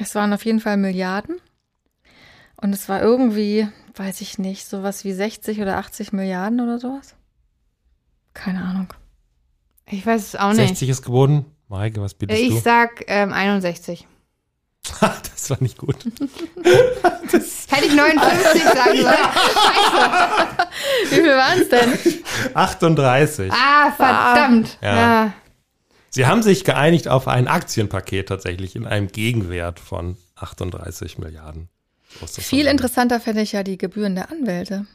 Es 0.00 0.14
waren 0.14 0.32
auf 0.32 0.44
jeden 0.44 0.60
Fall 0.60 0.76
Milliarden. 0.76 1.40
Und 2.56 2.72
es 2.72 2.88
war 2.88 3.00
irgendwie, 3.02 3.68
weiß 3.96 4.20
ich 4.20 4.38
nicht, 4.38 4.66
sowas 4.66 5.04
wie 5.04 5.12
60 5.12 5.60
oder 5.60 5.76
80 5.78 6.12
Milliarden 6.12 6.60
oder 6.60 6.78
sowas. 6.78 7.14
Keine 8.34 8.62
Ahnung. 8.62 8.92
ich 9.86 10.04
weiß 10.06 10.22
es 10.28 10.36
auch 10.36 10.52
nicht. 10.52 10.68
60 10.68 10.88
ist 10.88 11.02
geboten. 11.02 11.44
Maike, 11.68 12.00
was 12.00 12.14
bietest 12.14 12.40
Ich 12.40 12.48
du? 12.50 12.60
sag 12.60 13.04
ähm, 13.08 13.32
61. 13.32 14.06
das 15.00 15.50
war 15.50 15.58
nicht 15.60 15.78
gut. 15.78 15.96
Hätte 16.64 17.86
ich 17.86 17.94
59 17.94 18.62
sagen 18.62 19.02
sollen. 19.02 19.16
Wie 21.10 21.14
viel 21.14 21.36
waren 21.36 21.60
es 21.60 21.68
denn? 21.68 21.98
38. 22.54 23.52
Ah, 23.52 23.92
verdammt. 23.92 24.78
Ja. 24.82 24.96
Ja. 24.96 25.32
Sie 26.10 26.26
haben 26.26 26.42
sich 26.42 26.64
geeinigt 26.64 27.08
auf 27.08 27.28
ein 27.28 27.46
Aktienpaket 27.48 28.28
tatsächlich 28.28 28.74
in 28.76 28.86
einem 28.86 29.08
Gegenwert 29.08 29.78
von 29.80 30.16
38 30.36 31.18
Milliarden. 31.18 31.68
Viel 32.26 32.66
interessanter 32.66 33.20
fände 33.20 33.42
ich 33.42 33.52
ja 33.52 33.62
die 33.62 33.78
Gebühren 33.78 34.16
der 34.16 34.30
Anwälte. 34.30 34.86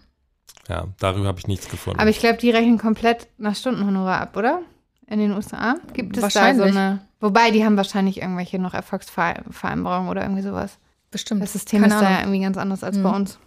Ja, 0.68 0.88
darüber 1.00 1.28
habe 1.28 1.40
ich 1.40 1.48
nichts 1.48 1.70
gefunden. 1.70 2.00
Aber 2.00 2.10
ich 2.10 2.20
glaube, 2.20 2.38
die 2.38 2.50
rechnen 2.50 2.78
komplett 2.78 3.28
nach 3.38 3.56
Stundenhonorar 3.56 4.20
ab, 4.22 4.36
oder? 4.36 4.62
In 5.08 5.20
den 5.20 5.32
USA? 5.32 5.76
Gibt 5.94 6.18
es 6.18 6.22
da 6.24 6.30
so 6.30 6.36
Wahrscheinlich. 6.36 6.76
eine. 6.76 7.00
Wobei, 7.22 7.52
die 7.52 7.64
haben 7.64 7.78
wahrscheinlich 7.78 8.22
irgendwelche 8.22 8.60
noch 8.60 8.74
Erfolgsvereinbarungen 8.74 10.10
oder 10.10 10.24
irgendwie 10.24 10.42
sowas. 10.42 10.78
Bestimmt. 11.12 11.42
Das 11.44 11.54
System 11.54 11.82
Keine 11.84 11.94
ist 11.94 12.00
da 12.02 12.04
ja 12.04 12.10
Ahnung. 12.18 12.22
irgendwie 12.34 12.44
ganz 12.44 12.58
anders 12.58 12.84
als 12.84 12.98
Mhm. 12.98 13.04
bei 13.04 13.10
uns. 13.12 13.40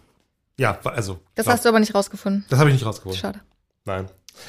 ja, 0.57 0.79
also. 0.85 1.19
Das 1.35 1.45
glaub- 1.45 1.53
hast 1.53 1.65
du 1.65 1.69
aber 1.69 1.79
nicht 1.79 1.93
rausgefunden. 1.93 2.45
das 2.49 2.59
habe 2.59 2.69
ich 2.69 2.75
nicht 2.75 2.85
rausgefunden. 2.85 3.19
Schade. 3.19 3.39
Nein. 3.85 4.07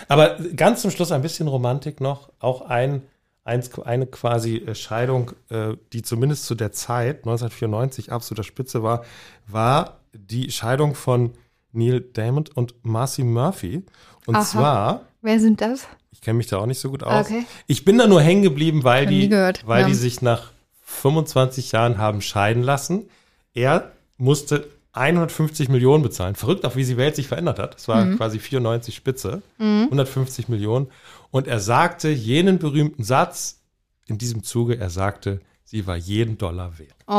Aber 0.09 0.37
ganz 0.57 0.83
zum 0.83 0.91
Schluss 0.91 1.13
ein 1.13 1.23
bisschen 1.23 1.49
Romantik 1.49 2.01
noch. 2.01 2.31
Auch 2.39 2.63
ein, 2.63 3.03
eins, 3.45 3.71
eine 3.81 4.07
quasi 4.07 4.57
äh, 4.57 4.75
Scheidung, 4.75 5.33
äh, 5.51 5.75
die 5.93 6.03
zumindest 6.03 6.47
zu 6.47 6.55
der 6.55 6.73
Zeit, 6.73 7.19
1994, 7.19 8.13
absoluter 8.13 8.45
Spitze 8.45 8.83
war, 8.83 9.05
war 9.47 10.01
die 10.13 10.51
Scheidung 10.51 10.95
von 10.95 11.33
Neil 11.73 12.01
Diamond 12.01 12.57
und 12.57 12.75
Marcy 12.85 13.23
Murphy. 13.25 13.85
Und 14.27 14.37
Aha. 14.37 14.45
zwar, 14.45 15.01
Wer 15.23 15.39
sind 15.41 15.61
das? 15.61 15.87
ich 16.13 16.21
kenne 16.21 16.39
mich 16.39 16.49
da 16.49 16.59
auch 16.59 16.67
nicht 16.67 16.81
so 16.81 16.91
gut 16.91 17.03
aus. 17.03 17.27
Okay. 17.27 17.45
Ich 17.67 17.85
bin 17.85 17.97
da 17.99 18.07
nur 18.07 18.21
hängen 18.21 18.43
geblieben, 18.43 18.85
weil 18.85 19.07
die, 19.07 19.29
gehört. 19.29 19.67
weil 19.67 19.83
Ja. 19.83 19.87
die 19.89 19.95
sich 19.95 20.21
nach 20.23 20.51
25 20.83 21.73
Jahren 21.73 21.99
haben 21.99 22.21
scheiden 22.21 22.63
lassen. 22.63 23.09
Er 23.55 23.93
musste 24.19 24.67
150 24.93 25.69
Millionen 25.69 26.03
bezahlen. 26.03 26.35
Verrückt, 26.35 26.65
auch 26.67 26.75
wie 26.77 26.85
die 26.85 26.97
Welt 26.97 27.15
sich 27.17 27.29
verändert 27.29 27.59
hat. 27.59 27.77
Es 27.77 27.87
war 27.89 28.05
Mhm. 28.05 28.17
quasi 28.17 28.39
94 28.39 28.95
Spitze. 28.95 29.43
150 29.59 30.49
Millionen. 30.49 30.89
Und 31.31 31.47
er 31.47 31.61
sagte 31.61 32.09
jenen 32.09 32.59
berühmten 32.59 33.05
Satz 33.05 33.61
in 34.07 34.19
diesem 34.19 34.43
Zuge, 34.43 34.79
er 34.79 34.91
sagte, 34.91 35.41
sie 35.65 35.87
war 35.87 35.97
jeden 35.97 36.39
Dollar 36.39 36.79
wert. 36.79 36.95
Oh. 37.07 37.13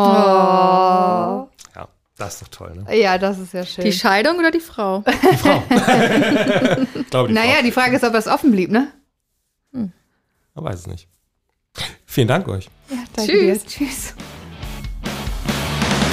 Ja, 1.76 1.88
das 2.18 2.34
ist 2.34 2.42
doch 2.42 2.48
toll, 2.50 2.84
ne? 2.86 2.98
Ja, 3.00 3.18
das 3.18 3.40
ist 3.40 3.54
ja 3.54 3.66
schön. 3.66 3.86
Die 3.86 3.94
Scheidung 3.94 4.38
oder 4.38 4.52
die 4.52 4.60
Frau? 4.60 5.04
Die 5.08 5.38
Frau. 5.38 5.64
ich 7.00 7.10
glaube, 7.10 7.30
die 7.30 7.34
naja, 7.34 7.54
Frau. 7.56 7.64
die 7.64 7.72
Frage 7.72 7.96
ist, 7.96 8.04
ob 8.04 8.14
es 8.16 8.28
offen 8.28 8.52
blieb, 8.52 8.70
ne? 8.72 8.92
Man 10.54 10.66
weiß 10.66 10.80
es 10.82 10.88
nicht. 10.88 11.08
Vielen 12.06 12.28
Dank 12.28 12.46
euch. 12.50 12.70
Ja, 12.90 12.98
danke 13.16 13.32
Tschüss. 13.32 13.64
dir. 13.64 13.70
Tschüss. 13.70 14.14